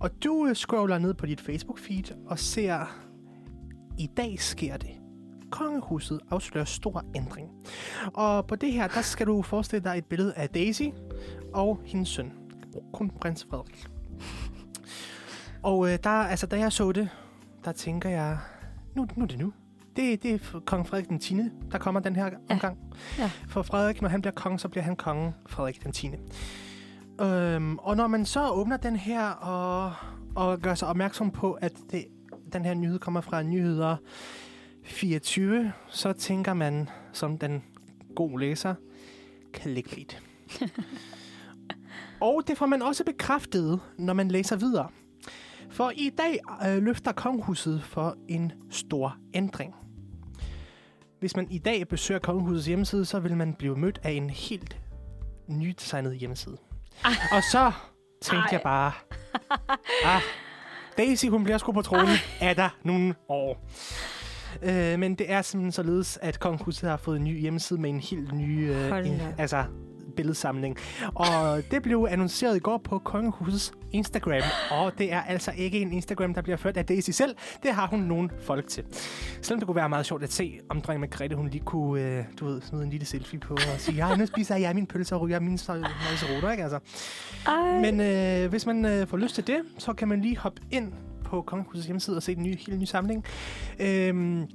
[0.00, 2.98] Og du øh, scroller ned på dit Facebook-feed og ser,
[3.98, 4.90] i dag sker det.
[5.50, 7.48] Kongehuset afslører stor ændring.
[8.14, 10.82] Og på det her, der skal du forestille dig et billede af Daisy
[11.54, 12.32] og hendes søn,
[12.92, 13.86] kronprins Frederik.
[15.62, 17.08] Og øh, der, altså, da jeg så det,
[17.64, 18.38] der tænker jeg,
[18.96, 19.52] nu, nu er det nu.
[19.96, 21.36] Det, det er kong Frederik den 10.,
[21.72, 22.78] der kommer den her omgang.
[23.18, 23.30] Ja.
[23.48, 26.10] For Frederik, når han bliver konge, så bliver han konge Frederik den 10.
[27.20, 29.92] Øhm, og når man så åbner den her og,
[30.34, 32.04] og gør sig opmærksom på, at det,
[32.52, 33.96] den her nyhed kommer fra nyheder
[34.84, 37.64] 24, så tænker man som den
[38.16, 38.74] gode læser,
[39.56, 40.22] clickbait.
[42.20, 44.88] og det får man også bekræftet, når man læser videre.
[45.70, 49.74] For i dag øh, løfter kongehuset for en stor ændring.
[51.20, 54.80] Hvis man i dag besøger kongehusets hjemmeside, så vil man blive mødt af en helt
[55.48, 56.56] nydesignet hjemmeside.
[57.04, 57.12] Ej.
[57.32, 57.72] Og så
[58.22, 58.48] tænkte Ej.
[58.52, 58.92] jeg bare,
[60.04, 60.22] ah,
[60.98, 63.68] Daisy, hun bliver sgu på tronen af der nogle år.
[64.62, 68.00] Øh, men det er simpelthen således, at kongehuset har fået en ny hjemmeside med en
[68.00, 69.64] helt ny øh, Hold en, altså,
[70.18, 70.76] billedsamling.
[71.14, 74.42] Og det blev annonceret i går på kongehusets Instagram.
[74.70, 77.36] Og det er altså ikke en Instagram, der bliver ført af Daisy selv.
[77.62, 78.84] Det har hun nogle folk til.
[79.42, 82.24] Selvom det kunne være meget sjovt at se, om dronning Margrethe, hun lige kunne, øh,
[82.40, 85.14] du ved, smide en lille selfie på og sige, ja, nu spiser jeg min pølse
[85.14, 85.58] og ryger mine
[86.34, 86.78] ruter, ikke altså?
[87.46, 87.80] Ej.
[87.80, 90.92] Men øh, hvis man øh, får lyst til det, så kan man lige hoppe ind
[91.24, 93.24] på Kongehusets hjemmeside og se den nye, helt nye samling.
[93.80, 94.46] Øhm,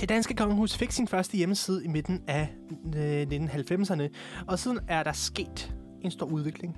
[0.00, 2.48] det danske kongehus fik sin første hjemmeside i midten af
[2.96, 4.08] øh, 1990'erne,
[4.46, 6.76] og siden er der sket en stor udvikling.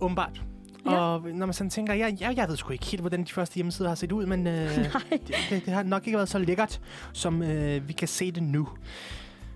[0.00, 0.42] Åbenbart.
[0.86, 0.90] Ja.
[1.00, 3.54] Og når man sådan tænker, jeg, jeg, jeg ved sgu ikke helt, hvordan de første
[3.54, 4.76] hjemmesider har set ud, men øh,
[5.50, 6.80] det, det har nok ikke været så lækkert,
[7.12, 8.68] som øh, vi kan se det nu.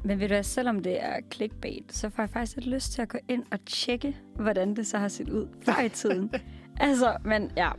[0.04, 3.02] Men ved du hvad, selvom det er clickbait, så får jeg faktisk lidt lyst til
[3.02, 6.30] at gå ind og tjekke, hvordan det så har set ud før i tiden.
[6.80, 7.70] altså, men ja,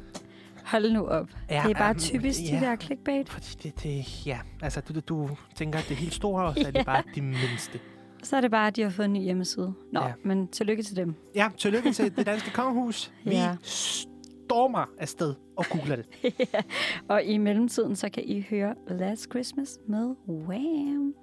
[0.65, 1.29] hold nu op.
[1.49, 2.55] Ja, det er bare øhm, typisk ja.
[2.55, 3.29] de der clickbait.
[3.29, 6.59] Fordi det, det, ja, altså du, du tænker, at det er helt store, og så
[6.67, 6.83] er det Ja.
[6.83, 7.79] bare de mindste.
[8.23, 9.73] Så er det bare, at de har fået en ny hjemmeside.
[9.93, 10.07] Nå, Ja.
[10.07, 10.13] ja.
[10.23, 11.15] men tillykke til dem.
[11.35, 13.13] Ja, tillykke til det danske kongehus.
[13.25, 13.55] Vi Ja.
[13.63, 16.05] stormer afsted og googler det.
[17.09, 21.13] Og i mellemtiden, så kan I høre Last Christmas med Wham!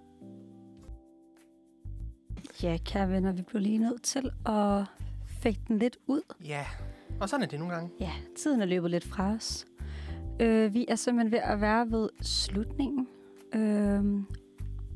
[2.62, 4.84] Ja, kære venner, vi blev lige nødt til at
[5.28, 6.20] fægte den lidt ud.
[6.44, 6.64] Ja,
[7.20, 7.90] og sådan er det nogle gange.
[8.00, 9.66] Ja, tiden er løbet lidt fra os.
[10.40, 13.06] Øh, vi er simpelthen ved at være ved slutningen.
[13.54, 14.04] Øh,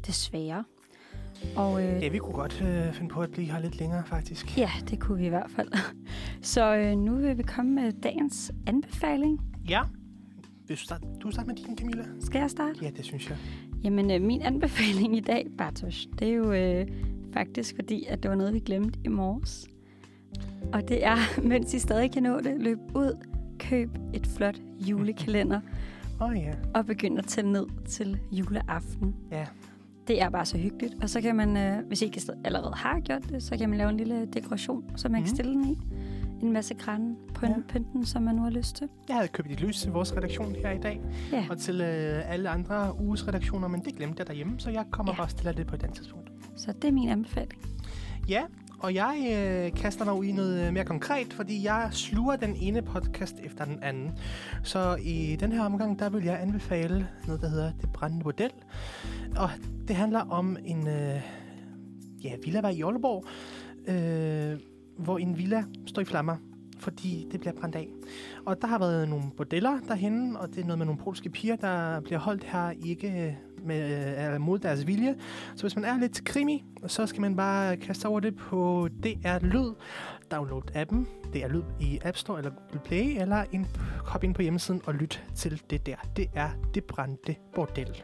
[0.06, 0.64] desværre.
[1.56, 4.58] Og øh, Ja, vi kunne godt øh, finde på at blive her lidt længere, faktisk.
[4.58, 5.68] ja, det kunne vi i hvert fald.
[6.42, 9.40] Så øh, nu vil vi komme med dagens anbefaling.
[9.68, 9.82] Ja.
[10.66, 12.04] Vil du starte, du starte med din, Camilla?
[12.20, 12.78] Skal jeg starte?
[12.82, 13.36] Ja, det synes jeg.
[13.84, 16.86] Jamen, øh, min anbefaling i dag, Bartosz, det er jo øh,
[17.32, 19.66] faktisk fordi, at det var noget, vi glemte i morges.
[20.72, 21.16] Og det er,
[21.48, 23.26] mens I stadig kan nå det, løb ud,
[23.58, 25.60] køb et flot julekalender
[26.20, 26.52] oh, ja.
[26.74, 29.14] og begynd at tælle ned til juleaften.
[29.30, 29.46] Ja.
[30.08, 30.94] Det er bare så hyggeligt.
[31.02, 33.78] Og så kan man, øh, hvis I ikke allerede har gjort det, så kan man
[33.78, 35.22] lave en lille dekoration, som man mm.
[35.22, 35.26] Mhm.
[35.28, 35.78] kan stille den i.
[36.42, 37.54] En masse græn på ja.
[37.68, 38.88] pynten, som man nu har lyst til.
[39.08, 41.00] Jeg havde købt et lys til vores redaktion her i dag,
[41.32, 44.84] Ja, og til øh, alle andre uges redaktioner, men det glemte jeg derhjemme, så jeg
[44.90, 45.16] kommer Ja.
[45.16, 46.30] bare og stiller det på et andet tidspunkt.
[46.56, 47.62] så det er min anbefaling.
[48.28, 48.42] Ja,
[48.78, 52.56] og jeg øh, kaster mig ud i noget øh, mere konkret, fordi jeg sluger den
[52.56, 54.10] ene podcast efter den anden.
[54.62, 58.50] Så i den her omgang, der vil jeg anbefale noget, der hedder Det Brændende Model.
[59.36, 59.50] Og
[59.88, 61.20] det handler om en øh,
[62.24, 63.24] ja, villavej i Aalborg,
[63.88, 64.60] øh,
[64.98, 66.36] hvor en villa står i flammer,
[66.78, 67.88] fordi det bliver brændt af.
[68.46, 71.56] Og der har været nogle bordeller derhenne, og det er noget med nogle polske piger,
[71.56, 73.32] der bliver holdt her ikke øh,
[73.64, 75.14] med, øh, mod deres vilje.
[75.56, 79.38] Så hvis man er lidt krimi, så skal man bare kaste over det på DR
[79.44, 79.72] Lyd.
[80.30, 81.08] Download appen.
[81.32, 83.66] Det er Lyd i App Store eller Google Play, eller ind,
[84.04, 85.96] hop ind på hjemmesiden og lyt til det der.
[86.16, 88.02] Det er Det Brændte Bordel.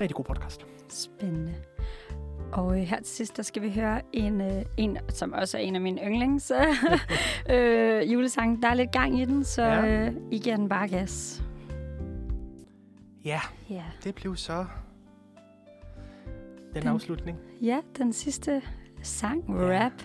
[0.00, 0.66] Rigtig god podcast.
[0.88, 1.54] Spændende.
[2.52, 5.62] Og øh, her til sidst, der skal vi høre en, øh, en som også er
[5.62, 6.52] en af mine yndlings
[7.50, 8.62] øh, julesange.
[8.62, 9.86] Der er lidt gang i den, så ja.
[9.86, 11.42] øh, I giver den bare gas.
[13.24, 13.40] Ja,
[13.70, 13.84] Ja.
[14.04, 14.66] det blev så
[16.74, 17.38] den Den- afslutning.
[17.62, 18.62] ja, den sidste
[19.02, 19.54] sang, Ja.
[19.84, 20.02] rap,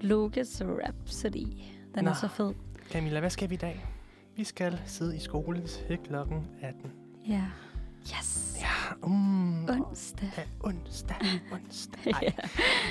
[0.00, 1.46] Lucas Rhapsody.
[1.94, 2.10] Den Nå.
[2.10, 2.54] er så fed.
[2.90, 3.84] Camilla, hvad skal vi i dag?
[4.36, 6.92] Vi skal sidde i skole til klokken 18.
[7.28, 7.44] Ja.
[8.00, 8.56] Yes.
[8.60, 10.28] Ja, um, Onsdag.
[10.36, 11.16] Ja, onsdag,
[11.52, 12.12] onsdag.
[12.12, 12.30] Ej, Ja.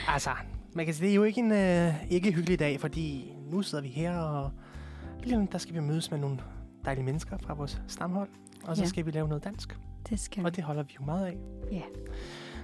[0.07, 0.29] altså,
[0.75, 3.81] man kan sige, det er jo ikke en øh, ikke hyggelig dag, fordi nu sidder
[3.81, 4.51] vi her, og
[5.23, 6.39] lige om der skal vi mødes med nogle
[6.85, 8.29] dejlige mennesker fra vores stamhold,
[8.67, 8.87] og så Ja.
[8.87, 9.77] skal vi lave noget dansk,
[10.09, 11.37] Det skal og det holder vi jo meget af.
[11.71, 11.81] Ja.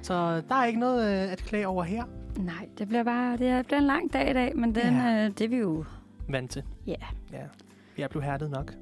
[0.02, 2.04] Så der er ikke noget øh, at klage over her.
[2.38, 5.26] Nej, det bliver bare det er- bliver en lang dag i dag, men den, Ja.
[5.26, 5.86] øh, det er vi jo...
[6.30, 6.64] Vant til.
[6.88, 6.96] Ja.
[7.32, 7.44] Ja.
[7.98, 8.74] Jeg blev hærdet nok.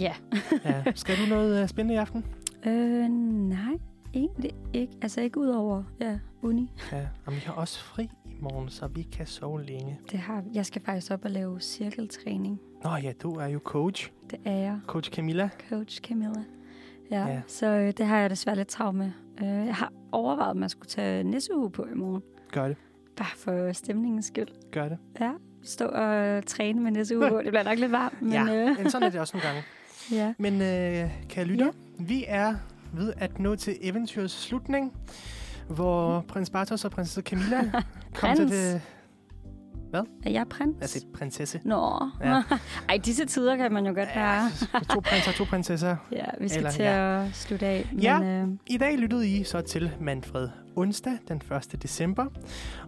[0.00, 0.14] Ja.
[0.64, 0.82] Ja.
[0.94, 2.24] Skal du noget øh, spændende i aften?
[2.66, 3.78] Øh, nej,
[4.14, 4.92] egentlig ikke.
[5.02, 6.70] Altså ikke ud over ja, uni.
[6.92, 7.06] Ja.
[7.26, 8.10] Og vi har også fri
[8.40, 10.00] morgen, så vi kan sove længe.
[10.10, 10.50] Det har vi.
[10.54, 12.60] Jeg skal faktisk op og lave cirkeltræning.
[12.84, 14.10] Nå ja, du er jo coach.
[14.30, 15.48] Det er jeg, Coach Camilla.
[15.70, 16.44] coach Camilla.
[17.10, 17.40] Ja, Ja.
[17.46, 19.10] så øh, det har jeg desværre lidt travlt med.
[19.40, 22.22] Øh, jeg har overvejet, at man skulle tage næste uge på i morgen.
[22.52, 22.76] Gør det.
[23.16, 24.70] Bare for stemningens skyld.
[24.72, 24.98] Gør det.
[25.20, 25.32] Ja,
[25.62, 27.26] stå og træne med næste uge.
[27.44, 28.32] Det bliver nok lidt varmt, men...
[28.32, 29.62] ja, øh, men sådan er det også nogle gange.
[30.22, 30.34] ja.
[30.38, 32.04] Men øh, kære lytter, ja.
[32.04, 32.54] vi er
[32.92, 34.92] ved at nå til eventyrets slutning,
[35.68, 37.72] hvor prins Bartos og prinsesse Camilla
[38.14, 38.50] kom til Prins?
[38.52, 38.80] det...
[40.26, 40.76] Er jeg prins?
[40.80, 41.60] Altså prinsesse.
[41.64, 41.76] Nå.
[42.20, 42.28] Ja.
[42.30, 42.42] Ja.
[42.88, 44.50] Ej, disse tider kan man jo godt være.
[44.90, 45.96] to prinser, to prinsesser.
[46.12, 47.24] Ja, vi skal Eller- til ja.
[47.24, 47.88] at slutte af.
[47.92, 48.20] Men, Ja.
[48.22, 51.36] øh, I dag lyttede I så til Manfred onsdag den
[51.72, 51.82] 1.
[51.82, 52.26] december.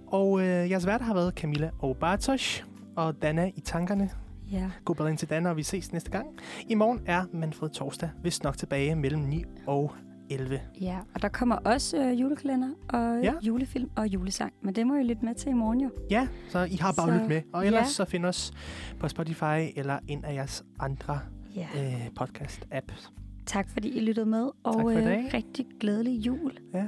[0.07, 2.63] Og øh, jeres værter har været Camilla og Bartosz
[2.97, 4.11] og Dana i tankerne.
[4.53, 4.71] ja.
[4.85, 6.27] God bedring til Dana, og vi ses næste gang.
[6.69, 9.93] I morgen er Manfred torsdag, vist nok tilbage mellem 9 og
[10.31, 10.61] 11.
[10.81, 13.33] ja, og der kommer også øh, julekalender og Ja.
[13.43, 14.53] julefilm og julesang.
[14.63, 15.91] Men det må I lytte med til i morgen jo.
[16.11, 17.43] Ja, så I har bare Så- lyttet med.
[17.53, 17.89] Og ellers ja.
[17.89, 18.53] så find os
[18.99, 21.21] på Spotify eller en af jeres andre
[21.57, 21.67] Ja.
[21.77, 23.11] øh, podcast-apps.
[23.47, 26.53] Tak fordi I lyttede med, og Tak for øh, rigtig glædelig jul.
[26.75, 26.87] Ja.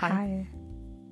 [0.00, 0.10] Hej.
[0.26, 0.46] Hej.